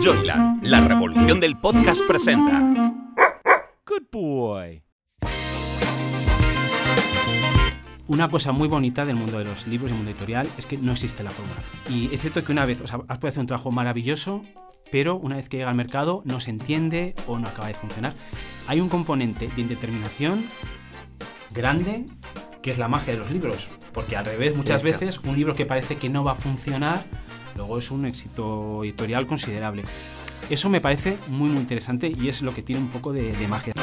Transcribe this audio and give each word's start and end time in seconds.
Joyland, 0.00 0.64
la 0.64 0.80
revolución 0.80 1.40
del 1.40 1.56
podcast 1.56 2.02
presenta. 2.06 2.60
Good 3.86 4.02
boy. 4.12 4.82
Una 8.06 8.30
cosa 8.30 8.52
muy 8.52 8.68
bonita 8.68 9.04
del 9.04 9.16
mundo 9.16 9.38
de 9.38 9.44
los 9.44 9.66
libros 9.66 9.90
y 9.90 9.94
mundo 9.94 10.10
editorial 10.10 10.48
es 10.56 10.66
que 10.66 10.78
no 10.78 10.92
existe 10.92 11.22
la 11.22 11.30
fórmula. 11.30 11.60
Y 11.90 12.14
es 12.14 12.20
cierto 12.20 12.42
que 12.44 12.52
una 12.52 12.64
vez, 12.66 12.80
o 12.80 12.86
sea, 12.86 13.00
has 13.08 13.18
podido 13.18 13.28
hacer 13.28 13.40
un 13.40 13.46
trabajo 13.46 13.70
maravilloso, 13.70 14.42
pero 14.90 15.16
una 15.16 15.36
vez 15.36 15.48
que 15.48 15.58
llega 15.58 15.70
al 15.70 15.76
mercado 15.76 16.22
no 16.24 16.40
se 16.40 16.50
entiende 16.50 17.14
o 17.26 17.38
no 17.38 17.48
acaba 17.48 17.68
de 17.68 17.74
funcionar. 17.74 18.14
Hay 18.66 18.80
un 18.80 18.88
componente 18.88 19.48
de 19.48 19.60
indeterminación 19.60 20.44
grande 21.50 22.06
que 22.62 22.70
es 22.70 22.78
la 22.78 22.88
magia 22.88 23.12
de 23.12 23.18
los 23.18 23.30
libros, 23.30 23.68
porque 23.92 24.16
al 24.16 24.24
revés 24.24 24.56
muchas 24.56 24.82
veces 24.82 25.18
un 25.24 25.36
libro 25.36 25.54
que 25.54 25.66
parece 25.66 25.96
que 25.96 26.08
no 26.08 26.24
va 26.24 26.32
a 26.32 26.36
funcionar 26.36 27.02
luego 27.58 27.78
es 27.78 27.90
un 27.90 28.06
éxito 28.06 28.82
editorial 28.84 29.26
considerable. 29.26 29.82
Eso 30.48 30.70
me 30.70 30.80
parece 30.80 31.18
muy 31.26 31.50
muy 31.50 31.58
interesante 31.58 32.10
y 32.10 32.28
es 32.28 32.40
lo 32.40 32.54
que 32.54 32.62
tiene 32.62 32.80
un 32.80 32.88
poco 32.88 33.12
de, 33.12 33.32
de 33.32 33.48
magia. 33.48 33.74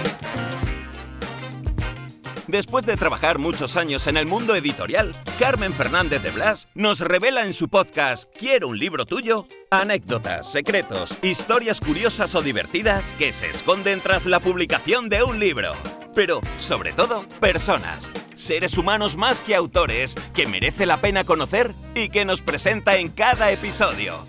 Después 2.55 2.85
de 2.85 2.95
trabajar 2.95 3.37
muchos 3.37 3.75
años 3.75 4.07
en 4.07 4.15
el 4.15 4.25
mundo 4.25 4.55
editorial, 4.55 5.13
Carmen 5.37 5.73
Fernández 5.73 6.23
de 6.23 6.31
Blas 6.31 6.69
nos 6.73 7.01
revela 7.01 7.45
en 7.45 7.53
su 7.53 7.67
podcast 7.67 8.33
Quiero 8.33 8.69
un 8.69 8.79
libro 8.79 9.05
tuyo 9.05 9.45
anécdotas, 9.69 10.53
secretos, 10.53 11.17
historias 11.21 11.81
curiosas 11.81 12.33
o 12.33 12.41
divertidas 12.41 13.13
que 13.19 13.33
se 13.33 13.49
esconden 13.49 13.99
tras 13.99 14.25
la 14.25 14.39
publicación 14.39 15.09
de 15.09 15.21
un 15.21 15.37
libro. 15.37 15.73
Pero, 16.15 16.39
sobre 16.57 16.93
todo, 16.93 17.27
personas, 17.41 18.09
seres 18.35 18.77
humanos 18.77 19.17
más 19.17 19.41
que 19.41 19.53
autores 19.53 20.15
que 20.33 20.47
merece 20.47 20.85
la 20.85 20.95
pena 20.95 21.25
conocer 21.25 21.73
y 21.93 22.07
que 22.07 22.23
nos 22.23 22.39
presenta 22.39 22.95
en 22.95 23.09
cada 23.09 23.51
episodio. 23.51 24.25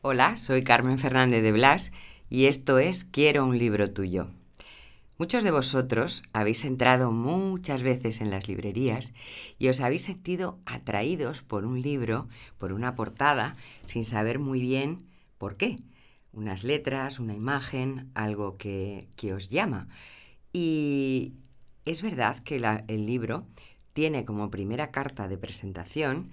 Hola, 0.00 0.38
soy 0.38 0.64
Carmen 0.64 0.98
Fernández 0.98 1.42
de 1.42 1.52
Blas 1.52 1.92
y 2.30 2.46
esto 2.46 2.78
es 2.78 3.04
Quiero 3.04 3.44
un 3.44 3.58
libro 3.58 3.90
tuyo. 3.90 4.30
Muchos 5.16 5.44
de 5.44 5.52
vosotros 5.52 6.24
habéis 6.32 6.64
entrado 6.64 7.12
muchas 7.12 7.84
veces 7.84 8.20
en 8.20 8.32
las 8.32 8.48
librerías 8.48 9.14
y 9.60 9.68
os 9.68 9.80
habéis 9.80 10.02
sentido 10.02 10.58
atraídos 10.66 11.40
por 11.40 11.64
un 11.64 11.82
libro, 11.82 12.26
por 12.58 12.72
una 12.72 12.96
portada, 12.96 13.56
sin 13.84 14.04
saber 14.04 14.40
muy 14.40 14.60
bien 14.60 15.06
por 15.38 15.56
qué. 15.56 15.78
Unas 16.32 16.64
letras, 16.64 17.20
una 17.20 17.32
imagen, 17.32 18.10
algo 18.14 18.56
que, 18.56 19.06
os 19.32 19.50
llama. 19.50 19.86
Y 20.52 21.34
es 21.84 22.02
verdad 22.02 22.42
que 22.42 22.56
el 22.88 23.06
libro 23.06 23.46
tiene 23.92 24.24
como 24.24 24.50
primera 24.50 24.90
carta 24.90 25.28
de 25.28 25.38
presentación 25.38 26.32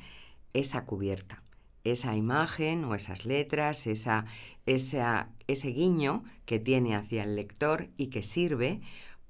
esa 0.53 0.85
cubierta 0.85 1.43
esa 1.83 2.15
imagen 2.15 2.85
o 2.85 2.95
esas 2.95 3.25
letras, 3.25 3.87
esa, 3.87 4.25
ese 4.65 5.67
guiño 5.69 6.23
que 6.45 6.59
tiene 6.59 6.95
hacia 6.95 7.23
el 7.23 7.35
lector 7.35 7.89
y 7.97 8.07
que 8.07 8.23
sirve 8.23 8.81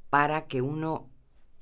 para 0.10 0.48
que 0.48 0.62
uno 0.62 1.10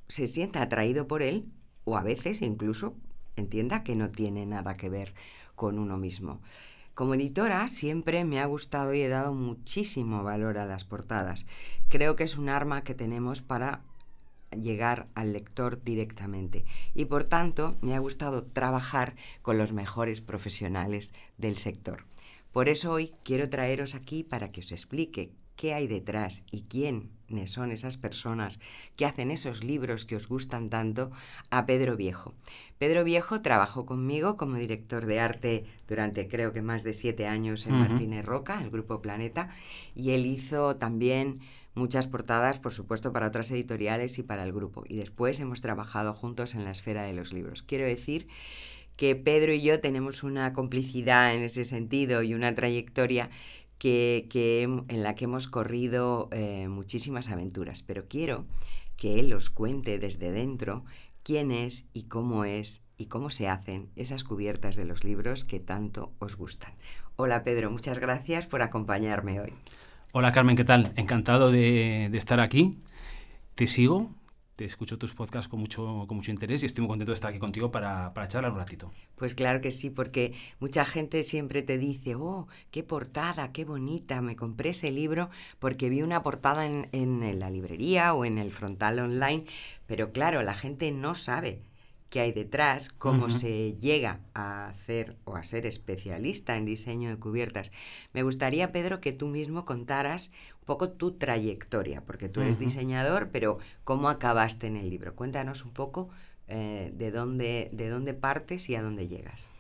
se 0.07 0.27
sienta 0.27 0.61
atraído 0.61 1.07
por 1.07 1.21
él 1.21 1.51
o 1.83 1.97
a 1.97 2.03
veces 2.03 2.41
incluso 2.41 2.95
entienda 3.35 3.83
que 3.83 3.95
no 3.95 4.09
tiene 4.09 4.45
nada 4.45 4.75
que 4.75 4.89
ver 4.89 5.13
con 5.55 5.77
uno 5.79 5.97
mismo. 5.97 6.41
Como 6.93 7.13
editora 7.13 7.67
siempre 7.67 8.25
me 8.25 8.41
ha 8.41 8.45
gustado 8.45 8.93
y 8.93 9.01
he 9.01 9.07
dado 9.07 9.33
muchísimo 9.33 10.23
valor 10.23 10.57
a 10.57 10.65
las 10.65 10.83
portadas. 10.83 11.45
Creo 11.87 12.15
que 12.15 12.25
es 12.25 12.37
un 12.37 12.49
arma 12.49 12.83
que 12.83 12.93
tenemos 12.93 13.41
para 13.41 13.83
llegar 14.51 15.07
al 15.15 15.33
lector 15.33 15.81
directamente 15.83 16.65
y 16.93 17.05
por 17.05 17.23
tanto 17.23 17.77
me 17.81 17.95
ha 17.95 17.99
gustado 17.99 18.43
trabajar 18.43 19.15
con 19.41 19.57
los 19.57 19.73
mejores 19.73 20.21
profesionales 20.21 21.13
del 21.37 21.57
sector. 21.57 22.05
Por 22.51 22.69
eso 22.69 22.91
hoy 22.91 23.11
quiero 23.23 23.49
traeros 23.49 23.95
aquí 23.95 24.23
para 24.23 24.47
que 24.49 24.61
os 24.61 24.71
explique 24.71 25.31
qué 25.59 25.73
hay 25.73 25.87
detrás 25.87 26.43
y 26.51 26.63
quiénes 26.63 27.51
son 27.51 27.71
esas 27.71 27.97
personas 27.97 28.61
que 28.95 29.05
hacen 29.05 29.29
esos 29.29 29.61
libros 29.61 30.05
que 30.05 30.15
os 30.15 30.29
gustan 30.29 30.69
tanto 30.69 31.11
a 31.51 31.65
Pedro 31.65 31.97
Viejo. 31.97 32.33
Pedro 32.77 33.03
Viejo 33.03 33.41
trabajó 33.41 33.85
conmigo 33.85 34.37
como 34.37 34.55
director 34.55 35.05
de 35.05 35.19
arte 35.19 35.65
durante 35.85 36.29
creo 36.29 36.53
que 36.53 36.61
más 36.61 36.83
de 36.83 36.93
siete 36.93 37.27
años 37.27 37.67
en 37.67 37.73
Martínez 37.73 38.25
Roca, 38.25 38.63
el 38.63 38.69
Grupo 38.69 39.01
Planeta, 39.01 39.49
y 39.93 40.11
él 40.11 40.25
hizo 40.25 40.77
también 40.77 41.41
muchas 41.79 42.07
portadas, 42.07 42.59
por 42.59 42.71
supuesto, 42.71 43.11
para 43.11 43.27
otras 43.27 43.49
editoriales 43.49 44.19
y 44.19 44.23
para 44.23 44.43
el 44.43 44.53
grupo. 44.53 44.83
Y 44.87 44.97
después 44.97 45.39
hemos 45.39 45.61
trabajado 45.61 46.13
juntos 46.13 46.53
en 46.53 46.65
la 46.65 46.71
esfera 46.71 47.03
de 47.03 47.13
los 47.13 47.33
libros. 47.33 47.63
Quiero 47.63 47.85
decir 47.85 48.27
que 48.95 49.15
Pedro 49.15 49.53
y 49.53 49.61
yo 49.61 49.79
tenemos 49.79 50.23
una 50.23 50.53
complicidad 50.53 51.33
en 51.33 51.41
ese 51.41 51.65
sentido 51.65 52.21
y 52.21 52.33
una 52.33 52.53
trayectoria 52.53 53.29
que, 53.79 54.27
en 54.87 55.03
la 55.03 55.15
que 55.15 55.23
hemos 55.23 55.47
corrido 55.47 56.27
eh, 56.31 56.67
muchísimas 56.67 57.29
aventuras. 57.29 57.81
Pero 57.81 58.07
quiero 58.07 58.45
que 58.97 59.19
él 59.19 59.33
os 59.33 59.49
cuente 59.49 59.97
desde 59.97 60.31
dentro 60.31 60.83
quién 61.23 61.51
es 61.51 61.87
y 61.93 62.03
cómo 62.03 62.45
es 62.45 62.85
y 62.97 63.05
cómo 63.05 63.29
se 63.29 63.47
hacen 63.47 63.89
esas 63.95 64.25
cubiertas 64.25 64.75
de 64.75 64.83
los 64.83 65.05
libros 65.05 65.45
que 65.45 65.61
tanto 65.61 66.11
os 66.19 66.35
gustan. 66.35 66.73
Hola 67.15 67.43
Pedro, 67.43 67.71
muchas 67.71 67.99
gracias 67.99 68.45
por 68.45 68.61
acompañarme 68.61 69.39
hoy. 69.39 69.53
Hola 70.11 70.31
Carmen, 70.31 70.55
¿qué 70.55 70.63
tal? 70.63 70.91
Encantado 70.95 71.51
de, 71.51 72.05
estar 72.13 72.39
aquí. 72.39 72.79
Te 73.53 73.67
sigo, 73.67 74.09
te 74.55 74.65
escucho 74.65 74.97
tus 74.97 75.13
podcasts 75.13 75.47
con 75.47 75.59
mucho, 75.59 76.05
con 76.07 76.17
mucho 76.17 76.31
interés 76.31 76.63
y 76.63 76.65
estoy 76.65 76.81
muy 76.81 76.89
contento 76.89 77.11
de 77.11 77.13
estar 77.13 77.29
aquí 77.29 77.37
contigo 77.37 77.71
para, 77.71 78.11
para 78.15 78.27
charlar 78.27 78.51
un 78.51 78.57
ratito. 78.57 78.91
Pues 79.15 79.35
claro 79.35 79.61
que 79.61 79.69
sí, 79.69 79.91
porque 79.91 80.33
mucha 80.59 80.83
gente 80.83 81.21
siempre 81.21 81.61
te 81.61 81.77
dice, 81.77 82.15
oh, 82.15 82.47
qué 82.71 82.81
portada, 82.81 83.51
qué 83.51 83.65
bonita, 83.65 84.19
me 84.23 84.35
compré 84.35 84.71
ese 84.71 84.89
libro 84.89 85.29
porque 85.59 85.89
vi 85.89 86.01
una 86.01 86.23
portada 86.23 86.65
en, 86.65 86.89
en 86.91 87.37
la 87.37 87.51
librería 87.51 88.15
o 88.15 88.25
en 88.25 88.39
el 88.39 88.51
frontal 88.51 88.97
online, 88.97 89.45
pero 89.85 90.11
claro, 90.11 90.41
la 90.41 90.55
gente 90.55 90.91
no 90.91 91.13
sabe 91.13 91.61
qué 92.09 92.21
hay 92.21 92.31
detrás, 92.31 92.89
cómo 92.89 93.29
se 93.29 93.73
llega 93.79 94.19
a 94.33 94.69
hacer 94.69 95.15
o 95.25 95.35
a 95.35 95.43
ser 95.43 95.65
especialista 95.65 96.57
en 96.57 96.65
diseño 96.65 97.09
de 97.09 97.17
cubiertas. 97.17 97.71
Me 98.13 98.23
gustaría, 98.23 98.71
Pedro, 98.71 98.99
que 98.99 99.13
tú 99.13 99.27
mismo 99.27 99.65
contaras 99.65 100.31
un 100.61 100.65
poco 100.65 100.89
tu 100.89 101.11
trayectoria, 101.11 102.03
porque 102.05 102.29
tú 102.29 102.41
eres 102.41 102.59
diseñador, 102.59 103.29
pero 103.31 103.59
cómo 103.83 104.09
acabaste 104.09 104.67
en 104.67 104.75
el 104.75 104.89
libro. 104.89 105.15
Cuéntanos 105.15 105.63
un 105.65 105.71
poco 105.71 106.09
eh, 106.47 106.91
de, 106.95 107.11
dónde, 107.11 107.69
de 107.73 107.89
dónde 107.89 108.15
partes 108.15 108.69
y 108.69 108.75
a 108.75 108.81
dónde 108.81 109.07
llegas. 109.07 109.51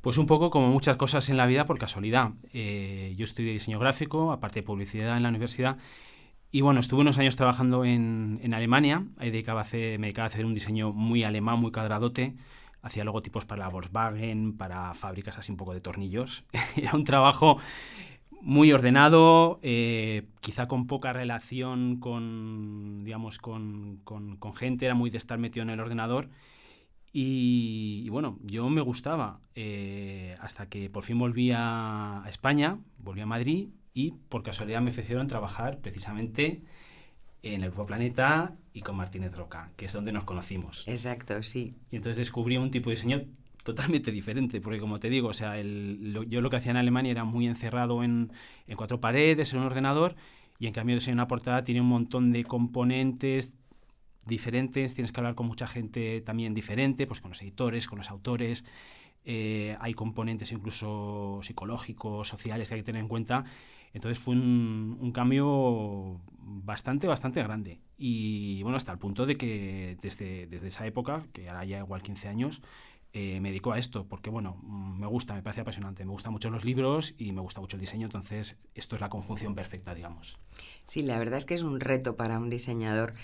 Pues 0.00 0.16
un 0.16 0.26
poco 0.26 0.50
como 0.50 0.68
muchas 0.68 0.96
cosas 0.96 1.28
en 1.28 1.36
la 1.36 1.46
vida 1.46 1.66
por 1.66 1.78
casualidad. 1.78 2.30
Eh, 2.54 3.14
yo 3.16 3.24
estudié 3.24 3.52
diseño 3.52 3.78
gráfico, 3.78 4.32
aparte 4.32 4.60
de 4.60 4.62
publicidad 4.62 5.16
en 5.16 5.22
la 5.22 5.28
universidad, 5.28 5.76
y 6.50 6.60
bueno, 6.62 6.80
estuve 6.80 7.02
unos 7.02 7.18
años 7.18 7.36
trabajando 7.36 7.84
en, 7.84 8.40
en 8.42 8.54
Alemania, 8.54 9.04
ahí 9.18 9.30
dedicaba 9.30 9.64
me 9.72 9.98
dedicaba 9.98 10.24
a 10.24 10.28
hacer 10.28 10.46
un 10.46 10.54
diseño 10.54 10.92
muy 10.92 11.24
alemán, 11.24 11.60
muy 11.60 11.72
cuadradote, 11.72 12.34
hacía 12.80 13.04
logotipos 13.04 13.44
para 13.44 13.68
Volkswagen, 13.68 14.56
para 14.56 14.94
fábricas 14.94 15.38
así 15.38 15.52
un 15.52 15.58
poco 15.58 15.74
de 15.74 15.80
tornillos. 15.80 16.44
Era 16.76 16.94
un 16.94 17.04
trabajo 17.04 17.58
muy 18.40 18.72
ordenado, 18.72 19.58
eh, 19.62 20.28
quizá 20.40 20.68
con 20.68 20.86
poca 20.86 21.12
relación 21.12 21.98
con, 21.98 23.04
digamos, 23.04 23.38
con, 23.38 24.00
con, 24.04 24.54
gente, 24.54 24.86
era 24.86 24.94
muy 24.94 25.10
de 25.10 25.18
estar 25.18 25.38
metido 25.38 25.64
en 25.64 25.70
el 25.70 25.80
ordenador. 25.80 26.28
Y, 27.12 28.08
bueno, 28.10 28.38
yo 28.42 28.68
me 28.68 28.80
gustaba 28.80 29.40
eh, 29.54 30.36
hasta 30.40 30.68
que 30.68 30.88
por 30.88 31.02
fin 31.02 31.18
volví 31.18 31.50
a 31.52 32.22
España, 32.28 32.78
volví 32.98 33.22
a 33.22 33.26
Madrid 33.26 33.70
y 33.98 34.12
por 34.28 34.44
casualidad 34.44 34.80
me 34.80 34.90
ofrecieron 34.90 35.26
trabajar 35.26 35.78
precisamente 35.78 36.62
en 37.42 37.64
el 37.64 37.70
Grupo 37.70 37.86
Planeta 37.86 38.54
y 38.72 38.82
con 38.82 38.94
Martínez 38.94 39.34
Roca, 39.34 39.72
que 39.74 39.86
es 39.86 39.92
donde 39.92 40.12
nos 40.12 40.22
conocimos. 40.22 40.84
Exacto, 40.86 41.42
sí. 41.42 41.74
Y 41.90 41.96
entonces 41.96 42.16
descubrí 42.16 42.58
un 42.58 42.70
tipo 42.70 42.90
de 42.90 42.94
diseño 42.94 43.24
totalmente 43.64 44.12
diferente, 44.12 44.60
porque 44.60 44.78
como 44.78 45.00
te 45.00 45.10
digo, 45.10 45.26
o 45.26 45.34
sea, 45.34 45.60
yo 45.60 46.40
lo 46.40 46.48
que 46.48 46.56
hacía 46.56 46.70
en 46.70 46.76
Alemania 46.76 47.10
era 47.10 47.24
muy 47.24 47.48
encerrado 47.48 48.04
en, 48.04 48.30
cuatro 48.76 49.00
paredes, 49.00 49.52
en 49.52 49.58
un 49.58 49.66
ordenador, 49.66 50.14
y 50.60 50.68
en 50.68 50.72
cambio 50.72 50.94
de 50.94 51.00
ser 51.00 51.12
una 51.12 51.26
portada 51.26 51.64
tiene 51.64 51.80
un 51.80 51.88
montón 51.88 52.30
de 52.30 52.44
componentes 52.44 53.52
diferentes, 54.26 54.94
tienes 54.94 55.10
que 55.10 55.18
hablar 55.18 55.34
con 55.34 55.48
mucha 55.48 55.66
gente 55.66 56.20
también 56.20 56.54
diferente, 56.54 57.08
pues 57.08 57.20
con 57.20 57.30
los 57.30 57.42
editores, 57.42 57.88
con 57.88 57.98
los 57.98 58.10
autores, 58.10 58.64
eh, 59.30 59.76
hay 59.80 59.92
componentes 59.92 60.52
incluso 60.52 61.40
psicológicos, 61.42 62.26
sociales 62.26 62.70
que 62.70 62.76
hay 62.76 62.80
que 62.80 62.86
tener 62.86 63.02
en 63.02 63.08
cuenta, 63.08 63.44
entonces 63.92 64.18
fue 64.18 64.34
un, 64.34 65.12
cambio 65.12 66.18
bastante, 66.38 67.06
bastante 67.06 67.42
grande. 67.42 67.78
Y 67.98 68.62
bueno, 68.62 68.78
hasta 68.78 68.90
el 68.90 68.98
punto 68.98 69.26
de 69.26 69.36
que 69.36 69.98
desde, 70.00 70.46
desde 70.46 70.68
esa 70.68 70.86
época, 70.86 71.26
que 71.34 71.46
ahora 71.50 71.66
ya 71.66 71.80
igual 71.80 72.00
15 72.00 72.28
años, 72.28 72.62
eh, 73.20 73.40
me 73.40 73.48
dedico 73.48 73.72
a 73.72 73.78
esto, 73.80 74.06
porque 74.06 74.30
bueno, 74.30 74.60
mm, 74.62 75.00
me 75.00 75.08
gusta, 75.08 75.34
me 75.34 75.42
parece 75.42 75.62
apasionante, 75.62 76.04
me 76.04 76.12
gustan 76.12 76.32
mucho 76.32 76.50
los 76.50 76.64
libros 76.64 77.16
y 77.18 77.32
me 77.32 77.40
gusta 77.40 77.60
mucho 77.60 77.76
el 77.76 77.80
diseño, 77.80 78.04
entonces 78.06 78.56
esto 78.76 78.94
es 78.94 79.00
la 79.00 79.08
conjunción 79.08 79.56
perfecta, 79.56 79.92
digamos. 79.92 80.38
Sí, 80.84 81.02
la 81.02 81.18
verdad 81.18 81.38
es 81.38 81.44
que 81.44 81.54
es 81.54 81.62
un 81.62 81.80
reto 81.80 82.14
para 82.14 82.38
un 82.38 82.48
diseñador, 82.48 83.14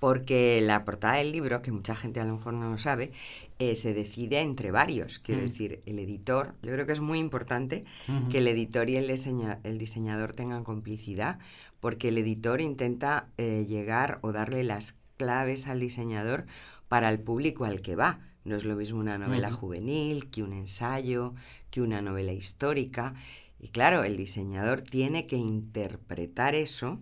porque 0.00 0.60
la 0.60 0.84
portada 0.84 1.14
del 1.14 1.30
libro, 1.30 1.62
que 1.62 1.70
mucha 1.70 1.94
gente 1.94 2.18
a 2.18 2.24
lo 2.24 2.34
mejor 2.34 2.54
no 2.54 2.68
lo 2.68 2.78
sabe, 2.78 3.12
eh, 3.60 3.76
se 3.76 3.94
decide 3.94 4.40
entre 4.40 4.72
varios. 4.72 5.20
Quiero 5.20 5.42
mm. 5.42 5.44
decir, 5.44 5.82
el 5.86 6.00
editor, 6.00 6.56
yo 6.60 6.72
creo 6.72 6.84
que 6.84 6.92
es 6.92 7.00
muy 7.00 7.20
importante 7.20 7.84
que 8.32 8.38
el 8.38 8.48
editor 8.48 8.90
y 8.90 8.96
el, 8.96 9.08
el, 9.08 9.78
diseñador 9.78 10.32
tengan 10.32 10.64
complicidad, 10.64 11.38
porque 11.78 12.08
el 12.08 12.18
editor 12.18 12.60
intenta 12.60 13.28
eh, 13.38 13.66
llegar 13.68 14.18
o 14.22 14.32
darle 14.32 14.64
las 14.64 14.96
claves 15.16 15.68
al 15.68 15.78
diseñador 15.78 16.44
para 16.88 17.08
el 17.08 17.20
público 17.20 17.64
al 17.64 17.82
que 17.82 17.94
va. 17.94 18.18
No 18.44 18.56
es 18.56 18.64
lo 18.64 18.76
mismo 18.76 19.00
una 19.00 19.18
novela 19.18 19.50
juvenil 19.50 20.30
que 20.30 20.42
un 20.42 20.52
ensayo, 20.52 21.34
que 21.70 21.80
una 21.80 22.02
novela 22.02 22.32
histórica. 22.32 23.14
Y 23.58 23.68
claro, 23.68 24.04
el 24.04 24.16
diseñador 24.16 24.82
tiene 24.82 25.26
que 25.26 25.36
interpretar 25.36 26.54
eso 26.54 27.00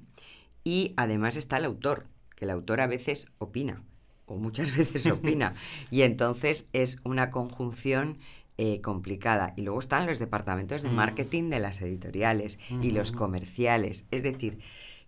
y 0.62 0.94
además 0.96 1.36
está 1.36 1.56
el 1.56 1.64
autor, 1.64 2.06
que 2.36 2.44
el 2.44 2.50
autor 2.50 2.80
a 2.80 2.86
veces 2.86 3.26
opina, 3.38 3.82
o 4.26 4.36
muchas 4.36 4.76
veces 4.76 5.06
opina. 5.06 5.54
y 5.90 6.02
entonces 6.02 6.68
es 6.72 6.98
una 7.04 7.30
conjunción 7.30 8.18
eh, 8.58 8.80
complicada. 8.80 9.54
Y 9.56 9.62
luego 9.62 9.80
están 9.80 10.06
los 10.06 10.18
departamentos 10.18 10.82
de 10.82 10.90
mm. 10.90 10.94
marketing 10.94 11.50
de 11.50 11.58
las 11.58 11.80
editoriales 11.80 12.60
y 12.82 12.90
los 12.90 13.10
comerciales. 13.10 14.06
Es 14.10 14.22
decir, 14.22 14.58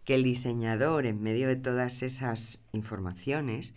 que 0.04 0.14
el 0.14 0.22
diseñador, 0.22 1.06
en 1.06 1.22
medio 1.22 1.46
de 1.46 1.56
todas 1.56 2.02
esas 2.02 2.64
informaciones, 2.72 3.74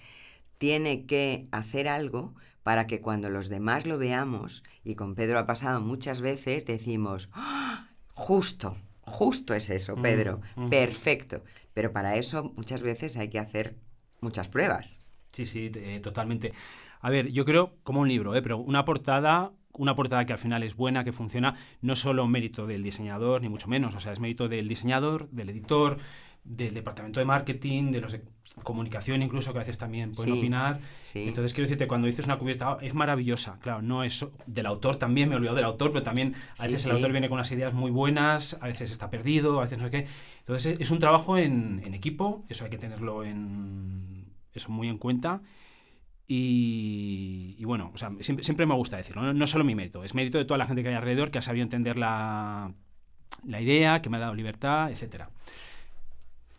tiene 0.58 1.06
que 1.06 1.48
hacer 1.52 1.88
algo 1.88 2.34
para 2.64 2.86
que 2.86 3.00
cuando 3.00 3.30
los 3.30 3.48
demás 3.48 3.86
lo 3.86 3.98
veamos, 3.98 4.64
y 4.84 4.96
con 4.96 5.16
Pedro 5.16 5.40
ha 5.40 5.46
pasado 5.46 5.80
muchas 5.80 6.20
veces, 6.22 6.66
decimos, 6.66 7.30
¡Ah! 7.32 7.88
justo, 8.12 8.76
justo 9.02 9.54
es 9.54 9.70
eso, 9.70 9.96
mm, 9.96 10.02
Pedro, 10.02 10.42
perfecto. 10.70 11.44
Pero 11.74 11.94
para 11.94 12.18
eso 12.18 12.52
muchas 12.58 12.82
veces 12.82 13.18
hay 13.18 13.30
que 13.30 13.40
hacer 13.40 13.76
muchas 14.20 14.50
pruebas. 14.50 15.00
Sí, 15.32 15.46
sí, 15.46 15.72
eh, 15.76 16.00
totalmente. 16.02 16.54
A 17.00 17.10
ver, 17.10 17.32
yo 17.32 17.46
creo 17.46 17.78
como 17.84 18.02
un 18.02 18.10
libro, 18.10 18.36
¿eh? 18.36 18.42
pero 18.42 18.58
una 18.58 18.84
portada, 18.84 19.54
una 19.74 19.96
portada 19.96 20.26
que 20.26 20.34
al 20.34 20.40
final 20.40 20.64
es 20.64 20.76
buena, 20.76 21.04
que 21.04 21.14
funciona, 21.14 21.56
no 21.82 21.96
solo 21.96 22.28
mérito 22.28 22.68
del 22.68 22.84
diseñador, 22.84 23.42
ni 23.42 23.50
mucho 23.50 23.68
menos, 23.68 23.96
o 23.96 24.00
sea, 24.00 24.12
es 24.12 24.20
mérito 24.20 24.50
del 24.50 24.68
diseñador, 24.68 25.30
del 25.30 25.52
editor, 25.52 26.00
del 26.44 26.74
departamento 26.74 27.20
de 27.20 27.26
marketing, 27.26 27.92
de 27.92 28.02
los 28.02 28.18
comunicación 28.64 29.22
incluso, 29.22 29.52
que 29.54 29.60
a 29.60 29.62
veces 29.62 29.78
también 29.78 30.12
pueden 30.12 30.34
opinar. 30.34 30.80
Entonces, 31.14 31.54
quiero 31.54 31.66
decirte, 31.66 31.88
cuando 31.88 32.08
dices 32.08 32.26
una 32.26 32.38
cubierta, 32.38 32.78
es 32.82 32.94
maravillosa, 32.94 33.58
claro, 33.60 33.82
no 33.82 34.04
es 34.04 34.26
del 34.46 34.66
autor 34.66 34.98
también, 34.98 35.30
me 35.30 35.36
he 35.36 35.38
olvidado 35.38 35.56
del 35.56 35.66
autor, 35.66 35.92
pero 35.92 36.04
también 36.04 36.36
a 36.58 36.64
veces 36.64 36.86
el 36.86 36.94
autor 36.94 37.12
viene 37.12 37.30
con 37.30 37.36
unas 37.36 37.52
ideas 37.52 37.74
muy 37.74 37.92
buenas, 37.92 38.58
a 38.62 38.68
veces 38.68 38.92
está 38.92 39.10
perdido, 39.10 39.60
a 39.60 39.64
veces 39.64 39.78
no 39.78 39.86
sé 39.86 39.92
qué. 39.92 40.08
Entonces, 40.40 40.80
es 40.80 40.92
un 40.92 41.00
trabajo 41.00 41.38
en, 41.38 41.94
equipo, 41.94 42.46
eso 42.50 42.66
hay 42.66 42.70
que 42.70 42.78
tenerlo 42.78 43.24
en, 43.24 44.26
eso 44.54 44.70
muy 44.70 44.88
en 44.88 44.98
cuenta. 44.98 45.42
Y, 46.30 47.64
bueno, 47.64 47.92
o 47.94 47.98
sea, 47.98 48.12
siempre, 48.20 48.66
me 48.66 48.76
gusta 48.76 48.98
decirlo, 48.98 49.22
no, 49.22 49.34
no 49.34 49.48
solo 49.48 49.64
mi 49.64 49.76
mérito, 49.76 50.04
es 50.04 50.14
mérito 50.14 50.38
de 50.38 50.46
toda 50.46 50.58
la 50.58 50.66
gente 50.66 50.84
que 50.84 50.90
hay 50.90 50.96
alrededor 50.96 51.32
que 51.32 51.38
ha 51.38 51.42
sabido 51.42 51.64
entender 51.64 51.96
la, 51.96 52.74
la 53.46 53.62
idea, 53.62 54.02
que 54.02 54.10
me 54.10 54.18
ha 54.18 54.20
dado 54.20 54.36
libertad, 54.36 54.92
etcétera. 54.92 55.30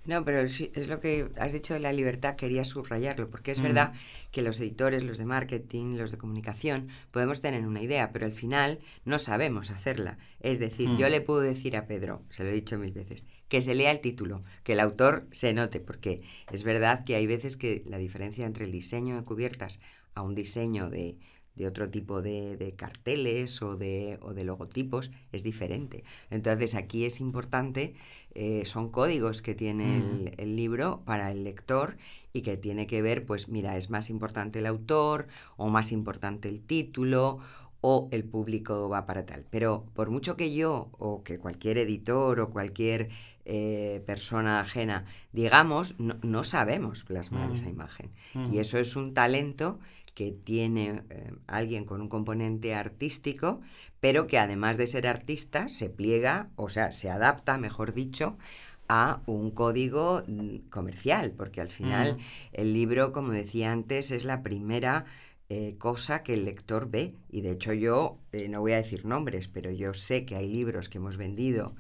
No, 0.09 0.25
pero 0.25 0.41
es 0.41 0.89
lo 0.89 1.01
que 1.01 1.29
has 1.37 1.53
dicho 1.53 1.75
de 1.75 1.81
la 1.81 1.93
libertad, 1.93 2.35
quería 2.35 2.65
subrayarlo, 2.65 3.29
porque 3.29 3.51
es 3.51 3.61
verdad 3.61 3.93
que 4.33 4.41
los 4.41 4.59
editores, 4.59 5.03
los 5.03 5.19
de 5.19 5.27
marketing, 5.27 5.99
los 5.99 6.11
de 6.11 6.17
comunicación, 6.17 6.89
podemos 7.11 7.43
tener 7.43 7.67
una 7.67 7.83
idea, 7.83 8.11
pero 8.11 8.25
al 8.25 8.33
final 8.33 8.79
no 9.05 9.19
sabemos 9.19 9.71
hacerla. 9.71 10.17
Es 10.41 10.61
decir, 10.61 10.89
yo 10.97 11.11
le 11.11 11.21
puedo 11.21 11.41
decir 11.41 11.77
a 11.77 11.87
Pedro, 11.87 12.23
se 12.31 12.43
lo 12.43 12.49
he 12.49 12.55
dicho 12.55 12.79
mil 12.79 12.93
veces, 12.93 13.23
que 13.49 13.61
se 13.61 13.75
lea 13.75 13.91
el 13.91 14.01
título, 14.01 14.45
que 14.65 14.73
el 14.73 14.81
autor 14.81 15.27
se 15.31 15.53
note, 15.53 15.79
porque 15.79 16.23
es 16.51 16.65
verdad 16.65 17.05
que 17.05 17.15
hay 17.15 17.27
veces 17.27 17.59
que 17.59 17.83
la 17.85 17.99
diferencia 17.99 18.47
entre 18.47 18.65
el 18.65 18.73
diseño 18.73 19.17
de 19.17 19.25
cubiertas 19.25 19.79
a 20.15 20.23
un 20.23 20.35
diseño 20.35 20.89
de, 20.89 21.19
de 21.59 21.67
otro 21.67 21.91
tipo 21.91 22.23
de, 22.23 22.75
carteles 22.77 23.61
o 23.61 23.77
de, 23.77 24.19
o 24.23 24.33
de, 24.33 24.45
logotipos 24.45 25.11
es 25.33 25.43
diferente. 25.43 26.05
Entonces 26.31 26.75
aquí 26.75 27.05
es 27.05 27.21
importante, 27.21 27.95
eh, 28.35 28.65
son 28.65 28.91
códigos 28.91 29.43
que 29.43 29.55
tiene 29.55 29.99
el, 29.99 30.35
el, 30.39 30.57
libro 30.57 31.03
para 31.05 31.31
el 31.33 31.45
lector 31.45 31.97
y 32.33 32.43
que 32.43 32.57
tiene 32.57 32.87
que 32.87 33.03
ver, 33.03 33.27
pues 33.27 33.49
mira, 33.49 33.77
es 33.77 33.91
más 33.91 34.09
importante 34.09 34.61
el 34.61 34.67
autor 34.67 35.27
o 35.57 35.69
más 35.69 35.93
importante 35.93 36.49
el 36.49 36.61
título 36.63 37.41
o 37.81 38.09
el 38.11 38.25
público 38.25 38.89
va 38.89 39.07
para 39.07 39.27
tal. 39.27 39.45
Pero 39.51 39.85
por 39.95 40.11
mucho 40.11 40.37
que 40.37 40.55
yo 40.55 40.91
o 40.99 41.23
que 41.23 41.39
cualquier 41.39 41.79
editor 41.79 42.41
o 42.41 42.51
cualquier 42.51 43.09
eh, 43.45 44.03
persona 44.07 44.61
ajena 44.61 45.07
digamos, 45.33 45.95
no, 45.99 46.45
sabemos 46.45 47.05
plasmar 47.05 47.53
esa 47.53 47.69
imagen. 47.69 48.11
Y 48.51 48.59
eso 48.59 48.79
es 48.79 48.97
un 48.97 49.15
talento 49.15 49.79
que 50.19 50.33
tiene 50.33 51.05
eh, 51.11 51.31
alguien 51.47 51.85
con 51.85 52.01
un 52.01 52.09
componente 52.09 52.75
artístico, 52.75 53.61
pero 54.01 54.27
que 54.27 54.37
además 54.37 54.77
de 54.77 54.89
ser 54.89 55.07
artista 55.07 55.69
se 55.69 55.91
pliega, 55.91 56.51
o 56.57 56.69
sea, 56.69 56.93
se 56.93 57.09
adapta, 57.09 57.57
mejor 57.57 57.95
dicho, 57.95 58.37
a 58.89 59.23
un 59.27 59.53
código 59.53 60.25
mm, 60.27 60.71
comercial, 60.71 61.31
porque 61.37 61.61
al 61.61 61.71
final 61.71 62.17
el 62.53 62.73
libro, 62.73 63.13
como 63.13 63.31
decía 63.31 63.71
antes, 63.71 64.11
es 64.11 64.25
la 64.25 64.43
primera 64.43 65.05
eh, 65.51 65.77
cosa 65.79 66.25
que 66.25 66.35
el 66.35 66.47
lector 66.47 66.91
ve. 66.91 67.15
Y 67.31 67.43
de 67.43 67.53
hecho 67.53 67.73
yo, 67.73 68.19
eh, 68.33 68.49
no 68.49 68.59
voy 68.61 68.73
a 68.73 68.79
decir 68.79 69.05
nombres, 69.05 69.47
pero 69.47 69.71
yo 69.71 69.95
sé 69.95 70.25
que 70.25 70.35
hay 70.35 70.49
libros 70.49 70.89
que 70.89 70.99
hemos 70.99 71.17
vendido 71.17 71.77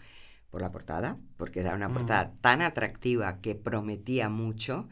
por 0.50 0.62
la 0.62 0.70
portada, 0.70 1.18
porque 1.36 1.58
era 1.58 1.74
una 1.74 1.92
portada 1.92 2.34
tan 2.40 2.62
atractiva 2.62 3.40
que 3.40 3.56
prometía 3.56 4.28
mucho. 4.28 4.88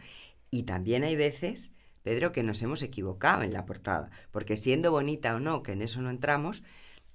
Y 0.50 0.64
también 0.64 1.04
hay 1.04 1.14
veces 1.14 1.72
Pedro, 2.06 2.30
que 2.30 2.44
nos 2.44 2.62
hemos 2.62 2.82
equivocado 2.82 3.42
en 3.42 3.52
la 3.52 3.66
portada, 3.66 4.12
porque 4.30 4.56
siendo 4.56 4.92
bonita 4.92 5.34
o 5.34 5.40
no, 5.40 5.64
que 5.64 5.72
en 5.72 5.82
eso 5.82 6.00
no 6.00 6.10
entramos, 6.10 6.62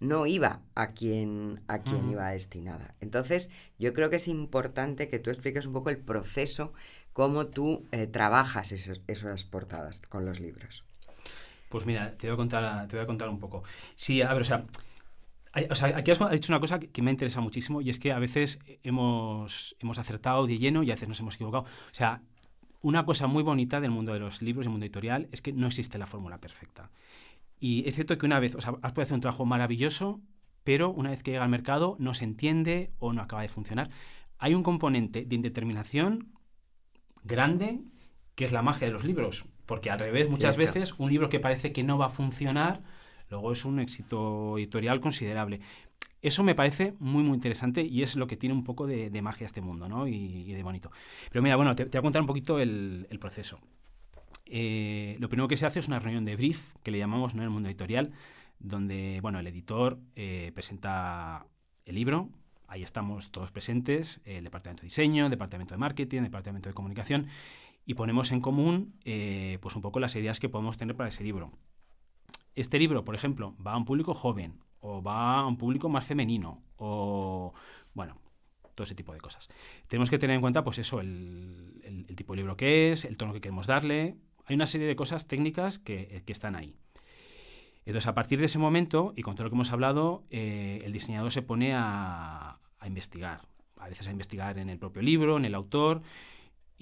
no 0.01 0.25
iba 0.25 0.59
a 0.75 0.87
quien, 0.87 1.61
a 1.69 1.79
quien 1.79 2.09
iba 2.09 2.29
destinada. 2.31 2.93
Entonces, 2.99 3.49
yo 3.79 3.93
creo 3.93 4.09
que 4.09 4.17
es 4.17 4.27
importante 4.27 5.07
que 5.07 5.17
tú 5.17 5.29
expliques 5.29 5.65
un 5.65 5.71
poco 5.71 5.91
el 5.91 5.97
proceso, 5.97 6.73
cómo 7.13 7.47
tú 7.47 7.85
eh, 7.93 8.05
trabajas 8.05 8.73
esas 8.73 9.43
portadas 9.45 10.01
con 10.01 10.25
los 10.25 10.41
libros. 10.41 10.83
Pues 11.69 11.85
mira, 11.85 12.17
te 12.17 12.27
voy 12.27 12.33
a 12.33 12.37
contar, 12.37 12.85
te 12.89 12.97
voy 12.97 13.03
a 13.05 13.07
contar 13.07 13.29
un 13.29 13.39
poco. 13.39 13.63
Sí, 13.95 14.21
a 14.21 14.33
ver, 14.33 14.41
o 14.41 14.45
sea, 14.45 14.65
aquí 15.53 16.11
has 16.11 16.31
dicho 16.31 16.51
una 16.51 16.59
cosa 16.59 16.81
que 16.81 17.01
me 17.01 17.11
interesa 17.11 17.39
muchísimo 17.39 17.79
y 17.79 17.89
es 17.89 17.97
que 17.97 18.11
a 18.11 18.19
veces 18.19 18.59
hemos, 18.83 19.73
hemos 19.79 19.99
acertado 19.99 20.47
de 20.47 20.57
lleno 20.57 20.83
y 20.83 20.91
a 20.91 20.95
veces 20.95 21.07
nos 21.07 21.19
hemos 21.21 21.35
equivocado. 21.35 21.63
O 21.63 21.93
sea, 21.93 22.21
una 22.81 23.05
cosa 23.05 23.27
muy 23.27 23.43
bonita 23.43 23.79
del 23.79 23.91
mundo 23.91 24.13
de 24.13 24.19
los 24.19 24.41
libros 24.41 24.65
y 24.65 24.69
mundo 24.69 24.85
editorial 24.85 25.27
es 25.31 25.41
que 25.41 25.53
no 25.53 25.67
existe 25.67 25.97
la 25.97 26.07
fórmula 26.07 26.39
perfecta. 26.39 26.89
Y 27.59 27.87
es 27.87 27.95
cierto 27.95 28.17
que 28.17 28.25
una 28.25 28.39
vez, 28.39 28.55
o 28.55 28.61
sea, 28.61 28.73
has 28.81 28.91
podido 28.91 29.03
hacer 29.03 29.15
un 29.15 29.21
trabajo 29.21 29.45
maravilloso, 29.45 30.19
pero 30.63 30.89
una 30.89 31.11
vez 31.11 31.21
que 31.21 31.31
llega 31.31 31.43
al 31.43 31.49
mercado 31.49 31.95
no 31.99 32.13
se 32.13 32.23
entiende 32.23 32.89
o 32.99 33.13
no 33.13 33.21
acaba 33.21 33.43
de 33.43 33.49
funcionar. 33.49 33.89
Hay 34.39 34.55
un 34.55 34.63
componente 34.63 35.25
de 35.25 35.35
indeterminación 35.35 36.33
grande 37.23 37.81
que 38.35 38.45
es 38.45 38.51
la 38.51 38.63
magia 38.63 38.87
de 38.87 38.93
los 38.93 39.03
libros, 39.03 39.45
porque 39.67 39.91
al 39.91 39.99
revés, 39.99 40.29
muchas 40.29 40.57
veces 40.57 40.95
un 40.97 41.11
libro 41.11 41.29
que 41.29 41.39
parece 41.39 41.71
que 41.71 41.83
no 41.83 41.97
va 41.99 42.07
a 42.07 42.09
funcionar, 42.09 42.81
luego 43.29 43.51
es 43.51 43.65
un 43.65 43.79
éxito 43.79 44.57
editorial 44.57 44.99
considerable. 44.99 45.59
Eso 46.21 46.43
me 46.43 46.53
parece 46.53 46.93
muy, 46.99 47.23
muy 47.23 47.33
interesante 47.33 47.83
y 47.83 48.03
es 48.03 48.15
lo 48.15 48.27
que 48.27 48.37
tiene 48.37 48.53
un 48.53 48.63
poco 48.63 48.85
de, 48.85 49.21
magia 49.21 49.45
este 49.45 49.61
mundo, 49.61 49.87
¿no? 49.87 50.07
Y, 50.07 50.53
de 50.53 50.63
bonito. 50.63 50.91
Pero 51.31 51.41
mira, 51.41 51.55
bueno, 51.55 51.75
te, 51.75 51.85
voy 51.85 51.97
a 51.97 52.01
contar 52.01 52.21
un 52.21 52.27
poquito 52.27 52.59
el, 52.59 53.07
proceso. 53.19 53.59
Eh, 54.45 55.17
lo 55.19 55.29
primero 55.29 55.47
que 55.47 55.57
se 55.57 55.65
hace 55.65 55.79
es 55.79 55.87
una 55.87 55.99
reunión 55.99 56.25
de 56.25 56.35
brief, 56.35 56.75
que 56.83 56.91
le 56.91 56.99
llamamos 56.99 57.33
en 57.33 57.41
el 57.41 57.49
mundo 57.49 57.69
editorial, 57.69 58.11
donde, 58.59 59.19
bueno, 59.21 59.39
el 59.39 59.47
editor 59.47 59.99
eh, 60.15 60.51
presenta 60.53 61.47
el 61.85 61.95
libro, 61.95 62.29
ahí 62.67 62.83
estamos 62.83 63.31
todos 63.31 63.51
presentes, 63.51 64.21
el 64.23 64.43
departamento 64.43 64.81
de 64.81 64.87
diseño, 64.87 65.25
el 65.25 65.31
departamento 65.31 65.73
de 65.73 65.79
marketing, 65.79 66.19
el 66.19 66.25
departamento 66.25 66.69
de 66.69 66.75
comunicación, 66.75 67.27
y 67.85 67.95
ponemos 67.95 68.31
en 68.31 68.41
común, 68.41 68.93
eh, 69.05 69.57
pues 69.61 69.75
un 69.75 69.81
poco 69.81 69.99
las 69.99 70.15
ideas 70.15 70.39
que 70.39 70.49
podemos 70.49 70.77
tener 70.77 70.95
para 70.95 71.09
ese 71.09 71.23
libro. 71.23 71.51
Este 72.53 72.77
libro, 72.77 73.03
por 73.03 73.15
ejemplo, 73.15 73.55
va 73.65 73.73
a 73.73 73.77
un 73.77 73.85
público 73.85 74.13
joven 74.13 74.59
o 74.81 75.01
va 75.01 75.39
a 75.39 75.47
un 75.47 75.57
público 75.57 75.89
más 75.89 76.05
femenino, 76.05 76.61
o 76.77 77.53
bueno, 77.93 78.17
todo 78.75 78.83
ese 78.83 78.95
tipo 78.95 79.13
de 79.13 79.19
cosas. 79.19 79.49
Tenemos 79.87 80.09
que 80.09 80.17
tener 80.17 80.35
en 80.35 80.41
cuenta, 80.41 80.63
pues 80.63 80.79
eso, 80.79 80.99
el, 80.99 82.05
tipo 82.15 82.33
de 82.33 82.37
libro 82.37 82.57
que 82.57 82.91
es, 82.91 83.05
el 83.05 83.17
tono 83.17 83.33
que 83.33 83.41
queremos 83.41 83.67
darle. 83.67 84.15
Hay 84.45 84.55
una 84.55 84.65
serie 84.65 84.87
de 84.87 84.95
cosas 84.95 85.27
técnicas 85.27 85.79
que, 85.79 86.23
están 86.27 86.55
ahí. 86.55 86.75
Entonces, 87.85 88.07
a 88.07 88.13
partir 88.13 88.39
de 88.39 88.45
ese 88.45 88.59
momento, 88.59 89.13
y 89.15 89.21
con 89.21 89.35
todo 89.35 89.45
lo 89.45 89.49
que 89.49 89.55
hemos 89.55 89.71
hablado, 89.71 90.23
eh, 90.29 90.79
el 90.83 90.91
diseñador 90.91 91.31
se 91.31 91.41
pone 91.41 91.73
a, 91.73 92.59
investigar. 92.85 93.41
A 93.77 93.87
veces 93.87 94.07
a 94.07 94.11
investigar 94.11 94.57
en 94.57 94.69
el 94.69 94.77
propio 94.77 95.01
libro, 95.01 95.37
en 95.37 95.45
el 95.45 95.55
autor, 95.55 96.01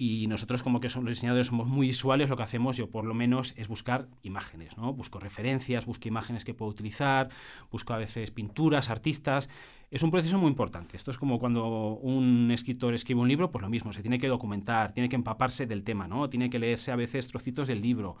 Y 0.02 0.28
nosotros 0.28 0.62
como 0.62 0.80
que 0.80 0.88
somos 0.88 1.10
los 1.10 1.16
diseñadores 1.18 1.48
somos 1.48 1.68
muy 1.68 1.88
visuales, 1.88 2.30
lo 2.30 2.36
que 2.38 2.42
hacemos 2.42 2.74
yo 2.74 2.88
por 2.88 3.04
lo 3.04 3.12
menos 3.12 3.52
es 3.58 3.68
buscar 3.68 4.08
imágenes, 4.22 4.78
¿no? 4.78 4.94
Busco 4.94 5.20
referencias, 5.20 5.84
busco 5.84 6.08
imágenes 6.08 6.46
que 6.46 6.54
puedo 6.54 6.70
utilizar, 6.70 7.28
busco 7.70 7.92
a 7.92 7.98
veces 7.98 8.30
pinturas, 8.30 8.88
artistas. 8.88 9.50
Es 9.90 10.02
un 10.02 10.10
proceso 10.10 10.38
muy 10.38 10.48
importante. 10.48 10.96
Esto 10.96 11.10
es 11.10 11.18
como 11.18 11.38
cuando 11.38 11.98
un 12.00 12.50
escritor 12.50 12.94
escribe 12.94 13.20
un 13.20 13.28
libro, 13.28 13.50
pues 13.50 13.60
lo 13.60 13.68
mismo, 13.68 13.92
se 13.92 14.00
tiene 14.00 14.18
que 14.18 14.28
documentar, 14.28 14.94
tiene 14.94 15.10
que 15.10 15.16
empaparse 15.16 15.66
del 15.66 15.84
tema, 15.84 16.08
¿no? 16.08 16.30
Tiene 16.30 16.48
que 16.48 16.58
leerse 16.58 16.92
a 16.92 16.96
veces 16.96 17.28
trocitos 17.28 17.68
del 17.68 17.82
libro. 17.82 18.16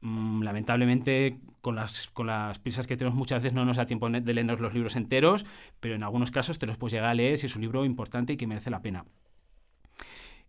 Mm, 0.00 0.42
lamentablemente, 0.42 1.38
con 1.60 1.76
las, 1.76 2.06
con 2.14 2.28
las 2.28 2.58
prisas 2.60 2.86
que 2.86 2.96
tenemos 2.96 3.14
muchas 3.14 3.42
veces 3.42 3.52
no 3.52 3.66
nos 3.66 3.76
da 3.76 3.84
tiempo 3.84 4.08
de 4.08 4.32
leernos 4.32 4.58
los 4.58 4.72
libros 4.72 4.96
enteros, 4.96 5.44
pero 5.80 5.96
en 5.96 6.02
algunos 6.02 6.30
casos 6.30 6.58
te 6.58 6.66
los 6.66 6.78
puedes 6.78 6.94
llegar 6.94 7.10
a 7.10 7.14
leer 7.14 7.36
si 7.36 7.44
es 7.44 7.56
un 7.56 7.60
libro 7.60 7.84
importante 7.84 8.32
y 8.32 8.36
que 8.38 8.46
merece 8.46 8.70
la 8.70 8.80
pena. 8.80 9.04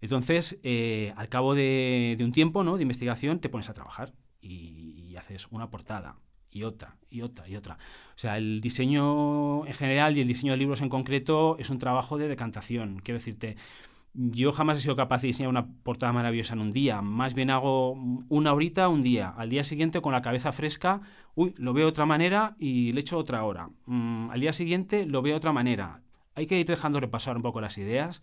Entonces, 0.05 0.59
eh, 0.61 1.13
al 1.17 1.29
cabo 1.29 1.55
de, 1.55 2.15
un 2.19 2.31
tiempo 2.31 2.63
¿no? 2.63 2.77
de 2.77 2.83
investigación, 2.83 3.39
te 3.39 3.49
pones 3.49 3.69
a 3.69 3.73
trabajar 3.73 4.13
y, 4.39 5.15
haces 5.17 5.47
una 5.49 5.69
portada 5.69 6.17
y 6.51 6.63
otra 6.63 6.97
y 7.09 7.21
otra 7.21 7.47
y 7.47 7.55
otra. 7.55 7.79
O 8.09 8.17
sea, 8.17 8.37
el 8.37 8.59
diseño 8.61 9.65
en 9.65 9.73
general 9.73 10.15
y 10.15 10.21
el 10.21 10.27
diseño 10.27 10.51
de 10.51 10.57
libros 10.57 10.81
en 10.81 10.89
concreto 10.89 11.55
es 11.57 11.69
un 11.69 11.79
trabajo 11.79 12.17
de 12.17 12.27
decantación. 12.27 12.99
Quiero 13.01 13.17
decirte, 13.17 13.55
yo 14.13 14.51
jamás 14.51 14.77
he 14.77 14.81
sido 14.83 14.95
capaz 14.95 15.21
de 15.21 15.29
diseñar 15.29 15.49
una 15.49 15.67
portada 15.67 16.11
maravillosa 16.11 16.53
en 16.53 16.59
un 16.59 16.73
día. 16.73 17.01
Más 17.01 17.33
bien 17.33 17.49
hago 17.49 17.93
una 17.93 18.53
horita 18.53 18.89
un 18.89 19.01
día. 19.01 19.29
Al 19.29 19.49
día 19.49 19.63
siguiente, 19.63 20.01
con 20.01 20.11
la 20.11 20.21
cabeza 20.21 20.51
fresca, 20.51 21.01
uy, 21.33 21.55
lo 21.57 21.73
veo 21.73 21.85
de 21.85 21.89
otra 21.91 22.05
manera 22.05 22.55
y 22.59 22.91
le 22.91 22.99
echo 22.99 23.17
otra 23.17 23.43
hora. 23.43 23.69
Mm, 23.85 24.29
al 24.29 24.39
día 24.39 24.53
siguiente 24.53 25.07
lo 25.07 25.23
veo 25.23 25.33
de 25.33 25.37
otra 25.37 25.53
manera. 25.53 26.01
Hay 26.35 26.45
que 26.45 26.59
ir 26.59 26.67
dejando 26.67 26.99
repasar 26.99 27.37
un 27.37 27.41
poco 27.41 27.61
las 27.61 27.77
ideas 27.79 28.21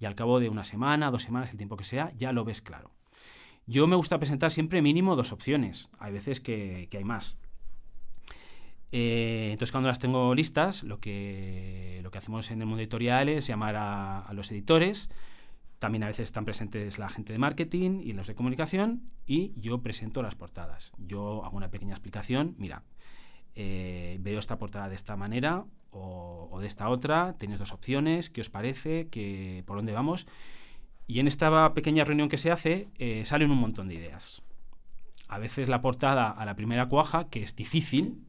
y 0.00 0.06
al 0.06 0.14
cabo 0.14 0.40
de 0.40 0.48
una 0.48 0.64
semana, 0.64 1.10
dos 1.10 1.22
semanas, 1.22 1.50
el 1.50 1.56
tiempo 1.56 1.76
que 1.76 1.84
sea, 1.84 2.12
ya 2.16 2.32
lo 2.32 2.44
ves 2.44 2.62
claro. 2.62 2.92
Yo 3.66 3.86
me 3.86 3.96
gusta 3.96 4.18
presentar 4.18 4.50
siempre 4.50 4.80
mínimo 4.80 5.14
dos 5.14 5.32
opciones. 5.32 5.90
Hay 5.98 6.12
veces 6.12 6.40
que, 6.40 6.88
hay 6.90 7.04
más. 7.04 7.36
Eh, 8.92 9.48
entonces, 9.52 9.72
cuando 9.72 9.90
las 9.90 9.98
tengo 9.98 10.34
listas, 10.34 10.84
lo 10.84 11.00
que, 11.00 12.00
lo 12.02 12.10
que 12.10 12.18
hacemos 12.18 12.50
en 12.50 12.62
el 12.62 12.66
mundo 12.66 12.80
editorial 12.80 13.28
es 13.28 13.46
llamar 13.46 13.76
a, 13.76 14.26
los 14.32 14.50
editores. 14.50 15.10
También 15.78 16.02
a 16.02 16.06
veces 16.06 16.24
están 16.24 16.46
presentes 16.46 16.98
la 16.98 17.10
gente 17.10 17.32
de 17.32 17.38
marketing 17.38 18.00
y 18.02 18.14
los 18.14 18.26
de 18.26 18.34
comunicación 18.34 19.02
y 19.26 19.52
yo 19.56 19.82
presento 19.82 20.22
las 20.22 20.34
portadas. 20.34 20.92
Yo 20.96 21.44
hago 21.44 21.56
una 21.56 21.70
pequeña 21.70 21.92
explicación. 21.92 22.54
Mira, 22.56 22.84
eh, 23.54 24.16
veo 24.20 24.38
esta 24.38 24.58
portada 24.58 24.88
de 24.88 24.94
esta 24.94 25.14
manera 25.16 25.66
o, 25.90 26.58
de 26.60 26.66
esta 26.66 26.88
otra, 26.88 27.34
tenéis 27.38 27.58
dos 27.58 27.72
opciones, 27.72 28.30
¿qué 28.30 28.40
os 28.40 28.50
parece? 28.50 29.08
¿Qué, 29.10 29.62
¿Por 29.66 29.76
dónde 29.76 29.92
vamos? 29.92 30.26
Y 31.06 31.20
en 31.20 31.26
esta 31.26 31.72
pequeña 31.74 32.04
reunión 32.04 32.28
que 32.28 32.38
se 32.38 32.50
hace 32.50 32.88
eh, 32.98 33.24
salen 33.24 33.50
un 33.50 33.58
montón 33.58 33.88
de 33.88 33.94
ideas. 33.94 34.42
A 35.28 35.38
veces 35.38 35.68
la 35.68 35.80
portada 35.80 36.30
a 36.30 36.44
la 36.46 36.56
primera 36.56 36.88
cuaja, 36.88 37.28
que 37.28 37.42
es 37.42 37.54
difícil, 37.54 38.24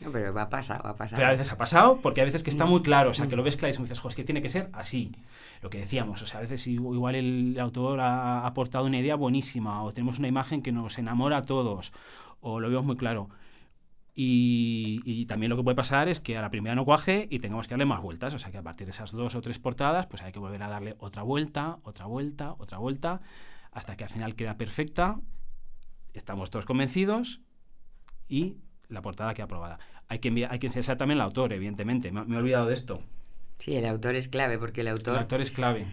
no, 0.00 0.12
pero 0.12 0.32
va 0.32 0.42
a 0.42 0.48
pasar, 0.48 0.84
va 0.84 0.90
a 0.90 0.96
pasar. 0.96 1.16
Pero 1.16 1.28
a 1.28 1.32
veces 1.32 1.50
ha 1.50 1.58
pasado, 1.58 1.98
porque 2.00 2.20
a 2.20 2.24
veces 2.24 2.44
que 2.44 2.50
está 2.50 2.64
mm. 2.64 2.68
muy 2.68 2.82
claro, 2.82 3.10
o 3.10 3.14
sea, 3.14 3.26
que 3.26 3.34
lo 3.34 3.42
ves 3.42 3.56
claro 3.56 3.74
y 3.74 3.82
dices, 3.82 4.00
es 4.04 4.14
que 4.14 4.24
tiene 4.24 4.40
que 4.40 4.48
ser 4.48 4.70
así. 4.72 5.12
Lo 5.60 5.70
que 5.70 5.78
decíamos, 5.78 6.22
o 6.22 6.26
sea, 6.26 6.38
a 6.38 6.42
veces 6.42 6.66
igual 6.68 7.16
el 7.16 7.58
autor 7.58 8.00
ha 8.00 8.46
aportado 8.46 8.84
una 8.84 8.98
idea 8.98 9.16
buenísima, 9.16 9.82
o 9.82 9.92
tenemos 9.92 10.20
una 10.20 10.28
imagen 10.28 10.62
que 10.62 10.70
nos 10.70 10.98
enamora 10.98 11.38
a 11.38 11.42
todos, 11.42 11.92
o 12.40 12.60
lo 12.60 12.68
vemos 12.68 12.84
muy 12.84 12.96
claro. 12.96 13.28
Y, 14.20 15.26
también 15.26 15.48
lo 15.48 15.56
que 15.56 15.62
puede 15.62 15.76
pasar 15.76 16.08
es 16.08 16.18
que 16.18 16.36
a 16.36 16.42
la 16.42 16.50
primera 16.50 16.74
no 16.74 16.84
cuaje 16.84 17.28
y 17.30 17.38
tengamos 17.38 17.68
que 17.68 17.74
darle 17.74 17.84
más 17.84 18.02
vueltas. 18.02 18.34
O 18.34 18.40
sea 18.40 18.50
que 18.50 18.58
a 18.58 18.62
partir 18.62 18.88
de 18.88 18.90
esas 18.90 19.12
dos 19.12 19.36
o 19.36 19.40
tres 19.40 19.60
portadas, 19.60 20.08
pues 20.08 20.22
hay 20.22 20.32
que 20.32 20.40
volver 20.40 20.60
a 20.64 20.68
darle 20.68 20.96
otra 20.98 21.22
vuelta, 21.22 21.78
otra 21.84 22.06
vuelta, 22.06 22.56
otra 22.58 22.78
vuelta, 22.78 23.20
hasta 23.70 23.96
que 23.96 24.02
al 24.02 24.10
final 24.10 24.34
queda 24.34 24.56
perfecta. 24.56 25.20
Estamos 26.14 26.50
todos 26.50 26.64
convencidos 26.64 27.42
y 28.28 28.56
la 28.88 29.02
portada 29.02 29.34
queda 29.34 29.44
aprobada. 29.44 29.78
Hay 30.08 30.18
que, 30.18 30.48
hay 30.50 30.58
que 30.58 30.68
ser 30.68 30.96
también 30.96 31.18
el 31.18 31.22
autor, 31.22 31.52
evidentemente. 31.52 32.10
Me, 32.10 32.22
he 32.34 32.38
olvidado 32.38 32.66
de 32.66 32.74
esto. 32.74 33.00
Sí, 33.60 33.76
el 33.76 33.86
autor 33.86 34.16
es 34.16 34.26
clave 34.26 34.58
porque 34.58 34.80
el 34.80 34.88
autor... 34.88 35.14
El 35.14 35.20
autor 35.20 35.42
es 35.42 35.52
clave. 35.52 35.86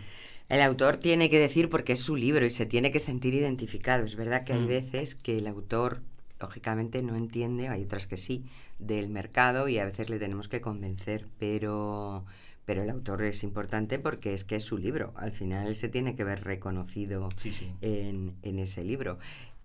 El 0.50 0.64
autor 0.64 0.98
tiene 0.98 1.30
que 1.30 1.38
decir 1.38 1.70
porque 1.70 1.94
es 1.94 2.00
su 2.00 2.16
libro 2.16 2.44
y 2.44 2.50
se 2.50 2.66
tiene 2.66 2.92
que 2.92 2.98
sentir 2.98 3.36
identificado. 3.36 4.04
Es 4.04 4.16
verdad 4.16 4.44
que 4.44 4.54
hay 4.54 4.62
mm. 4.62 4.68
veces 4.68 5.14
que 5.14 5.38
el 5.38 5.46
autor 5.46 6.02
lógicamente 6.40 7.02
no 7.02 7.16
entiende, 7.16 7.68
hay 7.68 7.84
otras 7.84 8.08
que 8.08 8.18
sí, 8.18 8.46
del 8.80 9.10
mercado 9.10 9.68
y 9.68 9.78
a 9.78 9.86
veces 9.86 10.10
le 10.10 10.20
tenemos 10.20 10.48
que 10.48 10.62
convencer, 10.62 11.28
pero, 11.40 12.26
pero 12.66 12.84
el 12.84 12.90
autor 12.90 13.24
es 13.24 13.44
importante 13.44 14.00
porque 14.00 14.34
es 14.34 14.44
que 14.44 14.58
es 14.58 14.64
su 14.64 14.78
libro. 14.78 15.14
Al 15.16 15.32
final 15.32 15.68
él 15.68 15.76
se 15.76 15.90
tiene 15.90 16.16
que 16.16 16.24
ver 16.24 16.44
reconocido 16.44 17.30
En, 17.82 18.34
en, 18.42 18.60
ese 18.60 18.84
libro. 18.84 19.18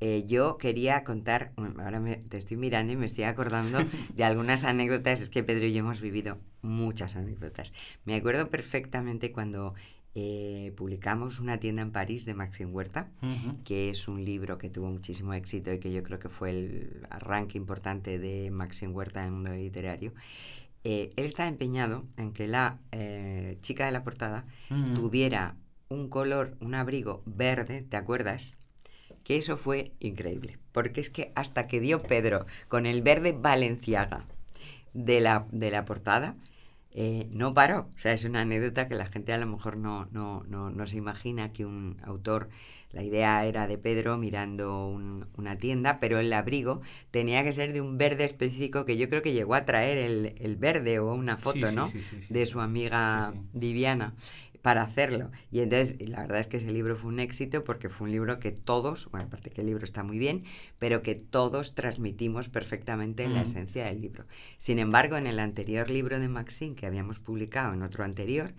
Eh, 0.03 0.25
yo 0.27 0.57
quería 0.57 1.05
contar, 1.05 1.53
ahora 1.57 2.01
me, 2.01 2.17
te 2.17 2.39
estoy 2.39 2.57
mirando 2.57 2.93
y 2.93 2.97
me 2.97 3.05
estoy 3.05 3.25
acordando 3.25 3.79
de 4.15 4.25
algunas 4.25 4.65
anécdotas, 4.65 5.21
es 5.21 5.29
que 5.29 5.43
Pedro 5.43 5.67
y 5.67 5.75
yo 5.75 5.81
hemos 5.81 6.01
vivido 6.01 6.39
muchas 6.63 7.17
anécdotas. 7.17 7.73
Me 8.07 8.15
acuerdo 8.15 8.49
perfectamente 8.49 9.31
cuando 9.31 9.75
eh, 10.15 10.73
publicamos 10.77 11.39
una 11.39 11.59
tienda 11.59 11.83
en 11.83 11.93
París 11.93 12.25
de 12.25 12.35
Maxim 12.35 12.75
Huerta, 12.75 13.09
que 13.65 13.91
es 13.91 14.09
un 14.09 14.25
libro 14.25 14.59
que 14.59 14.69
tuvo 14.69 14.89
muchísimo 14.89 15.35
éxito 15.35 15.73
y 15.73 15.79
que 15.79 15.93
yo 15.93 16.03
creo 16.03 16.19
que 16.19 16.29
fue 16.29 16.51
el 16.51 17.07
arranque 17.11 17.57
importante 17.57 18.19
de 18.19 18.51
Maxim 18.51 18.95
Huerta 18.95 19.21
en 19.21 19.27
el 19.27 19.33
mundo 19.33 19.53
literario. 19.53 20.13
Eh, 20.83 21.13
él 21.15 21.27
estaba 21.27 21.49
empeñado 21.49 22.05
en 22.17 22.33
que 22.33 22.49
la 22.49 22.81
eh, 22.91 23.59
chica 23.61 23.87
de 23.87 23.93
la 23.93 24.03
portada 24.03 24.47
tuviera 24.95 25.55
un 25.89 26.09
color, 26.09 26.57
un 26.61 26.75
abrigo 26.75 27.23
verde, 27.27 27.83
¿te 27.83 27.97
acuerdas? 27.97 28.57
Que 29.23 29.37
eso 29.37 29.57
fue 29.57 29.93
increíble, 30.01 30.59
porque 30.73 31.01
es 31.01 31.11
que 31.11 31.31
hasta 31.37 31.69
que 31.69 31.79
dio 31.81 32.03
Pedro 32.03 32.47
con 32.69 32.87
el 32.87 33.03
verde 33.03 33.33
valenciaga 33.33 34.25
de 34.93 35.21
la, 35.21 35.47
de 35.53 35.71
la 35.71 35.85
portada, 35.85 36.35
eh, 36.93 37.29
no 37.33 37.55
paró. 37.55 37.89
O 37.95 37.99
sea, 37.99 38.13
es 38.13 38.25
una 38.25 38.41
anécdota 38.41 38.89
que 38.89 38.95
la 38.95 39.07
gente 39.07 39.33
a 39.33 39.39
lo 39.39 39.47
mejor 39.47 39.77
no, 39.77 40.09
no, 40.13 40.45
no, 40.49 40.71
no 40.71 40.87
se 40.87 40.97
imagina 40.97 41.53
que 41.53 41.65
un 41.65 41.97
autor, 42.03 42.49
la 42.91 43.05
idea 43.05 43.45
era 43.45 43.69
de 43.69 43.79
Pedro 43.79 44.17
mirando 44.17 44.99
una 45.37 45.59
tienda, 45.59 46.01
pero 46.01 46.19
el 46.19 46.33
abrigo 46.33 46.81
tenía 47.13 47.45
que 47.45 47.53
ser 47.53 47.73
de 47.73 47.81
un 47.81 47.99
verde 47.99 48.25
específico 48.25 48.85
que 48.85 48.97
yo 48.97 49.09
creo 49.09 49.23
que 49.23 49.33
llegó 49.33 49.55
a 49.55 49.65
traer 49.65 49.99
el, 49.99 50.35
el 50.39 50.57
verde 50.57 50.99
o 50.99 51.15
una 51.15 51.37
foto, 51.37 51.71
¿no? 51.73 51.89
de 52.29 52.47
su 52.47 52.61
amiga 52.61 53.33
Viviana 53.53 54.15
para 54.63 54.83
hacerlo. 54.83 55.31
Y 55.51 55.61
entonces, 55.61 55.97
la 56.01 56.21
verdad 56.21 56.41
es 56.41 56.47
que 56.47 56.59
ese 56.59 56.71
libro 56.71 56.97
fue 56.97 57.11
un 57.11 57.21
éxito 57.21 57.65
porque 57.65 57.89
fue 57.89 58.07
un 58.07 58.13
libro 58.13 58.39
que 58.39 58.53
todos, 58.53 59.11
bueno, 59.11 59.27
aparte 59.27 59.51
que 59.51 59.63
el 59.63 59.67
libro 59.67 59.85
está 59.85 60.03
muy 60.03 60.19
bien, 60.19 60.45
pero 60.79 61.03
que 61.03 61.15
todos 61.15 61.75
transmitimos 61.75 62.49
perfectamente 62.49 63.25
en 63.25 63.35
la 63.35 63.43
esencia 63.43 63.85
del 63.87 64.01
libro. 64.01 64.25
Sin 64.59 64.79
embargo, 64.79 65.17
en 65.17 65.27
el 65.27 65.39
anterior 65.39 65.91
libro 65.91 66.19
de 66.19 66.29
Maxine 66.29 66.75
que 66.75 66.87
habíamos 66.87 67.19
publicado, 67.19 67.73
en 67.73 67.83
otro 67.83 68.05
anterior, 68.05 68.51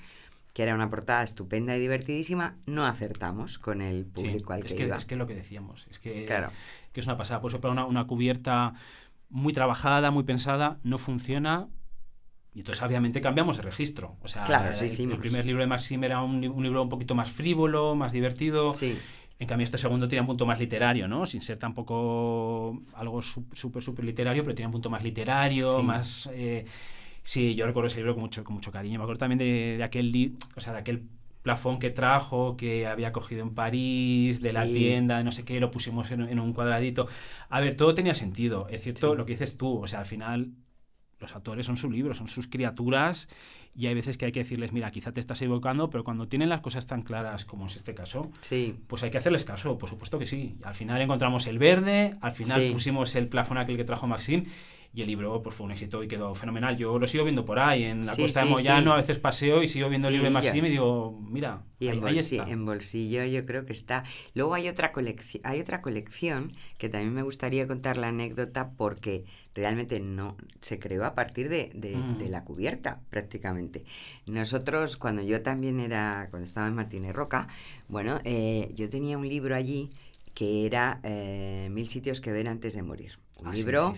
que 0.53 0.63
era 0.63 0.75
una 0.75 0.89
portada 0.89 1.23
estupenda 1.23 1.77
y 1.77 1.79
divertidísima, 1.79 2.57
no 2.65 2.85
acertamos 2.85 3.57
con 3.57 3.81
el 3.81 4.05
público 4.05 4.53
al 4.53 4.61
que, 4.61 4.67
es 4.67 4.73
que 4.73 4.83
iba. 4.83 4.95
Es 4.95 5.05
que 5.05 5.15
lo 5.15 5.27
que 5.27 5.35
decíamos, 5.35 5.87
es 5.89 5.99
que, 5.99 6.25
que 6.25 6.99
es 6.99 7.07
una 7.07 7.17
pasada. 7.17 7.41
Por 7.41 7.51
ejemplo, 7.51 7.71
una, 7.71 7.85
una 7.85 8.05
cubierta 8.05 8.73
muy 9.29 9.53
trabajada, 9.53 10.11
muy 10.11 10.23
pensada, 10.23 10.79
no 10.83 10.97
funciona 10.97 11.69
y 12.53 12.59
entonces, 12.59 12.83
obviamente, 12.83 13.21
cambiamos 13.21 13.57
el 13.57 13.63
registro. 13.63 14.17
O 14.21 14.27
sea, 14.27 14.43
el, 14.79 15.17
primer 15.17 15.45
libro 15.45 15.61
de 15.61 15.67
Maxim 15.67 16.03
era 16.03 16.21
un, 16.21 16.41
libro 16.41 16.83
un 16.83 16.89
poquito 16.89 17.15
más 17.15 17.31
frívolo, 17.31 17.95
más 17.95 18.11
divertido. 18.11 18.73
Sí. 18.73 18.97
En 19.39 19.47
cambio, 19.47 19.63
este 19.63 19.77
segundo 19.77 20.07
tiene 20.07 20.21
un 20.21 20.27
punto 20.27 20.45
más 20.45 20.59
literario, 20.59 21.07
¿no? 21.07 21.25
Sin 21.25 21.41
ser 21.41 21.57
tampoco 21.57 22.81
algo 22.93 23.21
súper, 23.21 23.81
súper 23.81 24.05
literario, 24.05 24.43
pero 24.43 24.53
tiene 24.53 24.67
un 24.67 24.73
punto 24.73 24.89
más 24.89 25.03
literario, 25.03 25.81
más... 25.81 26.29
Eh, 26.33 26.65
sí, 27.23 27.55
yo 27.55 27.65
recuerdo 27.65 27.87
ese 27.87 27.97
libro 27.97 28.13
con 28.13 28.21
mucho, 28.21 28.43
con 28.43 28.53
mucho 28.53 28.71
cariño. 28.71 28.99
Me 28.99 29.03
acuerdo 29.05 29.19
también 29.19 29.39
de, 29.39 29.77
de 29.77 29.83
aquel, 29.83 30.35
o 30.55 30.61
sea, 30.61 30.73
de 30.73 30.79
aquel 30.79 31.07
plafón 31.41 31.79
que 31.79 31.89
trajo, 31.89 32.55
que 32.55 32.85
había 32.85 33.11
cogido 33.11 33.41
en 33.41 33.55
París, 33.55 34.41
de 34.41 34.53
la 34.53 34.65
tienda, 34.65 35.23
no 35.23 35.31
sé 35.31 35.43
qué, 35.43 35.59
lo 35.59 35.71
pusimos 35.71 36.11
en, 36.11 36.39
un 36.39 36.53
cuadradito. 36.53 37.07
A 37.49 37.59
ver, 37.59 37.75
todo 37.75 37.95
tenía 37.95 38.13
sentido. 38.13 38.67
Es 38.69 38.81
cierto 38.81 39.15
lo 39.15 39.25
que 39.25 39.33
dices 39.33 39.57
tú, 39.57 39.81
o 39.81 39.87
sea, 39.87 39.99
al 39.99 40.05
final 40.05 40.51
los 41.21 41.33
autores 41.35 41.65
son 41.65 41.77
su 41.77 41.89
libro, 41.89 42.13
son 42.13 42.27
sus 42.27 42.47
criaturas 42.47 43.29
y 43.73 43.87
hay 43.87 43.93
veces 43.93 44.17
que 44.17 44.25
hay 44.25 44.31
que 44.31 44.41
decirles, 44.41 44.73
mira, 44.73 44.91
quizá 44.91 45.13
te 45.13 45.19
estás 45.19 45.41
equivocando, 45.41 45.89
pero 45.89 46.03
cuando 46.03 46.27
tienen 46.27 46.49
las 46.49 46.61
cosas 46.61 46.87
tan 46.87 47.03
claras 47.03 47.45
como 47.45 47.67
es 47.67 47.75
este 47.75 47.93
caso, 47.93 48.29
sí. 48.41 48.75
pues 48.87 49.03
hay 49.03 49.11
que 49.11 49.17
hacerles 49.17 49.45
caso, 49.45 49.77
por 49.77 49.89
supuesto 49.89 50.19
que 50.19 50.25
sí. 50.25 50.57
Al 50.63 50.73
final 50.73 50.99
encontramos 51.01 51.47
el 51.47 51.59
verde, 51.59 52.17
al 52.21 52.31
final 52.31 52.71
pusimos 52.73 53.15
el 53.15 53.27
plafón 53.29 53.57
aquel 53.57 53.77
que 53.77 53.85
trajo 53.85 54.07
Maxim 54.07 54.45
y 54.93 55.01
el 55.01 55.07
libro 55.07 55.41
pues, 55.41 55.55
fue 55.55 55.65
un 55.65 55.71
éxito 55.71 56.03
y 56.03 56.07
quedó 56.07 56.35
fenomenal. 56.35 56.75
Yo 56.75 56.99
lo 56.99 57.07
sigo 57.07 57.23
viendo 57.23 57.45
por 57.45 57.59
ahí, 57.59 57.83
en 57.83 58.05
la 58.05 58.15
costa 58.15 58.43
de 58.43 58.49
Moyano, 58.49 58.93
a 58.93 58.97
veces 58.97 59.19
paseo 59.19 59.63
y 59.63 59.67
sigo 59.67 59.87
viendo 59.89 60.09
el 60.09 60.15
libro 60.15 60.27
de 60.27 60.33
Maxim 60.33 60.65
y 60.65 60.69
digo, 60.69 61.17
mira, 61.29 61.63
y 61.79 61.87
ahí, 61.87 61.97
en, 61.97 62.17
está. 62.17 62.49
en 62.49 62.65
bolsillo 62.65 63.23
yo 63.25 63.45
creo 63.45 63.65
que 63.65 63.73
está. 63.73 64.03
Luego 64.33 64.53
hay 64.53 64.67
otra, 64.67 64.91
colección, 64.91 65.41
hay 65.45 65.61
otra 65.61 65.81
colección 65.81 66.51
que 66.77 66.89
también 66.89 67.13
me 67.13 67.23
gustaría 67.23 67.67
contar 67.67 67.97
la 67.97 68.09
anécdota 68.09 68.71
porque 68.75 69.23
realmente 69.55 69.99
no 69.99 70.35
se 70.59 70.77
creó 70.77 71.05
a 71.05 71.15
partir 71.15 71.47
de, 71.47 71.71
de, 71.73 71.95
mm. 71.95 72.29
la 72.29 72.43
cubierta 72.43 72.99
prácticamente. 73.09 73.85
Nosotros, 74.25 74.97
cuando 74.97 75.21
yo 75.21 75.41
también 75.41 75.79
era, 75.79 76.27
cuando 76.31 76.45
estaba 76.45 76.67
en 76.67 76.75
Martínez 76.75 77.13
Roca, 77.13 77.47
bueno, 77.87 78.19
eh, 78.25 78.71
yo 78.75 78.89
tenía 78.89 79.17
un 79.17 79.27
libro 79.27 79.55
allí 79.55 79.89
que 80.33 80.65
era 80.65 80.99
eh, 81.03 81.69
Mil 81.71 81.87
sitios 81.87 82.21
que 82.21 82.31
ver 82.31 82.49
antes 82.49 82.73
de 82.73 82.83
morir. 82.83 83.19
Un 83.41 83.47
ah, 83.47 83.51
libro, 83.53 83.93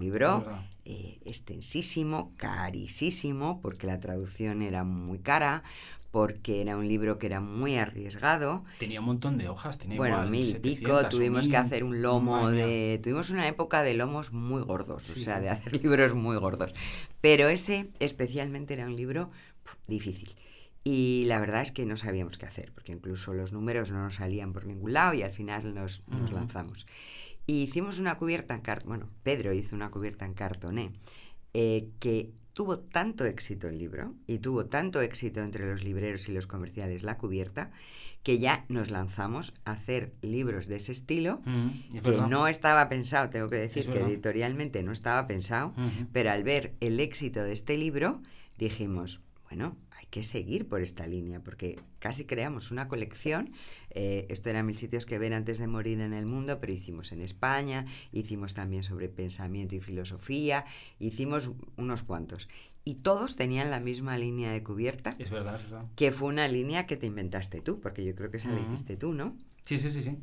libro 0.00 0.44
eh, 0.84 1.18
extensísimo, 1.24 2.32
carísimo, 2.36 3.60
porque 3.60 3.86
la 3.86 4.00
traducción 4.00 4.62
era 4.62 4.84
muy 4.84 5.18
cara, 5.18 5.62
porque 6.10 6.62
era 6.62 6.76
un 6.76 6.88
libro 6.88 7.18
que 7.18 7.26
era 7.26 7.40
muy 7.40 7.76
arriesgado. 7.76 8.64
Tenía 8.78 9.00
un 9.00 9.06
montón 9.06 9.36
de 9.38 9.48
hojas, 9.48 9.78
tenía 9.78 9.98
Bueno, 9.98 10.24
mil 10.26 10.48
y 10.48 10.54
pico, 10.54 11.08
tuvimos 11.08 11.48
que 11.48 11.56
hacer 11.56 11.84
un 11.84 12.00
lomo 12.00 12.50
de... 12.50 12.98
Tuvimos 13.02 13.30
una 13.30 13.46
época 13.46 13.82
de 13.82 13.94
lomos 13.94 14.32
muy 14.32 14.62
gordos, 14.62 15.10
o 15.10 15.14
sea, 15.14 15.40
de 15.40 15.50
hacer 15.50 15.76
libros 15.82 16.14
muy 16.14 16.36
gordos. 16.38 16.72
Pero 17.20 17.48
ese 17.48 17.90
especialmente 18.00 18.74
era 18.74 18.86
un 18.86 18.96
libro 18.96 19.30
difícil. 19.86 20.34
Y 20.84 21.24
la 21.26 21.38
verdad 21.38 21.60
es 21.60 21.72
que 21.72 21.84
no 21.84 21.98
sabíamos 21.98 22.38
qué 22.38 22.46
hacer, 22.46 22.72
porque 22.72 22.92
incluso 22.92 23.34
los 23.34 23.52
números 23.52 23.90
no 23.90 24.02
nos 24.02 24.14
salían 24.14 24.54
por 24.54 24.64
ningún 24.64 24.94
lado 24.94 25.12
y 25.12 25.22
al 25.22 25.32
final 25.32 25.74
nos, 25.74 26.00
nos 26.08 26.32
lanzamos. 26.32 26.86
Y 27.48 27.62
hicimos 27.62 27.98
una 27.98 28.18
cubierta 28.18 28.54
en 28.54 28.60
cartón, 28.60 28.88
bueno, 28.90 29.08
Pedro 29.22 29.54
hizo 29.54 29.74
una 29.74 29.90
cubierta 29.90 30.26
en 30.26 30.34
cartoné, 30.34 30.92
eh, 31.54 31.88
que 31.98 32.30
tuvo 32.52 32.78
tanto 32.78 33.24
éxito 33.24 33.68
el 33.68 33.78
libro 33.78 34.14
y 34.26 34.38
tuvo 34.40 34.66
tanto 34.66 35.00
éxito 35.00 35.40
entre 35.40 35.66
los 35.66 35.82
libreros 35.82 36.28
y 36.28 36.32
los 36.32 36.46
comerciales 36.46 37.04
la 37.04 37.16
cubierta, 37.16 37.70
que 38.22 38.38
ya 38.38 38.66
nos 38.68 38.90
lanzamos 38.90 39.54
a 39.64 39.70
hacer 39.72 40.12
libros 40.20 40.66
de 40.66 40.76
ese 40.76 40.92
estilo, 40.92 41.40
mm, 41.46 42.00
que 42.00 42.18
no 42.28 42.48
estaba 42.48 42.86
pensado, 42.90 43.30
tengo 43.30 43.48
que 43.48 43.56
decir 43.56 43.90
que 43.90 44.00
editorialmente 44.00 44.82
no 44.82 44.92
estaba 44.92 45.26
pensado, 45.26 45.72
pero 46.12 46.30
al 46.30 46.44
ver 46.44 46.74
el 46.80 47.00
éxito 47.00 47.42
de 47.42 47.52
este 47.52 47.78
libro, 47.78 48.20
dijimos, 48.58 49.22
bueno, 49.48 49.74
que 50.10 50.22
seguir 50.22 50.68
por 50.68 50.82
esta 50.82 51.06
línea, 51.06 51.40
porque 51.40 51.78
casi 51.98 52.24
creamos 52.24 52.70
una 52.70 52.88
colección. 52.88 53.52
Eh, 53.90 54.26
esto 54.30 54.50
eran 54.50 54.66
mil 54.66 54.76
sitios 54.76 55.06
que 55.06 55.18
ver 55.18 55.34
antes 55.34 55.58
de 55.58 55.66
morir 55.66 56.00
en 56.00 56.12
el 56.12 56.26
mundo, 56.26 56.58
pero 56.60 56.72
hicimos 56.72 57.12
en 57.12 57.22
España, 57.22 57.86
hicimos 58.12 58.54
también 58.54 58.84
sobre 58.84 59.08
pensamiento 59.08 59.74
y 59.74 59.80
filosofía, 59.80 60.64
hicimos 60.98 61.50
unos 61.76 62.02
cuantos. 62.02 62.48
Y 62.84 62.96
todos 62.96 63.36
tenían 63.36 63.70
la 63.70 63.80
misma 63.80 64.16
línea 64.16 64.50
de 64.50 64.62
cubierta. 64.62 65.10
Es 65.18 65.30
verdad, 65.30 65.56
es 65.56 65.64
verdad. 65.64 65.84
Que 65.94 66.10
fue 66.10 66.28
una 66.28 66.48
línea 66.48 66.86
que 66.86 66.96
te 66.96 67.06
inventaste 67.06 67.60
tú, 67.60 67.80
porque 67.80 68.04
yo 68.04 68.14
creo 68.14 68.30
que 68.30 68.38
esa 68.38 68.50
la 68.50 68.60
hiciste 68.60 68.96
tú, 68.96 69.12
¿no? 69.12 69.32
Sí, 69.64 69.78
sí, 69.78 69.90
sí, 69.90 70.02
sí. 70.02 70.16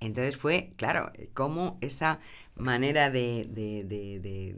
Entonces 0.00 0.38
fue, 0.38 0.72
claro, 0.76 1.12
como 1.34 1.78
esa 1.82 2.20
manera 2.54 3.10
de, 3.10 4.56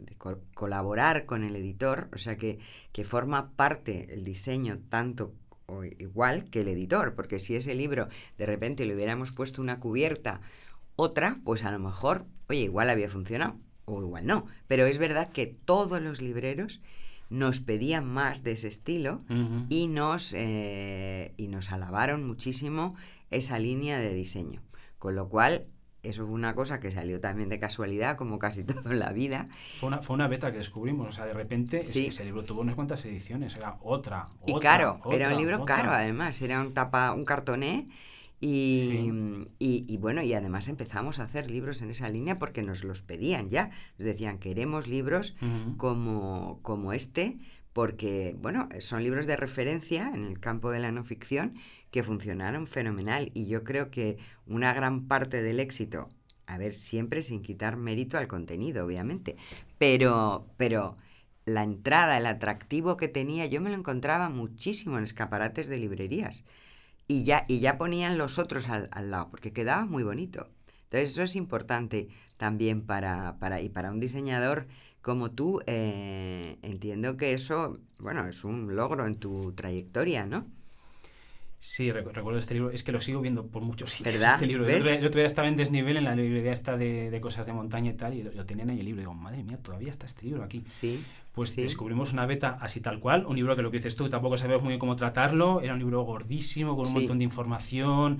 colaborar 0.53 1.25
con 1.25 1.43
el 1.43 1.55
editor, 1.57 2.09
o 2.13 2.17
sea, 2.17 2.37
que, 2.37 2.59
que 2.93 3.03
forma 3.03 3.51
parte 3.51 4.13
el 4.13 4.23
diseño 4.23 4.79
tanto 4.89 5.33
o 5.65 5.83
igual 5.83 6.45
que 6.45 6.61
el 6.61 6.69
editor, 6.69 7.15
porque 7.15 7.39
si 7.39 7.55
ese 7.55 7.75
libro 7.75 8.07
de 8.37 8.45
repente 8.45 8.85
le 8.85 8.95
hubiéramos 8.95 9.31
puesto 9.31 9.61
una 9.61 9.79
cubierta, 9.79 10.41
otra, 10.95 11.39
pues 11.43 11.63
a 11.63 11.71
lo 11.71 11.79
mejor, 11.79 12.25
oye, 12.47 12.61
igual 12.61 12.89
había 12.89 13.09
funcionado 13.09 13.57
o 13.85 14.01
igual 14.01 14.25
no, 14.25 14.45
pero 14.67 14.85
es 14.85 14.97
verdad 14.97 15.29
que 15.31 15.47
todos 15.47 16.01
los 16.01 16.21
libreros 16.21 16.81
nos 17.29 17.59
pedían 17.59 18.05
más 18.05 18.43
de 18.43 18.51
ese 18.51 18.67
estilo 18.67 19.17
y, 19.69 19.87
nos, 19.87 20.33
eh, 20.33 21.33
y 21.35 21.47
nos 21.47 21.71
alabaron 21.71 22.25
muchísimo 22.27 22.95
esa 23.31 23.57
línea 23.57 23.97
de 23.97 24.13
diseño. 24.13 24.61
Con 25.03 25.15
lo 25.15 25.27
cual, 25.27 25.65
eso 26.01 26.25
fue 26.25 26.33
una 26.33 26.55
cosa 26.55 26.79
que 26.79 26.89
salió 26.89 27.19
también 27.19 27.49
de 27.49 27.59
casualidad, 27.59 28.15
como 28.15 28.39
casi 28.39 28.63
todo 28.63 28.89
en 28.89 28.99
la 28.99 29.11
vida. 29.11 29.47
Fue 29.77 29.87
una, 29.87 30.01
fue 30.01 30.13
una 30.13 30.29
beta 30.29 30.49
que 30.49 30.59
descubrimos, 30.59 31.09
o 31.09 31.11
sea, 31.11 31.25
de 31.25 31.33
repente 31.33 31.79
ese, 31.79 32.23
libro 32.23 32.41
tuvo 32.45 32.61
unas 32.61 32.75
cuantas 32.75 33.03
ediciones, 33.03 33.57
era 33.57 33.75
otra. 33.81 34.27
Y 34.47 34.57
caro, 34.61 35.01
era 35.11 35.27
un 35.27 35.35
libro 35.35 35.65
caro 35.65 35.91
además, 35.91 36.41
era 36.41 36.61
un 36.61 36.73
tapa, 36.73 37.11
un 37.11 37.25
cartoné. 37.25 37.89
Y, 38.39 39.11
y, 39.59 39.97
bueno, 39.97 40.21
y 40.21 40.33
además 40.33 40.69
empezamos 40.69 41.19
a 41.19 41.23
hacer 41.23 41.51
libros 41.51 41.81
en 41.81 41.89
esa 41.89 42.07
línea 42.07 42.37
porque 42.37 42.63
nos 42.63 42.85
los 42.85 43.01
pedían 43.01 43.49
ya. 43.49 43.71
Nos 43.97 44.05
decían, 44.05 44.37
queremos 44.37 44.87
libros 44.87 45.35
como, 45.75 46.59
como 46.61 46.93
este, 46.93 47.39
porque, 47.73 48.35
bueno, 48.39 48.69
son 48.79 49.03
libros 49.03 49.25
de 49.25 49.35
referencia 49.35 50.11
en 50.13 50.23
el 50.23 50.39
campo 50.39 50.71
de 50.71 50.79
la 50.79 50.91
no 50.91 51.03
ficción 51.03 51.55
que 51.91 52.03
funcionaron 52.03 52.67
fenomenal 52.67 53.31
y 53.33 53.47
yo 53.47 53.63
creo 53.63 53.89
que 53.89 54.17
una 54.45 54.73
gran 54.73 55.07
parte 55.07 55.41
del 55.41 55.59
éxito, 55.59 56.07
a 56.45 56.57
ver, 56.57 56.75
siempre 56.75 57.23
sin 57.23 57.41
quitar 57.41 57.75
mérito 57.75 58.17
al 58.17 58.27
contenido, 58.27 58.85
obviamente, 58.85 59.35
pero, 59.79 60.47
pero 60.57 60.97
la 61.45 61.63
entrada, 61.63 62.17
el 62.17 62.27
atractivo 62.27 62.95
que 62.95 63.07
tenía, 63.07 63.47
yo 63.47 63.59
me 63.59 63.71
lo 63.71 63.75
encontraba 63.75 64.29
muchísimo 64.29 64.97
en 64.97 65.03
escaparates 65.03 65.67
de 65.67 65.77
librerías 65.77 66.45
y 67.07 67.23
ya, 67.23 67.43
y 67.47 67.59
ya 67.59 67.77
ponían 67.77 68.17
los 68.17 68.37
otros 68.37 68.69
al, 68.69 68.89
lado, 69.11 69.29
porque 69.29 69.51
quedaba 69.51 69.85
muy 69.85 70.03
bonito. 70.03 70.47
Entonces 70.83 71.11
eso 71.11 71.23
es 71.23 71.35
importante 71.35 72.07
también 72.37 72.85
para, 72.85 73.39
para, 73.39 73.61
y 73.61 73.69
para 73.69 73.91
un 73.91 73.99
diseñador 73.99 74.67
como 75.03 75.31
tú, 75.31 75.61
eh, 75.67 76.57
entiendo 76.61 77.17
que 77.17 77.33
eso, 77.33 77.77
bueno, 77.99 78.25
es 78.25 78.45
un 78.45 78.73
logro 78.73 79.05
en 79.05 79.15
tu 79.15 79.51
trayectoria, 79.51 80.25
¿no? 80.25 80.47
Sí, 81.59 81.91
recuerdo 81.91 82.37
este 82.37 82.53
libro. 82.53 82.71
Es 82.71 82.83
que 82.83 82.93
lo 82.93 83.01
sigo 83.01 83.19
viendo 83.19 83.45
por 83.47 83.61
muchos 83.61 83.89
sitios. 83.93 84.15
¿Verdad? 84.15 84.35
Este 84.35 84.47
libro. 84.47 84.67
El 84.67 85.05
otro 85.05 85.19
día 85.19 85.25
estaba 85.25 85.49
en 85.49 85.57
desnivel 85.57 85.97
en 85.97 86.05
la 86.05 86.15
librería 86.15 86.53
esta 86.53 86.77
de, 86.77 87.19
cosas 87.21 87.45
de 87.45 87.51
montaña 87.51 87.91
y 87.91 87.93
tal, 87.95 88.13
y 88.13 88.23
lo, 88.23 88.45
tenían 88.45 88.69
ahí 88.69 88.79
el 88.79 88.85
libro. 88.85 89.01
Y 89.01 89.03
digo, 89.03 89.13
madre 89.13 89.43
mía, 89.43 89.57
todavía 89.61 89.91
está 89.91 90.05
este 90.05 90.25
libro 90.25 90.43
aquí. 90.43 90.63
Sí. 90.67 91.03
Pues 91.33 91.55
descubrimos 91.55 92.13
una 92.13 92.25
beta 92.25 92.57
así 92.61 92.79
tal 92.79 93.01
cual. 93.01 93.25
Un 93.25 93.35
libro 93.35 93.57
que 93.57 93.61
lo 93.61 93.71
que 93.71 93.77
dices 93.77 93.97
tú 93.97 94.09
tampoco 94.09 94.37
sabemos 94.37 94.63
muy 94.63 94.69
bien 94.69 94.79
cómo 94.79 94.95
tratarlo. 94.95 95.59
Era 95.59 95.73
un 95.73 95.79
libro 95.79 96.01
gordísimo, 96.03 96.75
con 96.75 96.87
un 96.87 96.93
montón 96.93 97.17
de 97.17 97.25
información. 97.25 98.19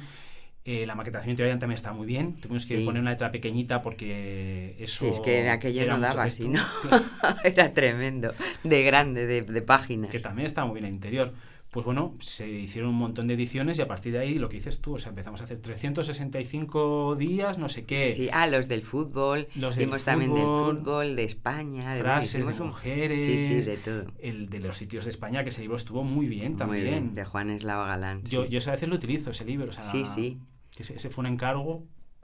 Eh, 0.65 0.85
la 0.85 0.95
maquetación 0.95 1.31
interior 1.31 1.59
también 1.59 1.75
está 1.75 1.91
muy 1.91 2.07
bien. 2.07 2.35
Tuvimos 2.39 2.65
que 2.65 2.79
poner 2.79 3.01
una 3.01 3.11
letra 3.11 3.31
pequeñita 3.31 3.81
porque 3.81 4.75
eso. 4.79 5.05
Sí, 5.05 5.11
es 5.11 5.19
que 5.19 5.49
aquello 5.49 5.85
no 5.87 5.99
daba 5.99 6.23
así, 6.23 6.47
¿no? 6.47 6.61
era 7.43 7.73
tremendo. 7.73 8.33
De 8.63 8.83
grande, 8.83 9.25
de, 9.25 9.41
de 9.41 9.61
páginas. 9.61 10.09
Que 10.09 10.19
también 10.19 10.45
está 10.45 10.63
muy 10.65 10.75
bien 10.75 10.85
el 10.85 10.93
interior 10.93 11.33
pues 11.73 11.87
bueno, 11.87 12.15
se 12.19 12.47
hicieron 12.47 12.91
un 12.91 12.97
montón 12.97 13.27
de 13.27 13.33
ediciones 13.33 13.79
y 13.79 13.81
a 13.81 13.87
partir 13.87 14.13
de 14.13 14.19
ahí 14.19 14.35
lo 14.35 14.47
que 14.47 14.57
dices 14.57 14.79
tú, 14.79 14.93
o 14.93 14.99
sea, 14.99 15.09
empezamos 15.09 15.41
a 15.41 15.45
hacer 15.45 15.59
365 15.59 17.15
días, 17.15 17.57
no 17.57 17.67
sé 17.67 17.83
qué. 17.83 18.11
Sí, 18.11 18.29
ah, 18.31 18.45
los 18.45 18.67
del 18.67 18.83
fútbol, 18.83 19.47
los 19.55 19.75
hicimos 19.75 20.03
también 20.03 20.35
del 20.35 20.43
fútbol, 20.43 21.15
de 21.15 21.23
España, 21.23 21.95
de 21.95 22.01
frases 22.01 22.45
de 22.45 22.63
mujeres, 22.63 23.23
sí, 23.23 23.39
sí, 23.39 23.55
de 23.61 23.77
todo. 23.77 24.05
El 24.19 24.49
de 24.49 24.59
los 24.59 24.77
sitios 24.77 25.05
de 25.05 25.09
España, 25.09 25.43
que 25.43 25.49
ese 25.49 25.61
libro 25.61 25.75
estuvo 25.75 26.03
muy 26.03 26.27
bien 26.27 26.57
también. 26.57 26.83
Muy 26.83 26.91
bien, 26.91 27.13
de 27.15 27.25
Juan 27.25 27.49
Eslava 27.49 27.87
Galán. 27.87 28.23
Yo, 28.25 28.45
yo 28.45 28.59
a 28.67 28.71
veces 28.71 28.87
lo 28.87 28.95
utilizo, 28.95 29.31
ese 29.31 29.43
libro, 29.43 29.71
o 29.71 29.73
sea, 29.73 29.81
sí, 29.81 30.05
sí. 30.05 30.39
Ese, 30.77 30.95
ese 30.95 31.09
fue 31.09 31.23
un 31.23 31.33
encargo 31.33 31.83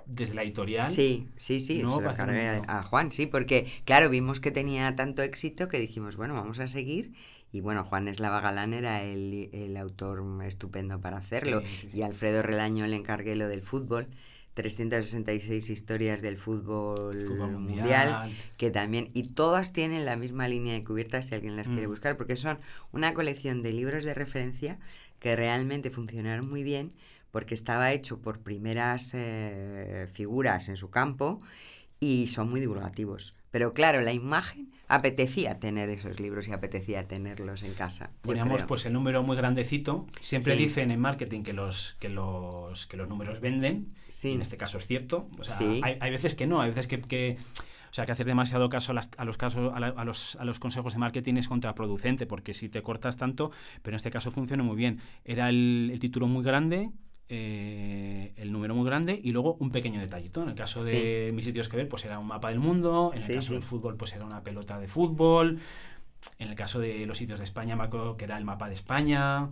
desde 0.10 0.34
la 0.34 0.44
editorial. 0.44 0.90
Sí, 0.90 1.28
sí, 1.38 1.60
sí, 1.60 1.78
se 1.78 1.84
lo 1.84 2.02
cargué 2.16 2.62
a, 2.68 2.84
Juan, 2.84 3.12
sí, 3.12 3.28
porque 3.28 3.68
claro, 3.86 4.10
vimos 4.10 4.40
que 4.40 4.52
tenía 4.52 4.96
tanto 4.96 5.22
éxito 5.22 5.68
que 5.68 5.80
dijimos, 5.80 6.16
bueno, 6.16 6.34
vamos 6.34 6.60
a 6.60 6.68
seguir 6.68 7.14
y 7.52 7.62
bueno, 7.62 7.84
Juan 7.84 8.08
Eslava 8.08 8.42
Galán 8.42 8.74
era 8.74 9.04
el, 9.04 9.78
autor 9.78 10.24
estupendo 10.44 11.00
para 11.00 11.18
hacerlo. 11.18 11.64
Y 11.94 12.02
Alfredo 12.02 12.42
Relaño 12.42 12.86
le 12.88 12.96
encargué 12.96 13.36
lo 13.36 13.48
del 13.48 13.62
fútbol. 13.62 14.08
366 14.56 15.70
historias 15.70 16.22
del 16.22 16.36
fútbol, 16.36 17.16
mundial, 17.58 18.30
que 18.58 18.72
también, 18.72 19.10
y 19.14 19.32
todas 19.32 19.72
tienen 19.72 20.04
la 20.04 20.18
misma 20.18 20.50
línea 20.50 20.74
de 20.74 20.84
cubierta 20.84 21.22
si 21.22 21.34
alguien 21.34 21.56
las 21.56 21.70
quiere 21.70 21.88
mm. 21.88 21.90
buscar, 21.90 22.18
porque 22.18 22.36
son 22.36 22.60
una 22.92 23.14
colección 23.14 23.64
de 23.64 23.72
libros 23.72 24.04
de 24.04 24.14
referencia 24.14 24.78
que 25.20 25.38
realmente 25.38 25.92
funcionaron 25.92 26.50
muy 26.50 26.64
bien, 26.64 26.92
porque 27.32 27.54
estaba 27.56 27.92
hecho 27.92 28.22
por 28.22 28.40
primeras 28.40 29.14
eh, 29.14 30.08
figuras 30.12 30.70
en 30.70 30.78
su 30.78 30.90
campo 30.90 31.40
y 32.00 32.28
son 32.28 32.50
muy 32.50 32.60
divulgativos. 32.60 33.34
Pero 33.52 33.74
claro, 33.74 34.02
la 34.02 34.14
imagen 34.14 34.72
apetecía 34.88 35.60
tener 35.60 35.90
esos 35.90 36.20
libros 36.20 36.48
y 36.48 36.54
apetecía 36.54 37.08
tenerlos 37.08 37.64
en 37.64 37.74
casa. 37.74 38.12
Poníamos 38.22 38.64
pues 38.64 38.86
el 38.86 38.94
número 38.94 39.22
muy 39.24 39.36
grandecito. 39.36 40.08
Siempre 40.20 40.56
dicen 40.56 40.92
en 40.92 41.00
marketing 41.00 41.44
que 41.44 41.54
los, 41.54 41.96
que 42.00 42.10
los, 42.10 42.88
que 42.88 42.98
los 42.98 43.08
números 43.10 43.42
venden. 43.42 43.88
en 44.24 44.42
este 44.42 44.58
caso 44.58 44.78
es 44.78 44.88
cierto. 44.88 45.30
hay, 45.60 45.98
hay, 46.00 46.12
veces 46.12 46.36
que 46.36 46.48
no, 46.48 46.62
hay 46.62 46.70
veces 46.70 46.88
que, 46.88 47.00
que 47.00 47.38
o 47.92 47.94
sea, 47.94 48.06
que 48.06 48.12
hacer 48.12 48.26
demasiado 48.26 48.70
caso 48.70 48.92
a, 48.92 49.26
los 49.26 49.38
casos, 49.38 49.72
a, 49.74 50.06
los, 50.06 50.36
a 50.36 50.46
los 50.46 50.60
consejos 50.60 50.94
de 50.94 51.00
marketing 51.00 51.36
es 51.36 51.48
contraproducente, 51.48 52.28
porque 52.28 52.54
si 52.54 52.70
te 52.70 52.82
cortas 52.82 53.18
tanto, 53.18 53.52
pero 53.82 53.96
en 53.96 53.98
este 53.98 54.12
caso 54.12 54.32
funciona 54.32 54.64
muy 54.64 54.76
bien. 54.76 55.00
Era 55.26 55.50
el, 55.50 55.90
el 55.92 56.00
título 56.00 56.28
muy 56.28 56.44
grande, 56.44 56.92
eh, 57.30 58.34
el 58.38 58.52
número 58.52 58.74
muy 58.74 58.86
grande 58.86 59.20
y 59.24 59.32
luego 59.32 59.56
un 59.60 59.72
pequeño 59.72 60.02
detallito. 60.02 60.42
En 60.42 60.50
el 60.50 60.56
caso 60.56 60.84
de 60.84 61.32
mis 61.34 61.46
sitios 61.46 61.70
que 61.70 61.78
ver, 61.78 61.88
pues 61.88 62.04
era 62.06 62.18
un 62.18 62.28
mapa 62.28 62.50
del 62.50 62.60
mundo. 62.60 63.12
En 63.14 63.22
el 63.22 63.36
caso 63.36 63.54
del 63.54 63.64
fútbol, 63.64 63.96
pues 63.96 64.14
era 64.14 64.26
una 64.26 64.44
pelota 64.44 64.80
de 64.80 64.88
fútbol. 64.88 65.60
En 66.40 66.50
el 66.50 66.56
caso 66.56 66.80
de 66.80 67.06
los 67.06 67.18
sitios 67.18 67.40
de 67.40 67.46
España, 67.46 67.76
me 67.76 67.84
acuerdo 67.84 68.18
que 68.18 68.26
era 68.26 68.38
el 68.38 68.46
mapa 68.46 68.68
de 68.68 68.74
España. 68.74 69.50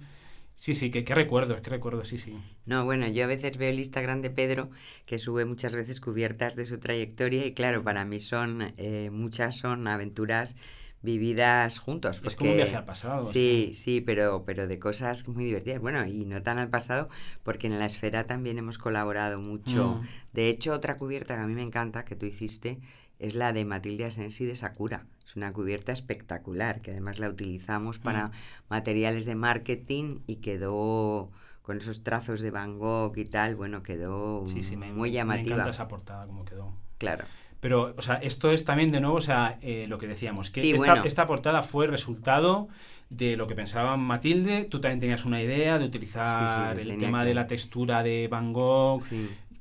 Sí, 0.56 0.74
sí, 0.74 0.90
qué 0.90 1.14
recuerdos, 1.14 1.62
qué 1.62 1.70
recuerdos, 1.70 2.08
sí, 2.08 2.18
sí. 2.18 2.36
No, 2.66 2.84
bueno, 2.84 3.08
yo 3.08 3.26
a 3.26 3.28
veces 3.28 3.56
veo 3.58 3.70
el 3.70 3.78
Instagram 3.78 4.24
de 4.24 4.32
Pedro, 4.32 4.72
que 5.06 5.20
sube 5.20 5.46
muchas 5.46 5.76
veces 5.76 6.02
cubiertas 6.02 6.56
de 6.56 6.66
su 6.66 6.80
trayectoria 6.80 7.46
y 7.46 7.54
claro, 7.54 7.84
para 7.84 8.06
mí 8.06 8.20
son, 8.20 8.74
eh, 8.78 9.12
muchas 9.12 9.56
son 9.56 9.88
aventuras 9.88 10.56
vividas 11.02 11.80
juntos. 11.80 12.22
es 12.24 12.36
como 12.36 12.52
un 12.52 12.58
viaje 12.58 12.76
al 12.76 12.86
pasado. 12.86 13.24
Sí, 13.24 13.72
sí, 13.74 14.02
pero, 14.02 14.44
pero 14.46 14.68
de 14.68 14.80
cosas 14.80 15.28
muy 15.28 15.46
divertidas. 15.46 15.80
Bueno, 15.80 16.06
y 16.06 16.26
no 16.26 16.42
tan 16.42 16.58
al 16.58 16.70
pasado, 16.70 17.10
porque 17.44 17.68
en 17.68 17.80
la 17.80 17.86
esfera 17.86 18.26
también 18.26 18.58
hemos 18.58 18.78
colaborado 18.78 19.40
mucho. 19.40 19.90
Mm. 19.90 20.08
De 20.34 20.50
hecho, 20.50 20.74
otra 20.74 20.96
cubierta 20.96 21.36
que 21.36 21.42
a 21.42 21.48
mí 21.48 21.54
me 21.54 21.64
encanta, 21.64 22.06
que 22.06 22.16
tú 22.16 22.26
hiciste, 22.26 22.80
es 23.20 23.36
la 23.36 23.54
de 23.54 23.66
Matilde 23.66 24.06
Asensi 24.06 24.46
de 24.46 24.56
Sakura. 24.56 25.06
Es 25.26 25.36
una 25.36 25.52
cubierta 25.54 25.92
espectacular, 25.92 26.82
que 26.82 26.92
además 26.92 27.20
la 27.20 27.30
utilizamos 27.30 28.00
para 28.00 28.28
mm. 28.28 28.32
materiales 28.70 29.26
de 29.26 29.36
marketing 29.36 30.20
y 30.28 30.38
quedó 30.38 31.32
con 31.62 31.80
esos 31.80 32.02
trazos 32.02 32.40
de 32.40 32.50
Van 32.50 32.80
Gogh 32.80 33.18
y 33.18 33.26
tal, 33.26 33.56
bueno, 33.56 33.84
quedó 33.84 34.46
muy 34.94 35.12
llamativa. 35.12 35.26
Me 35.26 35.42
encanta 35.42 35.70
esa 35.70 35.88
portada 35.90 36.26
como 36.26 36.46
quedó. 36.46 36.74
Claro. 36.98 37.26
Pero, 37.60 37.96
o 37.98 38.02
sea, 38.02 38.16
esto 38.16 38.52
es 38.52 38.66
también 38.66 38.92
de 38.92 39.00
nuevo, 39.00 39.18
o 39.18 39.22
sea, 39.22 39.58
eh, 39.62 39.86
lo 39.88 39.98
que 39.98 40.08
decíamos, 40.08 40.50
que 40.50 40.76
esta, 41.06 41.26
portada 41.26 41.64
fue 41.64 41.88
resultado 41.88 42.68
de 43.10 43.36
lo 43.36 43.48
que 43.48 43.56
pensaba 43.56 43.98
Matilde. 43.98 44.66
Tú 44.66 44.80
también 44.80 45.00
tenías 45.00 45.26
una 45.26 45.42
idea 45.42 45.80
de 45.80 45.86
utilizar 45.86 46.80
el 46.80 46.98
tema 47.00 47.26
de 47.26 47.34
la 47.34 47.48
textura 47.48 48.04
de 48.04 48.28
Van 48.28 48.54
Gogh, 48.54 49.02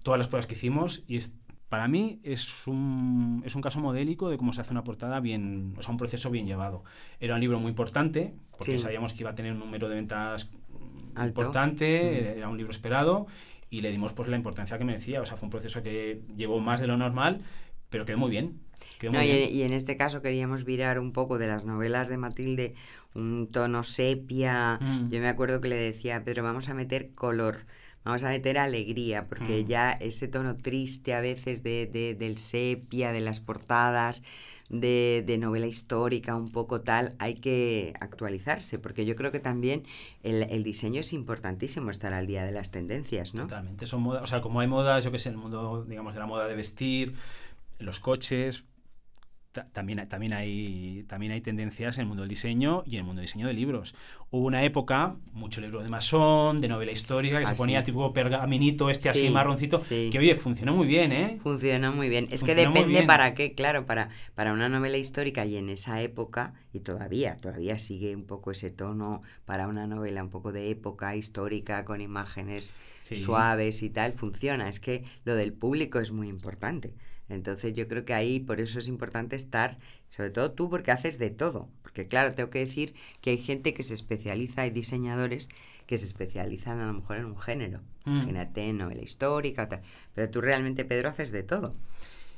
todas 0.03 0.19
las 0.19 0.29
pruebas 0.29 0.47
que 0.47 0.55
hicimos, 0.55 1.05
y 1.09 1.17
es, 1.17 1.35
para 1.69 1.89
mí 1.89 2.21
es 2.23 2.67
un, 2.67 3.43
es 3.45 3.55
un 3.55 3.63
caso 3.63 3.81
modélico 3.81 4.29
de 4.29 4.37
cómo 4.37 4.53
se 4.53 4.61
hace 4.61 4.73
una 4.73 4.85
portada 4.85 5.19
bien, 5.21 5.75
o 5.79 5.83
sea, 5.83 5.91
un 5.91 5.97
proceso 5.97 6.31
bien 6.31 6.47
llevado. 6.47 6.85
Era 7.19 7.35
un 7.35 7.41
libro 7.41 7.59
muy 7.59 7.71
importante, 7.71 8.35
porque 8.57 8.79
sabíamos 8.79 9.15
que 9.15 9.23
iba 9.23 9.31
a 9.31 9.35
tener 9.35 9.53
un 9.53 9.59
número 9.59 9.89
de 9.89 9.97
ventas 9.97 10.51
importante, 11.19 12.37
era 12.37 12.49
un 12.49 12.59
libro 12.59 12.71
esperado, 12.71 13.27
y 13.71 13.81
le 13.81 13.91
dimos 13.91 14.13
pues 14.13 14.29
la 14.29 14.37
importancia 14.37 14.79
que 14.79 14.85
merecía. 14.85 15.21
O 15.21 15.27
sea, 15.27 15.37
fue 15.37 15.47
un 15.47 15.51
proceso 15.51 15.83
que 15.83 16.23
llevó 16.37 16.61
más 16.61 16.81
de 16.81 16.87
lo 16.87 16.97
normal, 16.97 17.41
pero 17.97 18.05
quedó 18.05 18.19
muy 18.19 18.31
bien. 18.31 18.61
y, 19.01 19.63
en 19.63 19.73
este 19.73 19.97
caso 19.97 20.21
queríamos 20.21 20.65
virar 20.65 20.99
un 20.99 21.13
poco 21.13 21.39
de 21.39 21.47
las 21.47 21.65
novelas 21.65 22.09
de 22.09 22.19
Matilde, 22.19 22.75
un 23.15 23.49
tono 23.51 23.83
sepia. 23.85 24.79
Mm. 24.81 25.09
Yo 25.11 25.21
me 25.21 25.29
acuerdo 25.29 25.61
que 25.63 25.69
le 25.69 25.77
decía, 25.77 26.23
Pedro, 26.23 26.43
vamos 26.43 26.69
a 26.69 26.75
meter 26.75 27.15
color, 27.15 27.65
vamos 28.05 28.23
a 28.25 28.29
meter 28.29 28.59
alegría, 28.59 29.29
porque 29.29 29.63
mm. 29.63 29.67
ya 29.67 29.91
ese 29.93 30.29
tono 30.29 30.57
triste 30.59 31.15
a 31.15 31.21
veces 31.21 31.63
de, 31.63 31.87
de, 31.87 32.15
del 32.15 32.37
sepia, 32.37 33.13
de 33.13 33.23
las 33.23 33.41
portadas, 33.41 34.23
de, 34.69 35.23
de, 35.27 35.39
novela 35.39 35.67
histórica, 35.67 36.37
un 36.37 36.51
poco 36.51 36.81
tal, 36.81 37.15
hay 37.19 37.35
que 37.35 37.95
actualizarse, 38.01 38.79
porque 38.79 39.07
yo 39.07 39.15
creo 39.15 39.31
que 39.31 39.39
también 39.39 39.85
el, 40.23 40.43
el, 40.43 40.65
diseño 40.65 41.01
es 41.01 41.13
importantísimo 41.13 41.91
estar 41.91 42.13
al 42.13 42.27
día 42.27 42.45
de 42.45 42.51
las 42.53 42.73
tendencias, 42.73 43.33
¿no? 43.33 43.43
Totalmente, 43.43 43.87
son 43.87 44.03
modas, 44.03 44.25
o 44.25 44.27
sea, 44.27 44.41
como 44.41 44.61
hay 44.61 44.67
modas, 44.67 45.05
yo 45.05 45.13
que 45.13 45.21
sé, 45.21 45.29
el 45.29 45.37
mundo, 45.37 45.85
digamos, 45.89 46.15
de 46.15 46.21
la 46.21 46.27
moda 46.27 46.49
de 46.49 46.57
vestir, 46.57 47.15
los 47.79 48.01
coches, 48.01 48.65
también, 49.73 50.07
también, 50.09 50.33
hay, 50.33 51.05
también 51.09 51.33
hay 51.33 51.41
tendencias 51.41 51.97
en 51.97 52.03
el 52.03 52.09
mundo 52.09 52.23
del 52.23 52.29
diseño 52.29 52.83
y 52.87 52.95
en 52.95 53.01
el 53.01 53.05
mundo 53.05 53.21
del 53.21 53.27
diseño 53.27 53.47
de 53.47 53.55
libros. 53.55 53.95
Hubo 54.31 54.47
una 54.47 54.65
época, 54.65 55.17
mucho 55.33 55.61
libro 55.61 55.83
de 55.83 55.89
masón, 55.89 56.59
de 56.59 56.69
novela 56.69 56.93
histórica, 56.93 57.39
que 57.39 57.47
se 57.47 57.53
ah, 57.53 57.57
ponía 57.57 57.83
tipo 57.83 58.13
pergaminito 58.13 58.91
este 58.91 59.09
así 59.09 59.31
marroncito, 59.31 59.81
que 59.89 60.17
oye, 60.19 60.35
funcionó 60.37 60.75
muy 60.75 60.87
bien, 60.87 61.13
¿eh? 61.13 61.39
Funcionó 61.43 61.93
muy 61.93 62.09
bien. 62.09 62.29
Es 62.31 62.43
que 62.43 62.55
depende 62.55 63.05
para 63.05 63.35
qué, 63.35 63.55
claro, 63.55 63.87
para, 63.87 64.09
para 64.35 64.53
una 64.53 64.69
novela 64.69 64.99
histórica 64.99 65.47
y 65.47 65.57
en 65.57 65.69
esa 65.69 66.01
época, 66.03 66.55
y 66.73 66.81
todavía, 66.81 67.37
todavía 67.37 67.79
sigue 67.79 68.15
un 68.15 68.27
poco 68.27 68.51
ese 68.51 68.71
tono 68.71 69.21
para 69.45 69.69
una 69.69 69.87
novela 69.87 70.23
un 70.23 70.31
poco 70.31 70.53
de 70.53 70.71
época 70.71 71.17
histórica 71.17 71.85
con 71.85 72.01
imágenes 72.01 72.75
suaves 73.05 73.83
y 73.83 73.91
tal, 73.91 74.13
funciona. 74.15 74.69
Es 74.69 74.81
que 74.81 75.05
lo 75.25 75.37
del 75.37 75.53
público 75.53 76.01
es 76.01 76.11
muy 76.11 76.29
importante. 76.29 76.95
Entonces 77.29 77.75
yo 77.75 77.89
creo 77.89 78.05
que 78.05 78.15
ahí 78.15 78.41
por 78.41 78.61
eso 78.61 78.79
es 78.79 78.89
importante 78.89 79.37
estar, 79.37 79.77
sobre 80.09 80.31
todo 80.31 80.53
tú 80.53 80.71
porque 80.71 80.93
haces 80.93 81.19
de 81.19 81.31
todo. 81.31 81.69
Porque 81.83 82.07
claro, 82.07 82.35
tengo 82.35 82.51
que 82.51 82.61
decir 82.61 82.95
que 83.21 83.31
hay 83.31 83.39
gente 83.39 83.75
que 83.75 83.83
se 83.83 83.95
especializa, 83.95 84.63
hay 84.63 84.71
diseñadores 84.71 85.49
que 85.87 85.99
se 85.99 86.07
especializan 86.07 86.81
a 86.81 86.87
lo 86.87 86.93
mejor 86.93 87.17
en 87.17 87.27
un 87.27 87.39
género. 87.39 87.81
Mm. 88.05 88.17
Imagínate, 88.17 88.73
novela 88.73 89.03
histórica, 89.03 89.69
tal. 89.69 89.83
Pero 90.15 90.31
tú 90.31 90.41
realmente, 90.41 90.85
Pedro, 90.85 91.09
haces 91.09 91.33
de 91.33 91.43
todo. 91.43 91.73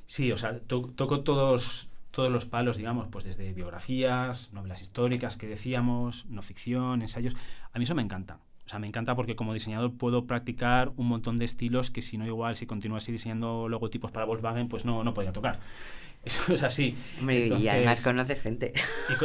Sí, 0.07 0.33
o 0.33 0.38
sea, 0.38 0.59
toco 0.61 1.20
todos, 1.20 1.88
todos 2.11 2.31
los 2.31 2.46
palos, 2.46 2.77
digamos, 2.77 3.09
pues 3.11 3.24
desde 3.24 3.53
biografías, 3.53 4.53
novelas 4.53 4.81
históricas 4.81 5.37
que 5.37 5.46
decíamos, 5.46 6.27
no 6.27 6.42
ficción, 6.42 7.03
ensayos. 7.03 7.35
A 7.72 7.79
mí 7.79 7.85
eso 7.85 7.94
me 7.94 8.03
encanta. 8.03 8.38
O 8.68 8.70
sea, 8.70 8.78
me 8.78 8.87
encanta 8.87 9.16
porque 9.16 9.35
como 9.35 9.54
diseñador 9.54 9.94
puedo 9.94 10.26
practicar 10.26 10.92
un 10.98 11.09
montón 11.09 11.38
de 11.38 11.46
estilos 11.46 11.90
que 11.90 12.02
si 12.02 12.18
no 12.18 12.26
igual, 12.26 12.54
si 12.54 12.66
continúo 12.66 12.98
así 12.98 13.11
diseñando 13.11 13.66
logotipos 13.66 14.11
para 14.11 14.26
Volkswagen, 14.26 14.68
pues 14.68 14.85
no, 14.85 15.02
no 15.04 15.14
podría 15.14 15.33
tocar. 15.33 15.59
Eso 16.22 16.52
es 16.52 16.62
así. 16.62 16.94
y 17.26 17.66
además 17.66 18.02
conoces 18.02 18.42
gente. 18.42 18.74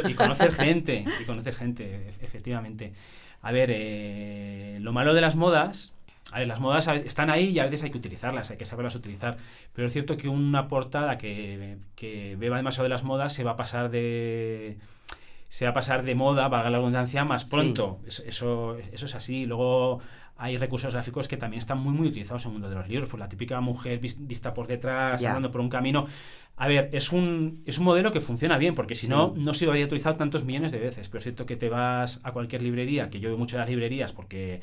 Y, 0.08 0.14
conocer 0.14 0.50
gente, 0.54 1.04
y 1.20 1.24
conocer 1.26 1.54
gente, 1.54 2.08
efectivamente. 2.22 2.94
A 3.42 3.52
ver, 3.52 3.68
eh, 3.70 4.78
lo 4.80 4.94
malo 4.94 5.12
de 5.12 5.20
las 5.20 5.36
modas, 5.36 5.92
a 6.32 6.38
ver, 6.38 6.48
las 6.48 6.60
modas 6.60 6.88
están 6.88 7.28
ahí 7.28 7.50
y 7.50 7.58
a 7.58 7.64
veces 7.64 7.82
hay 7.82 7.90
que 7.90 7.98
utilizarlas, 7.98 8.50
hay 8.50 8.56
que 8.56 8.64
saberlas 8.64 8.94
utilizar. 8.94 9.36
Pero 9.74 9.88
es 9.88 9.92
cierto 9.92 10.16
que 10.16 10.30
una 10.30 10.68
portada 10.68 11.18
que, 11.18 11.76
que 11.96 12.36
beba 12.36 12.56
demasiado 12.56 12.84
de 12.84 12.88
las 12.88 13.04
modas 13.04 13.34
se 13.34 13.44
va 13.44 13.50
a 13.50 13.56
pasar 13.56 13.90
de 13.90 14.78
se 15.54 15.66
va 15.66 15.70
a 15.70 15.74
pasar 15.74 16.02
de 16.02 16.16
moda, 16.16 16.48
valga 16.48 16.68
la 16.68 16.78
abundancia, 16.78 17.24
más 17.24 17.44
pronto. 17.44 18.00
Eso, 18.04 18.24
eso, 18.26 18.76
es 18.92 19.14
así. 19.14 19.46
Luego 19.46 20.00
hay 20.36 20.58
recursos 20.58 20.92
gráficos 20.92 21.28
que 21.28 21.36
también 21.36 21.60
están 21.60 21.78
muy, 21.78 21.92
muy 21.92 22.08
utilizados 22.08 22.44
en 22.44 22.48
el 22.48 22.52
mundo 22.54 22.68
de 22.68 22.74
los 22.74 22.88
libros. 22.88 23.08
Pues 23.08 23.20
la 23.20 23.28
típica 23.28 23.60
mujer 23.60 24.00
vista 24.00 24.52
por 24.52 24.66
detrás, 24.66 25.22
andando 25.22 25.52
por 25.52 25.60
un 25.60 25.68
camino. 25.68 26.08
A 26.56 26.66
ver, 26.66 26.90
es 26.92 27.12
un, 27.12 27.62
es 27.66 27.78
un 27.78 27.84
modelo 27.84 28.10
que 28.10 28.20
funciona 28.20 28.58
bien, 28.58 28.74
porque 28.74 28.96
si 28.96 29.06
no, 29.06 29.32
no 29.36 29.54
se 29.54 29.66
habría 29.66 29.84
utilizado 29.84 30.16
tantos 30.16 30.42
millones 30.42 30.72
de 30.72 30.80
veces. 30.80 31.08
Pero 31.08 31.18
es 31.18 31.22
cierto 31.22 31.46
que 31.46 31.54
te 31.54 31.68
vas 31.68 32.18
a 32.24 32.32
cualquier 32.32 32.60
librería, 32.60 33.08
que 33.08 33.20
yo 33.20 33.28
veo 33.28 33.38
mucho 33.38 33.54
de 33.54 33.60
las 33.60 33.68
librerías 33.68 34.12
porque 34.12 34.60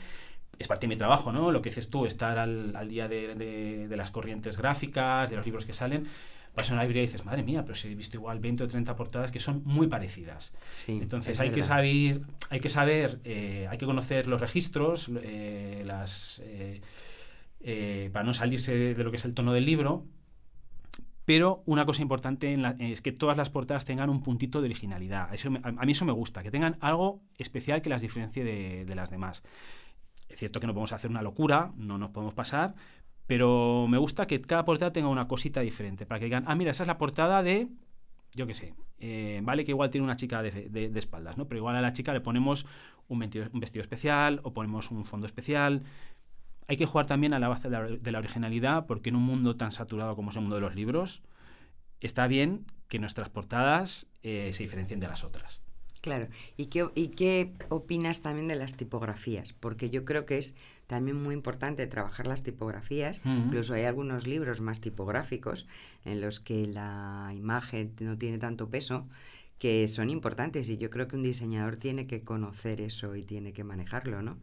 es 0.59 0.67
parte 0.67 0.87
de 0.87 0.89
mi 0.89 0.97
trabajo, 0.97 1.31
¿no? 1.31 1.53
Lo 1.53 1.61
que 1.61 1.69
dices 1.69 1.89
tú, 1.89 2.05
estar 2.05 2.37
al, 2.37 2.75
al 2.75 2.89
día 2.89 3.07
de, 3.07 3.35
de, 3.35 3.87
de, 3.87 3.95
las 3.95 4.11
corrientes 4.11 4.57
gráficas, 4.57 5.29
de 5.29 5.37
los 5.37 5.45
libros 5.45 5.65
que 5.65 5.71
salen 5.71 6.05
vas 6.55 6.69
a 6.69 6.73
una 6.73 6.83
librería 6.83 7.03
y 7.03 7.05
dices, 7.07 7.25
madre 7.25 7.43
mía, 7.43 7.63
pero 7.63 7.75
si 7.75 7.87
he 7.87 7.95
visto 7.95 8.17
igual 8.17 8.39
20 8.39 8.63
o 8.63 8.67
30 8.67 8.95
portadas 8.95 9.31
que 9.31 9.39
son 9.39 9.61
muy 9.65 9.87
parecidas. 9.87 10.53
Entonces 10.87 11.39
hay 11.39 11.51
que, 11.51 11.63
saber, 11.63 12.21
hay 12.49 12.59
que 12.59 12.69
saber, 12.69 13.19
eh, 13.23 13.67
hay 13.69 13.77
que 13.77 13.85
conocer 13.85 14.27
los 14.27 14.41
registros, 14.41 15.09
eh, 15.23 15.83
las, 15.85 16.41
eh, 16.45 18.09
para 18.11 18.25
no 18.25 18.33
salirse 18.33 18.93
de 18.93 19.03
lo 19.03 19.11
que 19.11 19.17
es 19.17 19.25
el 19.25 19.33
tono 19.33 19.53
del 19.53 19.65
libro. 19.65 20.05
Pero 21.23 21.63
una 21.65 21.85
cosa 21.85 22.01
importante 22.01 22.57
es 22.79 23.01
que 23.01 23.11
todas 23.11 23.37
las 23.37 23.49
portadas 23.49 23.85
tengan 23.85 24.09
un 24.09 24.21
puntito 24.21 24.59
de 24.59 24.65
originalidad. 24.65 25.33
Eso, 25.33 25.49
a, 25.63 25.85
mí 25.85 25.91
eso 25.91 26.03
me 26.03 26.11
gusta, 26.11 26.41
que 26.41 26.51
tengan 26.51 26.77
algo 26.81 27.21
especial 27.37 27.81
que 27.81 27.89
las 27.89 28.01
diferencie 28.01 28.43
de, 28.43 28.85
de 28.85 28.95
las 28.95 29.11
demás. 29.11 29.43
Es 30.27 30.39
cierto 30.39 30.59
que 30.59 30.67
no 30.67 30.73
podemos 30.73 30.91
hacer 30.93 31.11
una 31.11 31.21
locura, 31.21 31.71
no 31.77 31.97
nos 31.97 32.09
podemos 32.09 32.33
pasar, 32.33 32.73
pero 33.31 33.87
me 33.87 33.97
gusta 33.97 34.27
que 34.27 34.41
cada 34.41 34.65
portada 34.65 34.91
tenga 34.91 35.07
una 35.07 35.29
cosita 35.29 35.61
diferente, 35.61 36.05
para 36.05 36.19
que 36.19 36.25
digan, 36.25 36.43
ah, 36.47 36.55
mira, 36.55 36.71
esa 36.71 36.83
es 36.83 36.87
la 36.87 36.97
portada 36.97 37.41
de, 37.41 37.69
yo 38.33 38.45
qué 38.45 38.53
sé, 38.53 38.73
eh, 38.99 39.39
vale 39.41 39.63
que 39.63 39.71
igual 39.71 39.89
tiene 39.89 40.03
una 40.03 40.17
chica 40.17 40.41
de, 40.41 40.91
espaldas, 40.95 41.37
¿no? 41.37 41.47
Pero 41.47 41.59
igual 41.59 41.77
a 41.77 41.81
la 41.81 41.93
chica 41.93 42.11
le 42.11 42.19
ponemos 42.19 42.65
un 43.07 43.19
vestido, 43.19 43.81
especial 43.81 44.41
o 44.43 44.51
ponemos 44.51 44.91
un 44.91 45.05
fondo 45.05 45.27
especial. 45.27 45.83
Hay 46.67 46.75
que 46.75 46.85
jugar 46.85 47.05
también 47.05 47.33
a 47.33 47.39
la 47.39 47.47
base 47.47 47.69
de 47.69 48.11
la, 48.11 48.19
originalidad, 48.19 48.85
porque 48.85 49.07
en 49.07 49.15
un 49.15 49.23
mundo 49.23 49.55
tan 49.55 49.71
saturado 49.71 50.17
como 50.17 50.31
es 50.31 50.35
el 50.35 50.41
mundo 50.41 50.57
de 50.57 50.63
los 50.63 50.75
libros, 50.75 51.21
está 52.01 52.27
bien 52.27 52.65
que 52.89 52.99
nuestras 52.99 53.29
portadas 53.29 54.07
eh, 54.23 54.49
se 54.51 54.63
diferencien 54.63 54.99
de 54.99 55.07
las 55.07 55.23
otras. 55.23 55.60
Claro. 56.01 56.27
¿Y 56.57 56.65
qué, 56.65 56.89
¿Y 56.95 57.09
qué 57.09 57.53
opinas 57.69 58.21
también 58.21 58.47
de 58.47 58.55
las 58.55 58.75
tipografías? 58.75 59.53
Porque 59.53 59.91
yo 59.91 60.03
creo 60.03 60.25
que 60.25 60.39
es 60.39 60.55
también 60.87 61.21
muy 61.21 61.35
importante 61.35 61.85
trabajar 61.87 62.27
las 62.27 62.43
tipografías. 62.43 63.21
Incluso 63.23 63.75
hay 63.75 63.83
algunos 63.83 64.25
libros 64.25 64.61
más 64.61 64.81
tipográficos 64.81 65.67
en 66.03 66.19
los 66.19 66.39
que 66.39 66.65
la 66.65 67.31
imagen 67.35 67.93
no 67.99 68.17
tiene 68.17 68.39
tanto 68.39 68.69
peso 68.69 69.07
que 69.59 69.87
son 69.87 70.09
importantes 70.09 70.69
y 70.69 70.79
yo 70.79 70.89
creo 70.89 71.07
que 71.07 71.15
un 71.15 71.21
diseñador 71.21 71.77
tiene 71.77 72.07
que 72.07 72.23
conocer 72.23 72.81
eso 72.81 73.15
y 73.15 73.21
tiene 73.21 73.53
que 73.53 73.63
manejarlo, 73.63 74.23
¿no? 74.23 74.37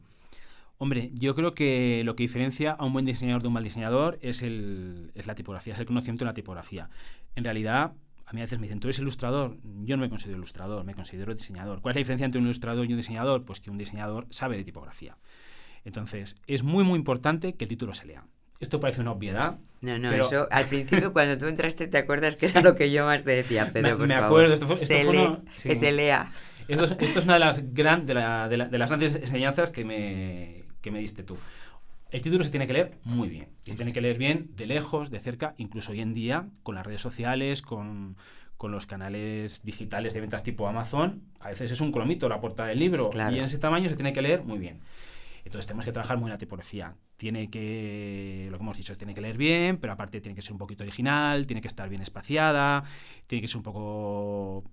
Hombre, 0.78 1.10
yo 1.12 1.34
creo 1.34 1.56
que 1.56 2.02
lo 2.04 2.14
que 2.14 2.22
diferencia 2.22 2.70
a 2.70 2.84
un 2.84 2.92
buen 2.92 3.04
diseñador 3.04 3.42
de 3.42 3.48
un 3.48 3.54
mal 3.54 3.64
diseñador 3.64 4.20
es, 4.22 4.42
el, 4.42 5.10
es 5.16 5.26
la 5.26 5.34
tipografía, 5.34 5.74
es 5.74 5.80
el 5.80 5.86
conocimiento 5.86 6.24
de 6.24 6.30
la 6.30 6.34
tipografía. 6.34 6.88
En 7.34 7.42
realidad, 7.42 7.94
a 8.28 8.32
mí 8.34 8.42
a 8.42 8.44
veces 8.44 8.58
me 8.58 8.66
dicen, 8.66 8.78
¿tú 8.78 8.88
eres 8.88 8.98
ilustrador? 8.98 9.56
Yo 9.84 9.96
no 9.96 10.02
me 10.02 10.10
considero 10.10 10.36
ilustrador, 10.36 10.84
me 10.84 10.94
considero 10.94 11.32
diseñador. 11.32 11.80
¿Cuál 11.80 11.92
es 11.92 11.96
la 11.96 12.00
diferencia 12.00 12.26
entre 12.26 12.38
un 12.38 12.44
ilustrador 12.44 12.84
y 12.84 12.92
un 12.92 12.98
diseñador? 12.98 13.46
Pues 13.46 13.60
que 13.60 13.70
un 13.70 13.78
diseñador 13.78 14.26
sabe 14.28 14.58
de 14.58 14.64
tipografía. 14.64 15.16
Entonces, 15.86 16.36
es 16.46 16.62
muy, 16.62 16.84
muy 16.84 16.98
importante 16.98 17.54
que 17.54 17.64
el 17.64 17.70
título 17.70 17.94
se 17.94 18.04
lea. 18.04 18.26
Esto 18.60 18.80
parece 18.80 19.00
una 19.00 19.12
obviedad. 19.12 19.56
No, 19.80 19.98
no, 19.98 20.12
eso 20.12 20.46
al 20.50 20.66
principio 20.66 21.14
cuando 21.14 21.38
tú 21.38 21.46
entraste 21.46 21.86
te 21.86 21.96
acuerdas 21.96 22.36
que 22.36 22.46
era 22.50 22.60
lo 22.60 22.76
que 22.76 22.90
yo 22.90 23.06
más 23.06 23.24
te 23.24 23.30
decía, 23.30 23.70
pero 23.72 23.96
me, 23.96 24.08
me 24.08 24.14
acuerdo, 24.14 24.52
esto 24.52 24.66
fue, 24.66 24.74
esto 24.74 24.86
se, 24.86 25.04
lee, 25.04 25.30
que 25.62 25.74
se 25.74 25.92
lea. 25.92 26.28
Esto, 26.66 26.84
esto, 26.84 27.20
es 27.20 27.24
una 27.24 27.34
de 27.34 27.40
las, 27.40 27.72
gran, 27.72 28.04
de, 28.04 28.12
la, 28.12 28.46
de, 28.46 28.58
la, 28.58 28.66
de 28.66 28.76
las 28.76 28.90
grandes 28.90 29.14
enseñanzas 29.14 29.70
que 29.70 29.86
me, 29.86 30.64
que 30.82 30.90
me 30.90 30.98
diste 30.98 31.22
tú. 31.22 31.38
El 32.10 32.22
título 32.22 32.42
se 32.42 32.50
tiene 32.50 32.66
que 32.66 32.72
leer 32.72 32.98
muy 33.04 33.28
bien. 33.28 33.48
Y 33.64 33.72
se 33.72 33.76
tiene 33.76 33.92
que 33.92 34.00
leer 34.00 34.16
bien 34.16 34.50
de 34.56 34.66
lejos, 34.66 35.10
de 35.10 35.20
cerca, 35.20 35.54
incluso 35.58 35.92
hoy 35.92 36.00
en 36.00 36.14
día, 36.14 36.48
con 36.62 36.74
las 36.74 36.86
redes 36.86 37.02
sociales, 37.02 37.60
con, 37.60 38.16
con 38.56 38.72
los 38.72 38.86
canales 38.86 39.62
digitales 39.62 40.14
de 40.14 40.20
ventas 40.20 40.42
tipo 40.42 40.66
Amazon. 40.66 41.22
A 41.40 41.48
veces 41.50 41.70
es 41.70 41.80
un 41.80 41.92
cromito 41.92 42.28
la 42.28 42.40
portada 42.40 42.70
del 42.70 42.78
libro. 42.78 43.10
Y 43.14 43.38
en 43.38 43.44
ese 43.44 43.58
tamaño 43.58 43.88
se 43.88 43.96
tiene 43.96 44.12
que 44.12 44.22
leer 44.22 44.42
muy 44.42 44.58
bien. 44.58 44.80
Entonces 45.44 45.66
tenemos 45.66 45.84
que 45.84 45.92
trabajar 45.92 46.18
muy 46.18 46.28
en 46.28 46.32
la 46.32 46.38
tipografía. 46.38 46.94
Tiene 47.16 47.50
que, 47.50 48.48
lo 48.50 48.58
que 48.58 48.62
hemos 48.62 48.76
dicho, 48.76 48.96
tiene 48.96 49.14
que 49.14 49.20
leer 49.20 49.36
bien, 49.38 49.78
pero 49.78 49.92
aparte 49.92 50.20
tiene 50.20 50.34
que 50.34 50.42
ser 50.42 50.52
un 50.52 50.58
poquito 50.58 50.84
original, 50.84 51.46
tiene 51.46 51.62
que 51.62 51.68
estar 51.68 51.88
bien 51.88 52.02
espaciada, 52.02 52.84
tiene 53.26 53.42
que 53.42 53.48
ser 53.48 53.58
un 53.58 53.62
poco... 53.62 54.64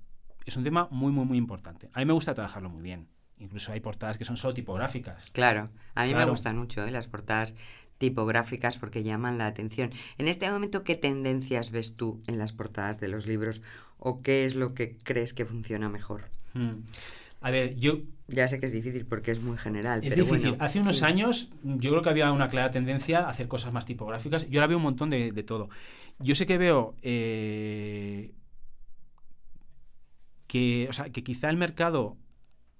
Es 0.45 0.58
un 0.58 0.63
tema 0.63 0.88
muy, 0.91 1.12
muy, 1.12 1.26
muy 1.26 1.38
importante. 1.38 1.89
A 1.93 2.00
mí 2.00 2.06
me 2.06 2.13
gusta 2.13 2.34
trabajarlo 2.34 2.69
muy 2.69 2.82
bien. 2.82 3.08
Incluso 3.38 3.74
hay 3.74 3.82
portadas 3.82 4.17
que 4.17 4.26
son 4.26 4.38
solo 4.38 4.54
tipográficas. 4.54 5.30
Claro, 5.32 5.69
a 5.93 6.06
mí 6.06 6.15
me 6.15 6.26
gustan 6.26 6.58
mucho 6.58 6.86
¿eh? 6.86 6.91
las 6.91 7.08
portadas 7.08 7.54
tipográficas 7.98 8.78
porque 8.78 9.04
llaman 9.04 9.38
la 9.38 9.48
atención. 9.48 9.91
En 10.17 10.28
este 10.28 10.50
momento, 10.50 10.84
¿qué 10.84 10.95
tendencias 10.95 11.71
ves 11.71 11.95
tú 11.95 12.21
en 12.28 12.38
las 12.38 12.54
portadas 12.54 13.00
de 13.00 13.08
los 13.08 13.26
libros 13.26 13.62
o 13.98 14.21
qué 14.21 14.45
es 14.45 14.56
lo 14.56 14.74
que 14.74 14.98
crees 15.04 15.34
que 15.34 15.45
funciona 15.45 15.89
mejor? 15.89 16.30
Hmm. 16.54 16.84
A 17.41 17.52
ver, 17.52 17.76
yo... 17.76 18.00
Ya 18.28 18.48
sé 18.48 18.60
que 18.60 18.65
es 18.65 18.71
difícil 18.71 19.06
porque 19.06 19.30
es 19.32 19.39
muy 19.39 19.58
general. 19.58 20.04
Es 20.04 20.15
pero 20.15 20.26
difícil. 20.26 20.50
Bueno, 20.52 20.65
Hace 20.65 20.80
unos 20.80 20.98
sí. 20.98 21.06
años 21.06 21.52
yo 21.63 21.91
creo 21.91 22.02
que 22.02 22.10
había 22.10 22.32
una 22.32 22.50
clara 22.50 22.71
tendencia 22.71 23.19
a 23.19 23.30
hacer 23.30 23.48
cosas 23.48 23.71
más 23.71 23.86
tipográficas. 23.86 24.50
Yo 24.50 24.60
ahora 24.60 24.67
veo 24.67 24.78
un 24.78 24.84
montón 24.84 25.12
de, 25.12 25.32
de 25.32 25.43
todo. 25.43 25.69
Yo 26.17 26.34
sé 26.34 26.48
que 26.48 26.58
veo 26.58 26.95
eh, 27.04 28.34
que, 30.48 30.88
o 30.89 30.93
sea, 30.93 31.10
que 31.12 31.24
quizá 31.24 31.52
el 31.52 31.58
mercado 31.58 32.17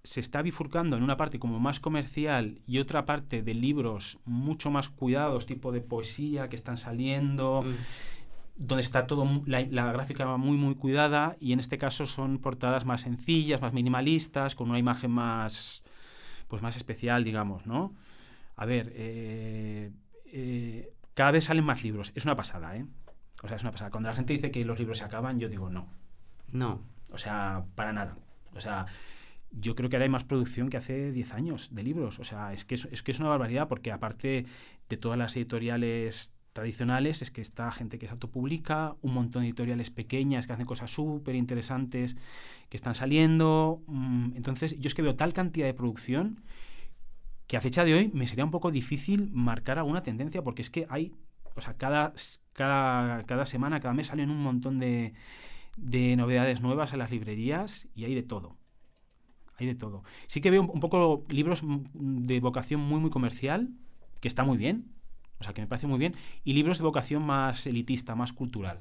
se 0.06 0.20
está 0.20 0.41
bifurcando 0.41 0.96
en 0.96 1.04
una 1.04 1.18
parte 1.18 1.39
como 1.39 1.60
más 1.60 1.80
comercial 1.80 2.62
y 2.68 2.78
otra 2.80 3.06
parte 3.06 3.41
de 3.41 3.54
libros 3.56 4.20
mucho 4.24 4.70
más 4.70 4.88
cuidados, 4.89 5.46
tipo 5.46 5.72
de 5.72 5.82
poesía 5.82 6.48
que 6.48 6.56
están 6.56 6.78
saliendo, 6.78 7.63
Mm. 7.63 7.74
donde 8.58 8.84
está 8.84 9.08
todo 9.08 9.28
la, 9.46 9.65
la, 9.70 9.91
gráfica 9.91 10.38
muy 10.38 10.58
muy 10.58 10.76
cuidada 10.76 11.36
y 11.39 11.52
en 11.54 11.60
este 11.60 11.78
caso 11.78 12.06
son 12.06 12.38
portadas 12.38 12.86
más 12.86 13.02
sencillas, 13.02 13.62
más 13.62 13.74
minimalistas, 13.74 14.56
con 14.56 14.70
una 14.70 14.80
imagen 14.80 15.12
más 15.12 15.84
pues 16.48 16.62
más 16.62 16.76
especial, 16.76 17.24
digamos, 17.24 17.65
¿no? 17.65 17.94
A 18.56 18.65
ver, 18.65 18.94
eh, 18.96 19.91
eh, 20.28 20.94
cada 21.13 21.32
vez 21.32 21.46
salen 21.46 21.65
más 21.65 21.84
libros, 21.84 22.12
es 22.15 22.26
una 22.26 22.36
pasada, 22.36 22.78
¿eh? 22.78 22.86
O 23.44 23.48
sea, 23.48 23.58
es 23.58 23.63
una 23.63 23.72
pasada. 23.72 23.91
Cuando 23.91 24.10
la 24.10 24.15
gente 24.15 24.34
dice 24.34 24.52
que 24.52 24.63
los 24.63 24.80
libros 24.80 25.00
se 25.00 25.04
acaban, 25.04 25.39
yo 25.39 25.50
digo 25.50 25.70
no. 25.70 25.88
No. 26.52 26.82
O 27.12 27.18
sea, 27.18 27.65
para 27.76 27.91
nada. 27.91 28.18
O 28.56 28.60
sea, 28.60 28.86
yo 29.60 29.76
creo 29.76 29.89
que 29.89 29.96
ahora 29.96 30.06
hay 30.06 30.10
más 30.10 30.24
producción 30.24 30.70
que 30.70 30.78
hace 30.78 31.12
10 31.12 31.34
años 31.34 31.70
de 31.74 31.84
libros. 31.84 32.20
O 32.20 32.24
sea, 32.24 32.54
es 32.54 32.65
que 32.65 32.76
es, 32.76 33.04
que 33.04 33.12
es 33.12 33.20
una 33.20 33.30
barbaridad 33.30 33.68
porque 33.68 33.91
aparte 33.91 34.46
de 34.89 34.98
todas 34.98 35.18
las 35.18 35.36
editoriales 35.36 36.34
tradicionales 36.54 37.22
es 37.22 37.32
que 37.32 37.41
está 37.41 37.72
gente 37.72 37.98
que 38.00 38.08
se 38.08 38.13
autopublica, 38.13 38.96
un 39.02 39.13
montón 39.13 39.41
de 39.41 39.50
editoriales 39.50 39.89
pequeñas 39.91 40.48
que 40.48 40.54
hacen 40.54 40.65
cosas 40.65 40.91
súper 40.91 41.36
interesantes 41.36 42.15
que 42.70 42.78
están 42.78 42.96
saliendo. 42.96 43.82
mm, 43.88 44.34
Entonces, 44.36 44.78
yo 44.80 44.88
es 44.88 44.96
que 44.96 45.02
veo 45.02 45.15
tal 45.15 45.34
cantidad 45.34 45.65
de 45.68 45.74
producción 45.74 46.41
que 47.48 47.58
a 47.58 47.62
fecha 47.62 47.84
de 47.84 47.94
hoy 47.94 48.12
me 48.13 48.28
sería 48.28 48.46
un 48.46 48.52
poco 48.52 48.72
difícil 48.72 49.30
marcar 49.32 49.78
alguna 49.78 50.04
tendencia 50.04 50.44
porque 50.44 50.62
es 50.62 50.70
que 50.70 50.88
hay, 50.89 51.12
o 51.56 51.62
sea, 51.62 51.76
cada, 51.76 52.13
cada, 52.54 53.24
cada 53.24 53.46
semana, 53.46 53.80
cada 53.80 53.94
mes 53.94 54.08
salen 54.08 54.30
un 54.32 54.41
montón 54.41 54.80
de, 54.80 55.13
de 55.78 56.15
novedades 56.15 56.62
nuevas 56.62 56.94
en 56.94 57.00
las 57.00 57.12
librerías 57.12 57.88
y 57.96 58.06
hay 58.06 58.15
de 58.15 58.24
todo. 58.24 58.58
Hay 59.58 59.68
de 59.68 59.76
todo. 59.76 60.04
Sí 60.28 60.41
que 60.41 60.52
veo 60.52 60.63
un, 60.63 60.80
poco 60.80 61.24
libros 61.30 61.62
de 61.94 62.39
vocación 62.39 62.82
muy, 62.82 63.00
muy 63.00 63.10
comercial, 63.10 63.70
que 64.20 64.28
está 64.28 64.44
muy 64.44 64.58
bien, 64.58 64.91
o 65.39 65.44
sea, 65.44 65.54
que 65.54 65.62
me 65.62 65.68
parece 65.68 65.88
muy 65.88 66.00
bien, 66.00 66.15
y 66.44 66.54
libros 66.54 66.78
de 66.78 66.84
vocación 66.84 67.24
más 67.24 67.65
elitista, 67.68 68.15
más 68.15 68.34
cultural. 68.34 68.80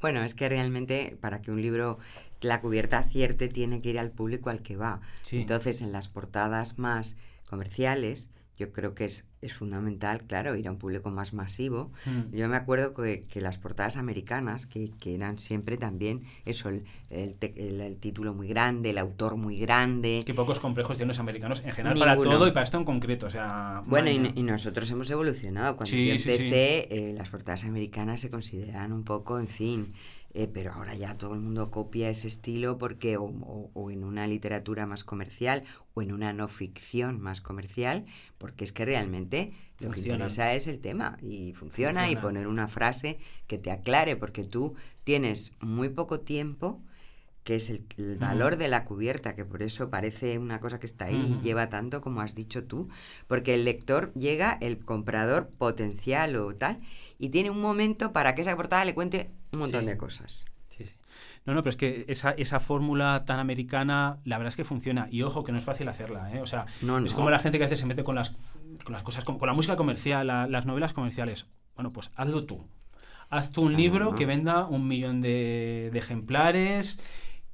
Bueno, 0.00 0.22
es 0.22 0.34
que 0.34 0.48
realmente 0.48 1.16
para 1.20 1.40
que 1.40 1.52
un 1.52 1.62
libro 1.62 1.98
la 2.40 2.60
cubierta 2.60 2.98
acierte 2.98 3.48
tiene 3.48 3.80
que 3.80 3.90
ir 3.90 3.98
al 3.98 4.10
público 4.10 4.50
al 4.50 4.62
que 4.62 4.76
va. 4.76 5.00
Sí. 5.22 5.38
Entonces, 5.38 5.80
en 5.80 5.92
las 5.92 6.08
portadas 6.08 6.78
más 6.78 7.16
comerciales, 7.48 8.30
yo 8.62 8.72
creo 8.72 8.94
que 8.94 9.04
es, 9.04 9.26
es 9.40 9.52
fundamental, 9.52 10.22
claro, 10.22 10.54
ir 10.56 10.68
a 10.68 10.70
un 10.70 10.78
público 10.78 11.10
más 11.10 11.32
masivo. 11.32 11.90
Mm. 12.06 12.34
Yo 12.34 12.48
me 12.48 12.56
acuerdo 12.56 12.94
que, 12.94 13.22
que 13.22 13.40
las 13.40 13.58
portadas 13.58 13.96
americanas, 13.96 14.66
que, 14.66 14.92
que, 15.00 15.14
eran 15.14 15.38
siempre 15.38 15.76
también 15.76 16.22
eso, 16.44 16.68
el, 16.68 16.84
el, 17.10 17.36
el, 17.40 17.80
el, 17.80 17.96
título 17.96 18.34
muy 18.34 18.46
grande, 18.46 18.90
el 18.90 18.98
autor 18.98 19.36
muy 19.36 19.58
grande. 19.58 20.22
Qué 20.24 20.34
pocos 20.34 20.60
complejos 20.60 20.96
tienen 20.96 21.08
los 21.08 21.18
americanos 21.18 21.60
en 21.64 21.72
general 21.72 21.94
Ninguno. 21.94 22.16
para 22.22 22.38
todo 22.38 22.46
y 22.46 22.52
para 22.52 22.64
esto 22.64 22.78
en 22.78 22.84
concreto. 22.84 23.26
O 23.26 23.30
sea, 23.30 23.82
bueno, 23.86 24.10
y, 24.10 24.32
y, 24.34 24.42
nosotros 24.42 24.90
hemos 24.90 25.10
evolucionado. 25.10 25.76
Cuando 25.76 25.90
sí, 25.90 26.06
yo 26.06 26.12
empecé, 26.12 26.86
sí, 26.88 26.96
sí. 26.96 27.04
eh, 27.04 27.14
las 27.16 27.28
portadas 27.28 27.64
americanas 27.64 28.20
se 28.20 28.30
consideran 28.30 28.92
un 28.92 29.02
poco, 29.02 29.40
en 29.40 29.48
fin, 29.48 29.88
eh, 30.34 30.48
pero 30.52 30.72
ahora 30.72 30.94
ya 30.94 31.16
todo 31.16 31.34
el 31.34 31.40
mundo 31.40 31.70
copia 31.70 32.08
ese 32.08 32.28
estilo 32.28 32.78
porque 32.78 33.16
o, 33.18 33.24
o, 33.24 33.70
o, 33.74 33.90
en 33.90 34.02
una 34.02 34.26
literatura 34.26 34.86
más 34.86 35.04
comercial 35.04 35.64
o 35.94 36.00
en 36.00 36.12
una 36.12 36.32
no 36.32 36.48
ficción 36.48 37.20
más 37.20 37.40
comercial, 37.40 38.06
porque 38.38 38.64
es 38.64 38.72
que 38.72 38.84
realmente 38.86 39.52
lo 39.78 39.90
que 39.90 40.00
interesa 40.00 40.54
es 40.54 40.68
el 40.68 40.80
tema 40.80 41.18
y 41.20 41.52
funciona, 41.52 42.02
funciona, 42.02 42.10
y 42.10 42.16
poner 42.16 42.46
una 42.46 42.68
frase 42.68 43.18
que 43.46 43.58
te 43.58 43.70
aclare, 43.70 44.16
porque 44.16 44.44
tú 44.44 44.74
tienes 45.04 45.56
muy 45.60 45.90
poco 45.90 46.20
tiempo 46.20 46.82
que 47.44 47.56
es 47.56 47.70
el, 47.70 47.84
el 47.98 48.18
valor 48.18 48.52
uh 48.52 48.56
-huh. 48.56 48.58
de 48.60 48.68
la 48.68 48.84
cubierta, 48.84 49.34
que 49.34 49.44
por 49.44 49.62
eso 49.62 49.90
parece 49.90 50.38
una 50.38 50.60
cosa 50.60 50.78
que 50.78 50.86
está 50.86 51.06
ahí 51.06 51.16
uh 51.16 51.18
-huh. 51.18 51.40
y 51.40 51.42
lleva 51.42 51.68
tanto 51.68 52.00
como 52.00 52.20
has 52.20 52.34
dicho 52.34 52.64
tú, 52.64 52.88
porque 53.26 53.54
el 53.54 53.64
lector 53.64 54.12
llega, 54.14 54.56
el 54.60 54.78
comprador 54.78 55.50
potencial 55.58 56.36
o 56.36 56.54
tal, 56.54 56.78
y 57.18 57.30
tiene 57.30 57.50
un 57.50 57.60
momento 57.60 58.12
para 58.12 58.34
que 58.34 58.42
esa 58.42 58.56
portada 58.56 58.84
le 58.84 58.94
cuente 58.94 59.28
un 59.52 59.60
montón 59.60 59.80
sí. 59.80 59.86
de 59.86 59.96
cosas. 59.96 60.46
Sí, 60.70 60.84
sí. 60.84 60.94
No, 61.44 61.54
no, 61.54 61.62
pero 61.62 61.70
es 61.70 61.76
que 61.76 62.04
esa, 62.08 62.30
esa 62.32 62.60
fórmula 62.60 63.24
tan 63.24 63.38
americana, 63.38 64.20
la 64.24 64.38
verdad 64.38 64.48
es 64.48 64.56
que 64.56 64.64
funciona. 64.64 65.06
Y 65.10 65.22
ojo, 65.22 65.44
que 65.44 65.52
no 65.52 65.58
es 65.58 65.64
fácil 65.64 65.88
hacerla, 65.88 66.32
¿eh? 66.32 66.40
O 66.40 66.46
sea, 66.46 66.66
no, 66.80 66.98
no. 66.98 67.06
es 67.06 67.14
como 67.14 67.30
la 67.30 67.38
gente 67.38 67.58
que 67.58 67.64
a 67.64 67.66
veces 67.66 67.80
se 67.80 67.86
mete 67.86 68.02
con 68.02 68.14
las, 68.14 68.34
con 68.84 68.92
las 68.92 69.02
cosas, 69.02 69.24
con, 69.24 69.38
con 69.38 69.48
la 69.48 69.54
música 69.54 69.76
comercial, 69.76 70.26
la, 70.26 70.46
las 70.46 70.66
novelas 70.66 70.92
comerciales. 70.92 71.46
Bueno, 71.74 71.92
pues 71.92 72.10
hazlo 72.16 72.44
tú. 72.44 72.66
Haz 73.28 73.50
tú 73.50 73.62
un 73.62 73.76
libro 73.76 74.14
que 74.14 74.26
venda 74.26 74.66
un 74.66 74.86
millón 74.86 75.22
de, 75.22 75.90
de 75.92 75.98
ejemplares 75.98 77.00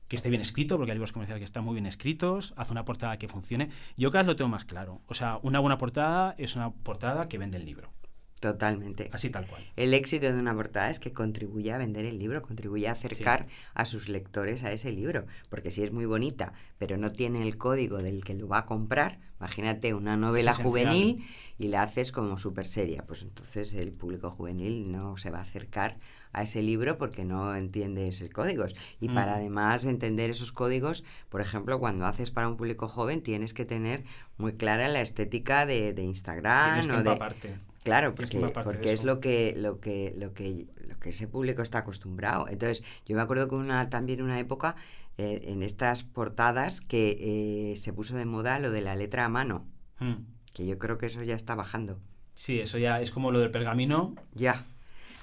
que 0.08 0.16
esté 0.16 0.30
bien 0.30 0.40
escrito, 0.40 0.76
porque 0.76 0.90
hay 0.90 0.96
libros 0.96 1.12
comerciales 1.12 1.40
que 1.40 1.44
están 1.44 1.64
muy 1.64 1.74
bien 1.74 1.86
escritos, 1.86 2.54
haz 2.56 2.70
una 2.70 2.84
portada 2.84 3.18
que 3.18 3.28
funcione. 3.28 3.70
Yo 3.96 4.10
cada 4.10 4.22
vez 4.22 4.28
lo 4.28 4.36
tengo 4.36 4.48
más 4.48 4.64
claro. 4.64 5.02
O 5.06 5.14
sea, 5.14 5.38
una 5.42 5.60
buena 5.60 5.78
portada 5.78 6.34
es 6.38 6.56
una 6.56 6.70
portada 6.70 7.28
que 7.28 7.38
vende 7.38 7.58
el 7.58 7.66
libro. 7.66 7.92
Totalmente. 8.40 9.10
Así 9.12 9.30
tal 9.30 9.46
cual. 9.46 9.62
El 9.76 9.94
éxito 9.94 10.32
de 10.32 10.38
una 10.38 10.54
portada 10.54 10.90
es 10.90 11.00
que 11.00 11.12
contribuye 11.12 11.72
a 11.72 11.78
vender 11.78 12.04
el 12.04 12.18
libro, 12.18 12.42
contribuye 12.42 12.88
a 12.88 12.92
acercar 12.92 13.46
sí. 13.48 13.54
a 13.74 13.84
sus 13.84 14.08
lectores 14.08 14.62
a 14.64 14.72
ese 14.72 14.92
libro. 14.92 15.26
Porque 15.48 15.70
si 15.72 15.82
es 15.82 15.92
muy 15.92 16.06
bonita, 16.06 16.52
pero 16.78 16.96
no 16.96 17.10
tiene 17.10 17.42
el 17.42 17.58
código 17.58 17.98
del 17.98 18.24
que 18.24 18.34
lo 18.34 18.48
va 18.48 18.58
a 18.58 18.66
comprar, 18.66 19.18
imagínate 19.40 19.94
una 19.94 20.16
novela 20.16 20.52
es 20.52 20.56
juvenil 20.58 21.24
y 21.58 21.68
la 21.68 21.82
haces 21.82 22.12
como 22.12 22.38
súper 22.38 22.66
seria, 22.66 23.04
pues 23.06 23.22
entonces 23.22 23.74
el 23.74 23.92
público 23.92 24.30
juvenil 24.30 24.90
no 24.90 25.16
se 25.16 25.30
va 25.30 25.38
a 25.38 25.42
acercar 25.42 25.98
a 26.32 26.42
ese 26.42 26.62
libro 26.62 26.98
porque 26.98 27.24
no 27.24 27.54
entiende 27.54 28.04
esos 28.04 28.28
códigos. 28.30 28.74
Y 29.00 29.08
mm. 29.08 29.14
para 29.14 29.36
además 29.36 29.84
entender 29.84 30.30
esos 30.30 30.52
códigos, 30.52 31.04
por 31.28 31.40
ejemplo, 31.40 31.78
cuando 31.80 32.06
haces 32.06 32.30
para 32.30 32.48
un 32.48 32.56
público 32.56 32.88
joven, 32.88 33.22
tienes 33.22 33.54
que 33.54 33.64
tener 33.64 34.04
muy 34.36 34.54
clara 34.54 34.88
la 34.88 35.00
estética 35.00 35.66
de, 35.66 35.92
de 35.92 36.02
Instagram 36.02 36.80
tienes 36.80 37.02
que 37.02 37.10
o 37.10 37.16
de. 37.16 37.67
Claro, 37.84 38.14
porque, 38.14 38.38
porque 38.64 38.92
es 38.92 39.04
lo 39.04 39.20
que, 39.20 39.54
lo, 39.56 39.80
que, 39.80 40.12
lo, 40.16 40.34
que, 40.34 40.66
lo 40.86 40.98
que 40.98 41.10
ese 41.10 41.28
público 41.28 41.62
está 41.62 41.78
acostumbrado. 41.78 42.48
Entonces, 42.48 42.84
yo 43.06 43.16
me 43.16 43.22
acuerdo 43.22 43.48
que 43.48 43.54
una, 43.54 43.88
también 43.88 44.20
una 44.20 44.38
época 44.38 44.76
eh, 45.16 45.42
en 45.44 45.62
estas 45.62 46.02
portadas 46.02 46.80
que 46.80 47.72
eh, 47.72 47.76
se 47.76 47.92
puso 47.92 48.16
de 48.16 48.24
moda 48.24 48.58
lo 48.58 48.70
de 48.70 48.80
la 48.80 48.96
letra 48.96 49.24
a 49.24 49.28
mano. 49.28 49.66
Mm. 50.00 50.14
Que 50.52 50.66
yo 50.66 50.78
creo 50.78 50.98
que 50.98 51.06
eso 51.06 51.22
ya 51.22 51.36
está 51.36 51.54
bajando. 51.54 52.00
Sí, 52.34 52.60
eso 52.60 52.78
ya 52.78 53.00
es 53.00 53.10
como 53.10 53.30
lo 53.30 53.38
del 53.38 53.50
pergamino. 53.50 54.14
Ya. 54.34 54.64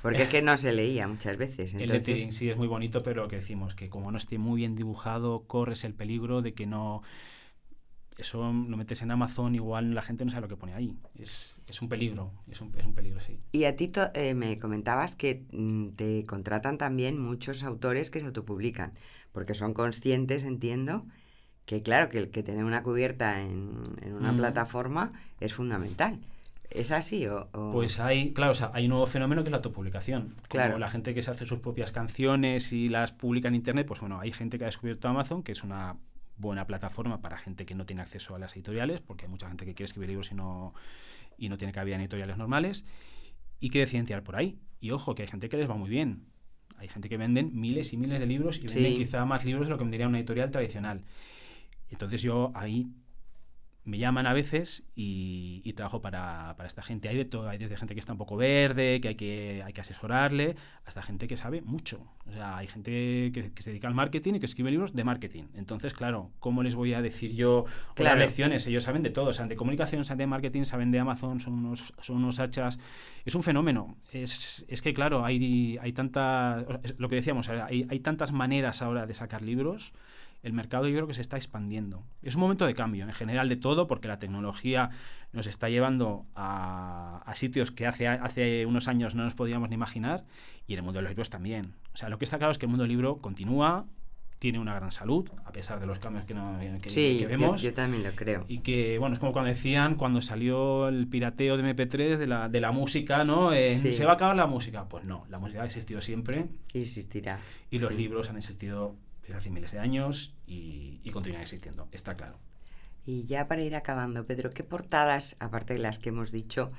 Porque 0.01 0.23
es 0.23 0.29
que 0.29 0.41
no 0.41 0.57
se 0.57 0.71
leía 0.71 1.07
muchas 1.07 1.37
veces. 1.37 1.73
Entonces... 1.73 1.81
El 1.81 1.89
lettering 1.89 2.31
sí 2.31 2.49
es 2.49 2.57
muy 2.57 2.67
bonito, 2.67 3.01
pero 3.01 3.23
lo 3.23 3.27
que 3.27 3.37
decimos, 3.37 3.73
que 3.73 3.89
como 3.89 4.11
no 4.11 4.17
esté 4.17 4.37
muy 4.37 4.57
bien 4.57 4.75
dibujado, 4.75 5.45
corres 5.47 5.83
el 5.83 5.93
peligro 5.93 6.41
de 6.41 6.53
que 6.53 6.67
no 6.67 7.01
eso 8.17 8.43
lo 8.43 8.77
metes 8.77 9.01
en 9.01 9.11
Amazon, 9.11 9.55
igual 9.55 9.93
la 9.93 10.01
gente 10.01 10.23
no 10.25 10.31
sabe 10.31 10.43
lo 10.43 10.47
que 10.47 10.57
pone 10.57 10.73
ahí. 10.73 10.95
Es, 11.15 11.55
es 11.67 11.81
un 11.81 11.89
peligro, 11.89 12.31
es 12.49 12.61
un, 12.61 12.73
es 12.77 12.85
un, 12.85 12.93
peligro, 12.93 13.19
sí. 13.19 13.37
Y 13.51 13.65
a 13.65 13.75
ti 13.75 13.91
eh, 14.13 14.33
me 14.33 14.57
comentabas 14.57 15.15
que 15.15 15.43
mm, 15.51 15.89
te 15.89 16.23
contratan 16.25 16.77
también 16.77 17.19
muchos 17.19 17.63
autores 17.63 18.09
que 18.11 18.19
se 18.21 18.25
autopublican, 18.27 18.93
porque 19.31 19.53
son 19.53 19.73
conscientes, 19.73 20.43
entiendo, 20.45 21.05
que 21.65 21.81
claro, 21.81 22.09
que, 22.09 22.29
que 22.29 22.43
tener 22.43 22.63
una 22.63 22.83
cubierta 22.83 23.41
en, 23.41 23.81
una 24.13 24.31
Mm. 24.31 24.37
plataforma 24.37 25.09
es 25.39 25.53
fundamental. 25.53 26.19
¿Es 26.71 26.91
así 26.91 27.27
o...? 27.27 27.49
o- 27.53 27.71
Pues 27.71 27.99
hay, 27.99 28.31
claro, 28.33 28.51
o 28.51 28.55
sea, 28.55 28.71
hay 28.73 28.85
un 28.85 28.91
nuevo 28.91 29.05
fenómeno 29.07 29.43
que 29.43 29.49
es 29.49 29.51
la 29.51 29.57
autopublicación. 29.57 30.29
Como 30.35 30.43
Claro. 30.49 30.77
la 30.79 30.87
gente 30.87 31.13
que 31.13 31.21
se 31.21 31.31
hace 31.31 31.45
sus 31.45 31.59
propias 31.59 31.91
canciones 31.91 32.71
y 32.73 32.89
las 32.89 33.11
publica 33.11 33.47
en 33.49 33.55
internet, 33.55 33.85
pues 33.87 33.99
bueno, 33.99 34.19
hay 34.19 34.31
gente 34.31 34.57
que 34.57 34.63
ha 34.63 34.67
descubierto 34.67 35.07
Amazon, 35.07 35.43
que 35.43 35.51
es 35.51 35.63
una 35.63 35.95
buena 36.37 36.67
plataforma 36.67 37.21
para 37.21 37.37
gente 37.37 37.65
que 37.65 37.75
no 37.75 37.85
tiene 37.85 38.01
acceso 38.01 38.35
a 38.35 38.39
las 38.39 38.55
editoriales, 38.55 39.01
porque 39.01 39.25
hay 39.25 39.31
mucha 39.31 39.47
gente 39.47 39.65
que 39.65 39.73
quiere 39.73 39.85
escribir 39.87 40.09
libros 40.09 40.31
y 40.31 40.35
no, 40.35 40.73
y 41.37 41.49
no 41.49 41.57
tiene 41.57 41.71
cabida 41.73 41.95
en 41.95 42.01
editoriales 42.01 42.37
normales, 42.37 42.85
y 43.59 43.69
que 43.69 43.79
deciden 43.79 44.05
tirar 44.05 44.23
por 44.23 44.35
ahí. 44.35 44.59
Y 44.79 44.91
ojo, 44.91 45.15
que 45.15 45.21
hay 45.23 45.27
gente 45.27 45.49
que 45.49 45.57
les 45.57 45.69
va 45.69 45.75
muy 45.75 45.89
bien. 45.89 46.25
Hay 46.77 46.89
gente 46.89 47.07
que 47.07 47.17
venden 47.17 47.51
miles 47.53 47.93
y 47.93 47.97
miles 47.97 48.19
de 48.19 48.25
libros 48.25 48.57
y 48.57 48.67
Sí. 48.67 48.75
venden 48.75 48.95
quizá 48.95 49.23
más 49.25 49.45
libros 49.45 49.67
de 49.67 49.71
lo 49.71 49.77
que 49.77 49.85
vendería 49.85 50.07
una 50.07 50.17
editorial 50.19 50.51
tradicional. 50.51 51.03
Entonces 51.89 52.21
yo 52.21 52.51
ahí 52.53 52.87
me 53.85 53.99
llaman 53.99 54.25
a 54.25 54.33
veces 54.33 54.83
y, 54.95 55.61
y 55.63 55.73
trabajo 55.73 56.01
para, 56.01 56.55
para 56.57 56.67
esta 56.67 56.81
gente. 56.81 57.07
Hay 57.07 57.17
de 57.17 57.25
todo, 57.25 57.47
hay 57.47 57.57
desde 57.57 57.77
gente 57.77 57.93
que 57.93 57.99
está 57.99 58.11
un 58.13 58.17
poco 58.17 58.35
verde, 58.35 58.99
que 58.99 59.09
hay 59.09 59.15
que, 59.15 59.63
hay 59.63 59.73
que 59.73 59.81
asesorarle, 59.81 60.55
hasta 60.85 61.01
gente 61.03 61.27
que 61.27 61.37
sabe 61.37 61.61
mucho. 61.61 62.01
O 62.25 62.31
sea, 62.31 62.57
hay 62.57 62.67
gente 62.67 63.31
que, 63.33 63.51
que 63.53 63.61
se 63.61 63.69
dedica 63.69 63.87
al 63.87 63.93
marketing 63.93 64.33
y 64.35 64.39
que 64.39 64.47
escribe 64.47 64.71
libros 64.71 64.93
de 64.93 65.03
marketing. 65.03 65.43
Entonces, 65.53 65.93
claro, 65.93 66.31
¿cómo 66.39 66.63
les 66.63 66.73
voy 66.75 66.93
a 66.95 67.01
decir 67.01 67.33
yo 67.33 67.65
Claro. 67.93 68.19
lecciones? 68.19 68.65
Ellos 68.67 68.83
saben 68.83 69.03
de 69.03 69.11
todo, 69.11 69.31
saben 69.33 69.49
de 69.49 69.55
comunicación, 69.55 70.03
saben 70.03 70.17
de 70.17 70.27
marketing, 70.27 70.63
saben 70.63 70.91
de 70.91 70.99
Amazon, 70.99 71.39
son 71.39 71.53
unos, 71.53 71.93
son 72.01 72.17
unos 72.17 72.39
hachas. 72.39 72.79
Es 73.23 73.35
un 73.35 73.43
fenómeno. 73.43 73.97
Es, 74.11 74.65
es 74.67 74.81
que, 74.81 74.93
claro, 74.93 75.23
hay, 75.23 75.77
hay 75.79 75.93
tantas, 75.93 76.65
lo 76.97 77.07
que 77.07 77.15
decíamos, 77.15 77.49
hay, 77.49 77.85
hay 77.89 77.99
tantas 77.99 78.31
maneras 78.31 78.81
ahora 78.81 79.05
de 79.05 79.13
sacar 79.13 79.43
libros 79.43 79.93
el 80.45 80.53
mercado 80.53 80.87
yo 80.87 80.95
creo 80.95 81.07
que 81.07 81.13
se 81.13 81.21
está 81.21 81.37
expandiendo. 81.37 82.03
Es 82.21 82.35
un 82.35 82.41
momento 82.41 82.65
de 82.65 82.73
cambio 82.75 83.03
en 83.03 83.11
general 83.11 83.49
de 83.49 83.55
todo 83.57 83.87
porque 83.87 84.07
la 84.07 84.19
tecnología 84.19 84.91
nos 85.33 85.47
está 85.47 85.69
llevando 85.69 86.25
a, 86.35 87.21
a 87.25 87.35
sitios 87.35 87.71
que 87.71 87.87
hace, 87.87 88.07
hace 88.07 88.65
unos 88.65 88.87
años 88.87 89.15
no 89.15 89.23
nos 89.23 89.35
podíamos 89.35 89.69
ni 89.69 89.75
imaginar 89.75 90.23
y 90.67 90.73
en 90.73 90.79
el 90.79 90.83
mundo 90.83 90.99
de 90.99 91.03
los 91.03 91.09
libros 91.11 91.29
también. 91.29 91.73
O 91.93 91.97
sea, 91.97 92.09
lo 92.09 92.17
que 92.17 92.25
está 92.25 92.37
claro 92.37 92.51
es 92.51 92.57
que 92.57 92.65
el 92.65 92.69
mundo 92.69 92.83
del 92.83 92.91
libro 92.91 93.17
continúa, 93.17 93.85
tiene 94.37 94.59
una 94.59 94.75
gran 94.75 94.91
salud, 94.91 95.29
a 95.45 95.51
pesar 95.51 95.79
de 95.79 95.87
los 95.87 95.97
cambios 95.97 96.25
que, 96.25 96.33
no- 96.33 96.59
que- 96.81 96.89
sí, 96.89 97.17
que 97.17 97.19
yo- 97.23 97.29
vemos. 97.29 97.61
Yo, 97.61 97.73
también 97.73 98.03
lo 98.03 98.11
creo. 98.11 98.45
Y 98.47 98.59
que, 98.59 98.99
bueno, 98.99 99.13
es 99.13 99.19
como 99.19 99.31
cuando 99.31 99.49
decían, 99.49 99.95
cuando 99.95 100.21
salió 100.21 100.89
el 100.89 101.07
pirateo 101.07 101.57
de 101.57 101.63
MP3 101.63 102.17
de 102.17 102.27
la, 102.27 102.49
de 102.49 102.61
la 102.61 102.71
música, 102.71 103.23
¿no? 103.23 103.53
Eh, 103.53 103.77
Sí. 103.79 103.93
¿Se 103.93 104.05
va 104.05 104.11
a 104.11 104.15
acabar 104.15 104.35
la 104.35 104.45
música? 104.45 104.87
Pues 104.89 105.07
no, 105.07 105.25
la 105.29 105.39
música 105.39 105.63
ha 105.63 105.65
existido 105.65 106.01
siempre 106.01 106.47
Existirá. 106.73 107.39
y 107.71 107.79
los 107.79 107.93
Sí. 107.93 107.97
libros 107.97 108.29
han 108.29 108.35
existido 108.37 108.95
desde 109.25 109.37
hace 109.37 109.49
miles 109.49 109.71
de 109.71 109.79
años 109.79 110.33
y, 110.47 110.99
y 111.03 111.11
continúan 111.11 111.41
existiendo, 111.41 111.87
está 111.91 112.15
claro. 112.15 112.37
Y 113.07 113.25
ya 113.25 113.47
para 113.47 113.61
ir 113.61 113.75
acabando, 113.75 114.23
Pedro, 114.23 114.49
¿qué 114.49 114.63
portadas, 114.63 115.35
aparte 115.39 115.73
de 115.73 115.79
las 115.79 115.99
que 115.99 116.09
hemos 116.09 116.31
dicho, 116.31 116.71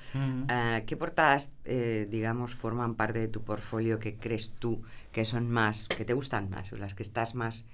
ah, 0.49 0.81
qué 0.85 0.97
portadas, 0.97 1.53
eh, 1.65 2.09
digamos, 2.11 2.55
forman 2.55 2.97
parte 2.97 3.21
de 3.21 3.29
tu 3.29 3.45
portfolio 3.45 4.01
que 4.01 4.17
crees 4.17 4.51
tú 4.51 4.83
que 5.13 5.25
son 5.25 5.49
más, 5.49 5.87
que 5.87 6.05
te 6.05 6.15
gustan 6.15 6.51
más, 6.51 6.73
o 6.73 6.77
las 6.77 6.95
que 6.95 7.05
estás 7.05 7.37
más 7.37 7.69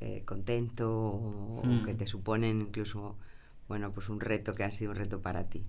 eh, 0.00 0.22
contento 0.26 0.90
o, 0.90 1.62
o 1.62 1.82
que 1.82 1.94
te 1.94 2.06
suponen 2.06 2.60
incluso, 2.60 3.16
bueno, 3.68 3.90
pues 3.92 4.10
un 4.10 4.20
reto 4.20 4.52
que 4.52 4.64
ha 4.64 4.70
sido 4.70 4.90
un 4.90 4.96
reto 4.98 5.22
para 5.22 5.44
ti? 5.44 5.62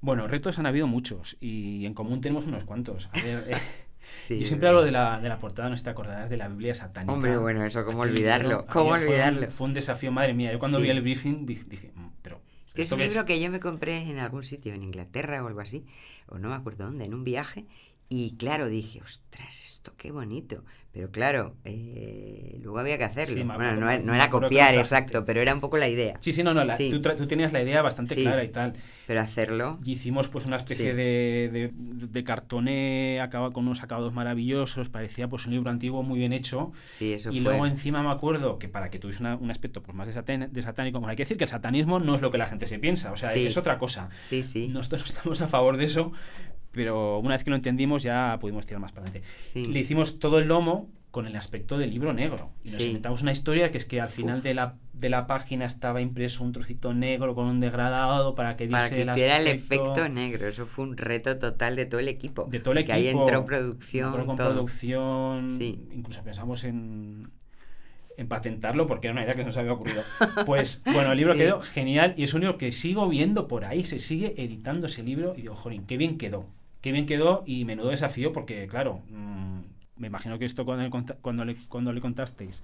Bueno, 0.00 0.26
retos 0.26 0.58
han 0.58 0.66
habido 0.66 0.86
muchos 0.86 1.36
y 1.38 1.84
en 1.84 1.92
común 1.92 2.22
tenemos 2.22 2.46
unos 2.46 2.64
cuantos. 2.64 3.10
A 3.12 3.20
ver, 3.20 3.44
eh, 3.48 3.56
Sí, 4.18 4.40
yo 4.40 4.46
siempre 4.46 4.68
hablo 4.68 4.82
de 4.82 4.90
la, 4.92 5.20
de 5.20 5.28
la 5.28 5.38
portada, 5.38 5.68
no 5.68 5.74
sé 5.76 5.78
si 5.78 5.84
te 5.84 5.90
acordarás, 5.90 6.28
de 6.30 6.36
la 6.36 6.48
Biblia 6.48 6.74
satánica. 6.74 7.12
Hombre, 7.12 7.36
bueno, 7.38 7.64
eso, 7.64 7.84
¿cómo 7.84 8.00
olvidarlo? 8.02 8.48
libro, 8.60 8.66
¿Cómo 8.66 8.94
aquello 8.94 9.06
fue 9.06 9.14
un- 9.16 9.20
olvidarlo? 9.22 9.50
Fue 9.52 9.66
un, 9.66 9.74
desafío, 9.74 10.12
madre 10.12 10.34
mía. 10.34 10.52
Yo 10.52 10.58
cuando 10.58 10.78
Sí. 10.78 10.84
vi 10.84 10.90
el 10.90 11.00
briefing 11.02 11.46
dije, 11.46 11.64
dije, 11.68 11.92
"Mm, 11.94 12.08
pero... 12.22 12.40
Es 12.66 12.74
que 12.74 12.82
es 12.82 12.86
¿esto 12.86 12.96
un 12.96 13.02
libro 13.02 13.24
que 13.24 13.40
yo 13.40 13.50
me 13.50 13.60
compré 13.60 13.98
en 14.10 14.18
algún 14.18 14.42
sitio, 14.42 14.74
en 14.74 14.82
Inglaterra 14.82 15.42
o 15.42 15.46
algo 15.46 15.60
así, 15.60 15.84
o 16.28 16.38
no 16.38 16.48
me 16.48 16.54
acuerdo 16.56 16.84
dónde, 16.84 17.04
en 17.04 17.14
un 17.14 17.22
viaje, 17.24 17.64
y 18.08 18.36
claro, 18.36 18.68
dije, 18.68 19.00
ostras, 19.02 19.62
esto 19.64 19.92
qué 19.96 20.10
bonito. 20.12 20.64
Pero 20.92 21.10
claro, 21.10 21.54
eh, 21.64 22.58
luego 22.62 22.78
había 22.78 22.96
que 22.96 23.04
hacerlo. 23.04 23.34
Sí, 23.36 23.42
bueno, 23.42 23.76
no, 23.76 23.90
era- 23.90 24.02
no 24.02 24.14
era 24.14 24.30
copiar, 24.30 24.74
exacto, 24.76 25.26
pero 25.26 25.42
era 25.42 25.52
un 25.52 25.60
poco 25.60 25.76
la 25.76 25.88
idea. 25.88 26.16
Sí, 26.20 26.32
sí, 26.32 26.42
no, 26.42 26.54
no, 26.54 26.64
la- 26.64 26.74
Sí. 26.74 26.88
Tú, 26.90 27.02
tú 27.02 27.26
tenías 27.26 27.52
la 27.52 27.60
idea 27.62 27.82
bastante 27.82 28.14
Sí. 28.14 28.22
clara 28.22 28.42
y 28.42 28.48
tal. 28.48 28.72
Pero 29.06 29.20
hacerlo, 29.20 29.78
Y 29.84 29.92
hicimos 29.92 30.28
pues 30.28 30.46
una 30.46 30.56
especie 30.56 30.92
Sí. 30.92 30.96
de, 30.96 31.50
de, 31.52 31.70
de 31.74 32.24
cartoné, 32.24 33.20
acaba 33.20 33.52
con 33.52 33.66
unos 33.66 33.82
acabados 33.82 34.14
maravillosos, 34.14 34.88
parecía 34.88 35.28
pues 35.28 35.44
un 35.44 35.52
libro 35.52 35.70
antiguo 35.70 36.02
muy 36.02 36.18
bien 36.18 36.32
hecho. 36.32 36.72
sí, 36.86 37.12
eso 37.12 37.30
y 37.30 37.34
fue. 37.34 37.40
luego 37.42 37.66
encima 37.66 38.02
me 38.02 38.10
acuerdo 38.10 38.58
que 38.58 38.68
para 38.68 38.88
que 38.90 38.98
tuviese 38.98 39.20
una- 39.22 39.36
un 39.36 39.50
aspecto 39.50 39.82
pues 39.82 39.94
más 39.94 40.06
de, 40.06 40.14
satán- 40.14 40.48
de 40.50 40.62
satánico, 40.62 40.98
bueno, 40.98 41.10
hay 41.10 41.16
que 41.16 41.24
decir 41.24 41.36
que 41.36 41.44
el 41.44 41.50
satanismo 41.50 41.98
no 42.00 42.14
es 42.14 42.22
lo 42.22 42.30
que 42.30 42.38
la 42.38 42.46
gente 42.46 42.66
se 42.66 42.78
piensa, 42.78 43.12
o 43.12 43.16
sea, 43.18 43.34
es 43.34 43.56
otra 43.58 43.76
cosa. 43.78 44.08
Sí, 44.24 44.42
sí, 44.42 44.68
Nosotros 44.68 45.02
no 45.02 45.06
estamos 45.18 45.42
a 45.42 45.48
favor 45.48 45.76
de 45.76 45.84
eso, 45.84 46.12
pero 46.76 47.18
una 47.18 47.34
vez 47.34 47.42
que 47.42 47.50
lo 47.50 47.56
entendimos 47.56 48.04
ya 48.04 48.38
pudimos 48.40 48.64
tirar 48.66 48.80
más 48.80 48.92
para 48.92 49.06
adelante. 49.08 49.28
sí. 49.40 49.64
Le 49.66 49.80
hicimos 49.80 50.20
todo 50.20 50.38
el 50.38 50.46
lomo 50.46 50.88
con 51.10 51.26
el 51.26 51.34
aspecto 51.34 51.78
del 51.78 51.90
libro 51.90 52.12
negro. 52.12 52.50
Y 52.62 52.68
nos 52.68 52.76
Sí. 52.82 52.88
inventamos 52.88 53.22
una 53.22 53.32
historia 53.32 53.70
que 53.70 53.78
es 53.78 53.86
que 53.86 54.02
al 54.02 54.10
final 54.10 54.36
Uf. 54.38 54.44
de 54.44 54.52
la, 54.52 54.76
de 54.92 55.08
la 55.08 55.26
página 55.26 55.64
estaba 55.64 56.02
impreso 56.02 56.44
un 56.44 56.52
trocito 56.52 56.92
negro 56.92 57.34
con 57.34 57.46
un 57.46 57.58
degradado 57.58 58.34
para 58.34 58.54
que 58.58 58.68
Para 58.68 58.90
que 58.90 59.00
hiciera 59.00 59.38
el 59.38 59.46
efecto 59.46 60.06
negro, 60.10 60.46
eso 60.46 60.66
fue 60.66 60.84
un 60.84 60.94
reto 60.98 61.38
total 61.38 61.74
de 61.74 61.86
todo 61.86 62.00
el 62.00 62.08
equipo. 62.08 62.46
de 62.50 62.60
todo 62.60 62.74
el 62.74 62.84
que 62.84 62.92
equipo. 62.92 62.96
ahí 62.98 63.08
entró 63.08 63.46
producción, 63.46 64.08
acuerdo 64.10 64.26
con 64.26 64.36
todo. 64.36 64.50
producción. 64.50 65.56
Sí. 65.56 65.88
Incluso 65.94 66.22
pensamos 66.22 66.64
en, 66.64 67.30
en 68.18 68.28
patentarlo 68.28 68.86
porque 68.86 69.06
era 69.06 69.12
una 69.12 69.24
idea 69.24 69.34
que 69.34 69.44
no 69.44 69.50
se 69.52 69.60
había 69.60 69.72
ocurrido. 69.72 70.02
Pues 70.44 70.82
bueno, 70.84 71.12
el 71.12 71.16
libro 71.18 71.32
Sí. 71.32 71.38
quedó 71.38 71.60
genial 71.62 72.12
y 72.18 72.24
es 72.24 72.34
un 72.34 72.40
libro 72.42 72.58
que 72.58 72.72
sigo 72.72 73.08
viendo 73.08 73.48
por 73.48 73.64
ahí, 73.64 73.86
se 73.86 73.98
sigue 74.00 74.34
editando 74.36 74.86
ese 74.86 75.02
libro 75.02 75.32
y 75.34 75.42
digo, 75.42 75.54
jolín, 75.54 75.86
qué 75.86 75.96
bien 75.96 76.18
quedó. 76.18 76.46
Qué 76.86 76.92
bien 76.92 77.06
quedó 77.06 77.42
y 77.46 77.64
menudo 77.64 77.88
desafío 77.88 78.32
porque, 78.32 78.68
claro, 78.68 79.02
mm, 79.10 79.58
me 79.96 80.06
imagino 80.06 80.38
que 80.38 80.44
esto 80.44 80.64
cuando 80.64 80.84
le, 80.84 80.90
cuando 81.20 81.44
le, 81.44 81.56
cuando 81.68 81.92
le 81.92 82.00
contasteis 82.00 82.62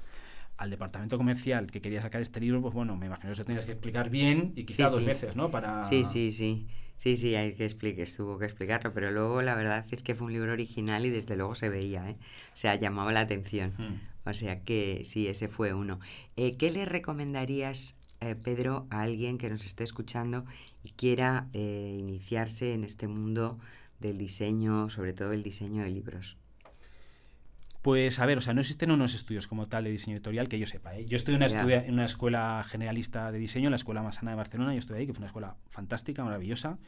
al 0.58 0.70
departamento 0.70 1.18
comercial 1.18 1.66
que 1.66 1.80
quería 1.80 2.00
sacar 2.02 2.20
este 2.20 2.38
libro, 2.38 2.62
pues 2.62 2.72
bueno, 2.72 2.94
me 2.96 3.06
imagino 3.06 3.30
que 3.30 3.32
eso 3.32 3.44
tenías 3.44 3.66
que 3.66 3.72
explicar 3.72 4.10
bien 4.10 4.52
y 4.54 4.62
quizá 4.62 4.86
Sí, 4.86 4.92
dos 4.92 5.00
sí. 5.00 5.06
veces, 5.06 5.34
¿no? 5.34 5.50
Para... 5.50 5.84
Sí, 5.86 6.04
sí, 6.04 6.30
sí. 6.30 6.68
Sí, 6.98 7.16
sí, 7.16 7.34
hay 7.34 7.54
que 7.54 7.64
explicar, 7.64 8.06
tuvo 8.16 8.38
que 8.38 8.44
explicarlo, 8.44 8.92
pero 8.94 9.10
luego 9.10 9.42
la 9.42 9.56
verdad 9.56 9.84
es 9.90 10.04
que 10.04 10.14
fue 10.14 10.28
un 10.28 10.34
libro 10.34 10.52
original 10.52 11.04
y 11.04 11.10
desde 11.10 11.34
luego 11.34 11.56
se 11.56 11.68
veía, 11.68 12.08
¿eh? 12.08 12.16
O 12.54 12.56
sea, 12.56 12.76
llamaba 12.76 13.10
la 13.10 13.22
atención. 13.22 13.72
Mm. 13.76 14.28
O 14.30 14.34
sea 14.34 14.60
que 14.62 15.02
sí, 15.04 15.26
ese 15.26 15.48
fue 15.48 15.74
uno. 15.74 15.98
Eh, 16.36 16.56
¿Qué 16.56 16.70
le 16.70 16.84
recomendarías, 16.84 17.96
eh, 18.20 18.36
Pedro, 18.36 18.86
a 18.90 19.00
alguien 19.02 19.36
que 19.36 19.50
nos 19.50 19.66
esté 19.66 19.82
escuchando 19.82 20.44
y 20.84 20.90
quiera 20.90 21.48
eh, 21.54 21.96
iniciarse 21.98 22.72
en 22.72 22.84
este 22.84 23.08
mundo 23.08 23.58
del 24.02 24.18
diseño, 24.18 24.90
sobre 24.90 25.14
todo 25.14 25.32
el 25.32 25.42
diseño 25.42 25.82
de 25.84 25.90
libros? 25.90 26.36
Pues 27.80 28.20
a 28.20 28.26
ver, 28.26 28.38
o 28.38 28.40
sea, 28.40 28.54
no 28.54 28.60
existen 28.60 28.92
unos 28.92 29.14
estudios 29.14 29.48
como 29.48 29.66
tal 29.66 29.84
de 29.84 29.90
diseño 29.90 30.16
editorial 30.16 30.48
que 30.48 30.58
yo 30.58 30.66
sepa. 30.66 30.94
¿eh? 30.96 31.04
Yo 31.06 31.16
estoy 31.16 31.34
en 31.34 31.42
una, 31.42 31.74
en 31.74 31.94
una 31.94 32.04
escuela 32.04 32.64
generalista 32.68 33.32
de 33.32 33.38
diseño, 33.38 33.66
en 33.66 33.72
la 33.72 33.76
Escuela 33.76 34.02
Masana 34.02 34.30
de 34.30 34.36
Barcelona, 34.36 34.72
yo 34.72 34.78
estoy 34.78 34.98
ahí, 34.98 35.06
que 35.06 35.12
fue 35.12 35.20
una 35.20 35.26
escuela 35.26 35.56
fantástica, 35.68 36.22
maravillosa. 36.22 36.78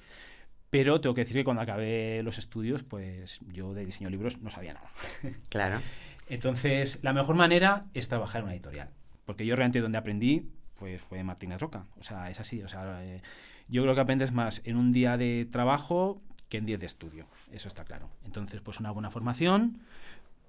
Pero 0.70 1.00
tengo 1.00 1.14
que 1.14 1.22
decir 1.22 1.36
que 1.36 1.44
cuando 1.44 1.62
acabé 1.62 2.22
los 2.22 2.38
estudios, 2.38 2.84
pues 2.84 3.40
yo 3.48 3.74
de 3.74 3.86
diseño 3.86 4.08
de 4.08 4.12
libros 4.12 4.38
no 4.40 4.50
sabía 4.50 4.74
nada. 4.74 4.90
Claro. 5.48 5.80
Entonces, 6.28 7.00
la 7.02 7.12
mejor 7.12 7.36
manera 7.36 7.82
es 7.92 8.08
trabajar 8.08 8.40
en 8.40 8.44
una 8.44 8.54
editorial. 8.54 8.90
Porque 9.24 9.46
yo 9.46 9.56
realmente 9.56 9.80
donde 9.80 9.98
aprendí 9.98 10.50
pues, 10.76 11.00
fue 11.00 11.22
Martínez 11.22 11.60
Roca. 11.60 11.86
O 11.98 12.02
sea, 12.02 12.30
es 12.30 12.40
así. 12.40 12.62
O 12.62 12.68
sea, 12.68 13.04
eh, 13.04 13.22
yo 13.68 13.82
creo 13.82 13.94
que 13.94 14.00
aprendes 14.00 14.32
más 14.32 14.62
en 14.64 14.76
un 14.76 14.92
día 14.92 15.16
de 15.16 15.46
trabajo 15.50 16.22
que 16.48 16.58
en 16.58 16.66
10 16.66 16.80
de 16.80 16.86
estudio. 16.86 17.26
Eso 17.52 17.68
está 17.68 17.84
claro. 17.84 18.08
Entonces, 18.24 18.60
pues 18.60 18.80
una 18.80 18.90
buena 18.90 19.10
formación, 19.10 19.80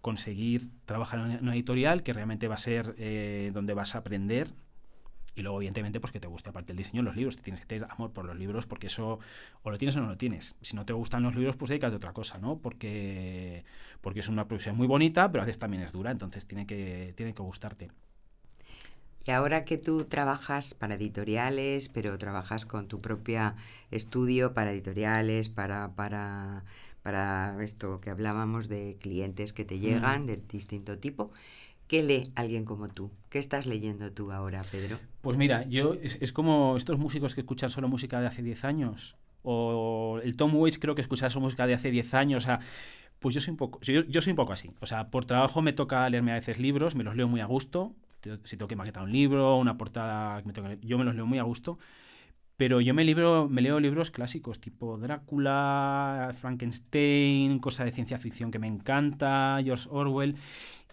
conseguir 0.01 0.69
trabajar 0.85 1.19
en 1.19 1.41
una 1.41 1.55
editorial 1.55 2.03
que 2.03 2.13
realmente 2.13 2.47
va 2.47 2.55
a 2.55 2.59
ser 2.59 2.95
eh, 2.97 3.51
donde 3.53 3.73
vas 3.73 3.95
a 3.95 3.99
aprender 3.99 4.47
y 5.35 5.41
luego 5.41 5.57
evidentemente 5.57 5.99
pues 5.99 6.13
que 6.13 6.19
te 6.19 6.27
guste 6.27 6.49
aparte 6.49 6.71
el 6.71 6.77
diseño 6.77 7.01
los 7.01 7.15
libros, 7.15 7.37
tienes 7.37 7.59
que 7.59 7.65
tener 7.65 7.89
amor 7.91 8.11
por 8.11 8.25
los 8.25 8.37
libros 8.37 8.65
porque 8.65 8.87
eso 8.87 9.19
o 9.63 9.69
lo 9.69 9.77
tienes 9.77 9.95
o 9.97 10.01
no 10.01 10.07
lo 10.07 10.17
tienes. 10.17 10.55
Si 10.61 10.75
no 10.75 10.85
te 10.85 10.93
gustan 10.93 11.23
los 11.23 11.35
libros 11.35 11.57
pues 11.57 11.69
dedícate 11.69 11.95
a 11.95 11.97
otra 11.97 12.13
cosa, 12.13 12.37
¿no? 12.37 12.57
Porque 12.57 13.65
porque 14.01 14.21
es 14.21 14.29
una 14.29 14.47
profesión 14.47 14.77
muy 14.77 14.87
bonita, 14.87 15.31
pero 15.31 15.41
a 15.41 15.45
veces 15.45 15.59
también 15.59 15.83
es 15.83 15.91
dura, 15.91 16.11
entonces 16.11 16.45
tiene 16.45 16.65
que 16.65 17.13
tiene 17.17 17.33
que 17.33 17.41
gustarte. 17.41 17.91
Y 19.27 19.31
ahora 19.31 19.65
que 19.65 19.79
tú 19.79 20.05
trabajas 20.05 20.75
para 20.75 20.95
editoriales, 20.95 21.89
pero 21.89 22.17
trabajas 22.19 22.65
con 22.65 22.87
tu 22.87 22.99
propia 22.99 23.55
estudio 23.89 24.53
para 24.53 24.71
editoriales, 24.71 25.49
para, 25.49 25.95
para, 25.95 26.63
para 27.01 27.57
esto 27.63 27.99
que 28.01 28.11
hablábamos 28.11 28.69
de 28.69 28.97
clientes 29.01 29.51
que 29.51 29.65
te 29.65 29.79
llegan 29.79 30.27
de 30.27 30.37
distinto 30.37 30.99
tipo, 30.99 31.31
¿qué 31.87 32.03
lee 32.03 32.31
alguien 32.35 32.65
como 32.65 32.87
tú? 32.87 33.09
¿Qué 33.29 33.39
estás 33.39 33.65
leyendo 33.65 34.11
tú 34.11 34.31
ahora, 34.31 34.61
Pedro? 34.71 34.99
Pues 35.21 35.37
mira, 35.37 35.67
yo 35.67 35.95
es, 35.95 36.19
es 36.21 36.31
como 36.31 36.77
estos 36.77 36.99
músicos 36.99 37.33
que 37.33 37.41
escuchan 37.41 37.71
solo 37.71 37.87
música 37.87 38.21
de 38.21 38.27
hace 38.27 38.43
10 38.43 38.63
años. 38.63 39.15
O 39.41 40.19
el 40.23 40.35
Tom 40.37 40.53
Waits 40.55 40.77
creo 40.77 40.93
que 40.93 41.01
escucha 41.01 41.31
solo 41.31 41.45
música 41.45 41.65
de 41.65 41.73
hace 41.73 41.89
10 41.89 42.13
años. 42.13 42.43
O 42.43 42.45
sea, 42.45 42.59
pues 43.19 43.33
yo 43.33 43.41
soy 43.41 43.51
un 43.51 43.57
poco, 43.57 43.79
yo, 43.81 44.03
yo 44.03 44.21
soy 44.21 44.31
un 44.31 44.37
poco 44.37 44.53
así. 44.53 44.71
O 44.81 44.85
sea, 44.85 45.09
por 45.09 45.25
trabajo 45.25 45.63
me 45.63 45.73
toca 45.73 46.07
leerme 46.11 46.31
a 46.31 46.35
veces 46.35 46.59
libros, 46.59 46.93
me 46.93 47.03
los 47.03 47.15
leo 47.15 47.27
muy 47.27 47.41
a 47.41 47.45
gusto. 47.45 47.95
Si 48.43 48.57
tengo 48.57 48.67
que 48.67 48.75
maquetar 48.75 49.03
un 49.03 49.11
libro, 49.11 49.57
una 49.57 49.77
portada, 49.77 50.43
yo 50.81 50.97
me 50.97 51.03
los 51.03 51.15
leo 51.15 51.25
muy 51.25 51.39
a 51.39 51.43
gusto. 51.43 51.77
Pero 52.57 52.79
yo 52.79 52.93
me, 52.93 53.03
libro, 53.03 53.49
me 53.49 53.61
leo 53.61 53.81
libros 53.81 54.11
clásicos, 54.11 54.61
tipo 54.61 54.97
Drácula, 54.97 56.31
Frankenstein, 56.39 57.59
cosa 57.59 57.83
de 57.83 57.91
ciencia 57.91 58.17
ficción 58.17 58.49
que 58.49 58.59
me 58.59 58.67
encanta, 58.67 59.59
George 59.61 59.89
Orwell. 59.91 60.37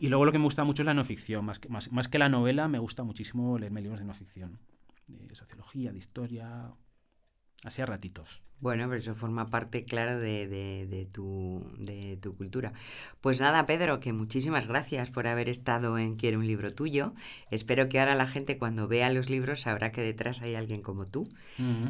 Y 0.01 0.09
luego 0.09 0.25
lo 0.25 0.33
que 0.33 0.39
me 0.39 0.45
gusta 0.45 0.65
mucho 0.65 0.83
es 0.83 0.87
la 0.87 0.95
no 0.95 1.05
ficción. 1.05 1.45
Más 1.45 1.61
que, 1.61 1.69
más 1.69 2.09
que 2.09 2.19
la 2.19 2.29
novela, 2.29 2.67
me 2.67 2.81
gusta 2.81 3.05
muchísimo 3.05 3.59
leerme 3.59 3.81
libros 3.81 4.01
de 4.01 4.07
no 4.07 4.15
ficción. 4.15 4.59
De 5.07 5.37
sociología, 5.37 5.93
de 5.93 5.99
historia, 5.99 6.73
así 7.65 7.83
a 7.83 7.87
ratitos. 7.87 8.43
Bueno, 8.63 8.85
pero 8.87 9.01
eso 9.01 9.17
forma 9.17 9.51
parte, 9.51 9.85
claro, 9.85 10.21
de, 10.21 10.47
de, 10.47 11.09
tu, 11.13 11.69
de 11.79 12.17
tu 12.17 12.37
cultura. 12.37 12.73
Pues 13.21 13.41
nada, 13.41 13.67
Pedro, 13.67 13.99
que 13.99 14.13
muchísimas 14.13 14.69
gracias 14.69 15.11
por 15.11 15.27
haber 15.27 15.49
estado 15.49 15.99
en 15.99 16.15
Quiero 16.15 16.39
un 16.39 16.47
libro 16.47 16.73
tuyo. 16.73 17.13
Espero 17.51 17.89
que 17.89 17.99
ahora 17.99 18.15
la 18.15 18.29
gente 18.29 18.59
cuando 18.59 18.87
vea 18.87 19.11
los 19.11 19.29
libros 19.31 19.63
sabrá 19.63 19.91
que 19.91 20.01
detrás 20.01 20.43
hay 20.43 20.55
alguien 20.55 20.81
como 20.81 21.07
tú, 21.07 21.25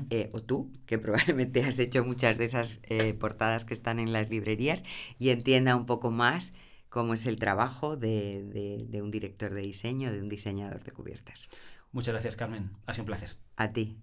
eh, 0.09 0.31
o 0.33 0.41
tú, 0.41 0.73
que 0.87 0.99
probablemente 0.99 1.63
has 1.63 1.79
hecho 1.79 2.07
muchas 2.07 2.39
de 2.39 2.47
esas 2.47 2.81
eh, 2.85 3.13
portadas 3.13 3.67
que 3.67 3.75
están 3.75 3.99
en 3.99 4.11
las 4.11 4.31
librerías, 4.31 4.83
y 5.19 5.29
entienda 5.29 5.77
un 5.77 5.85
poco 5.85 6.11
más 6.11 6.55
cómo 6.89 7.13
es 7.13 7.27
el 7.27 7.37
trabajo 7.37 7.99
de, 7.99 8.87
de 8.89 9.03
un 9.03 9.11
director 9.11 9.53
de 9.53 9.61
diseño, 9.61 10.11
de 10.11 10.21
un 10.21 10.29
diseñador 10.31 10.83
de 10.85 10.93
cubiertas. 10.93 11.51
Muchas 11.93 12.15
gracias, 12.15 12.35
Carmen. 12.35 12.71
Ha 12.87 12.95
sido 12.95 13.03
un 13.03 13.07
placer. 13.09 13.37
A 13.57 13.73
ti. 13.73 13.99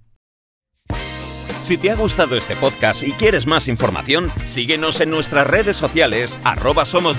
Si 1.62 1.78
te 1.78 1.91
ha 1.91 1.95
gustado 1.95 2.36
este 2.36 2.56
podcast 2.56 3.04
y 3.04 3.12
quieres 3.12 3.45
más 3.45 3.68
información, 3.68 4.32
síguenos 4.45 5.02
en 5.02 5.10
nuestras 5.10 5.45
redes 5.45 5.78
sociales, 5.78 6.38
arroba 6.43 6.86
somos 6.86 7.18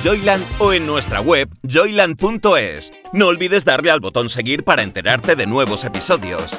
o 0.58 0.72
en 0.72 0.86
nuestra 0.86 1.20
web 1.20 1.48
joyland.es. 1.62 2.92
No 3.12 3.26
olvides 3.26 3.64
darle 3.64 3.90
al 3.90 4.00
botón 4.00 4.28
seguir 4.28 4.64
para 4.64 4.82
enterarte 4.82 5.36
de 5.36 5.46
nuevos 5.46 5.84
episodios. 5.84 6.56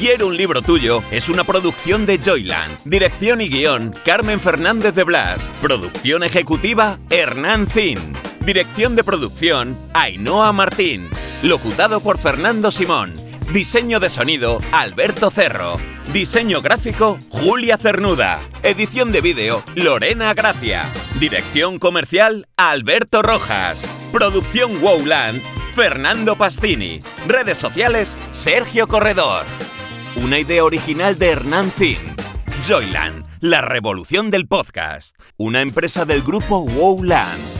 Quiero 0.00 0.28
un 0.28 0.36
libro 0.38 0.62
tuyo 0.62 1.02
es 1.10 1.28
una 1.28 1.44
producción 1.44 2.06
de 2.06 2.18
Joyland. 2.18 2.78
Dirección 2.86 3.42
y 3.42 3.50
guion, 3.50 3.94
Carmen 4.02 4.40
Fernández 4.40 4.94
de 4.94 5.04
Blas. 5.04 5.50
Producción 5.60 6.22
ejecutiva, 6.22 6.98
Hernán 7.10 7.66
Zin. 7.66 7.98
Dirección 8.40 8.96
de 8.96 9.04
producción, 9.04 9.78
Ainhoa 9.92 10.54
Martín. 10.54 11.06
Locutado 11.42 12.00
por 12.00 12.16
Fernando 12.16 12.70
Simón. 12.70 13.12
Diseño 13.52 14.00
de 14.00 14.08
sonido, 14.08 14.58
Alberto 14.72 15.30
Cerro. 15.30 15.76
Diseño 16.12 16.60
gráfico, 16.60 17.20
Julia 17.28 17.78
Cernuda. 17.78 18.40
Edición 18.64 19.12
de 19.12 19.20
vídeo, 19.20 19.62
Lorena 19.76 20.34
Gracia. 20.34 20.90
Dirección 21.20 21.78
comercial, 21.78 22.48
Alberto 22.56 23.22
Rojas. 23.22 23.86
Producción 24.10 24.82
Wowland, 24.82 25.40
Fernando 25.76 26.34
Pastini. 26.34 27.00
Redes 27.28 27.58
sociales, 27.58 28.18
Sergio 28.32 28.88
Corredor. 28.88 29.44
Una 30.16 30.40
idea 30.40 30.64
original 30.64 31.16
de 31.16 31.30
Hernán 31.30 31.70
Zin. 31.70 31.98
Joyland, 32.66 33.24
la 33.38 33.60
revolución 33.60 34.32
del 34.32 34.48
podcast. 34.48 35.16
Una 35.36 35.60
empresa 35.60 36.04
del 36.06 36.22
grupo 36.22 36.58
Wowland. 36.58 37.59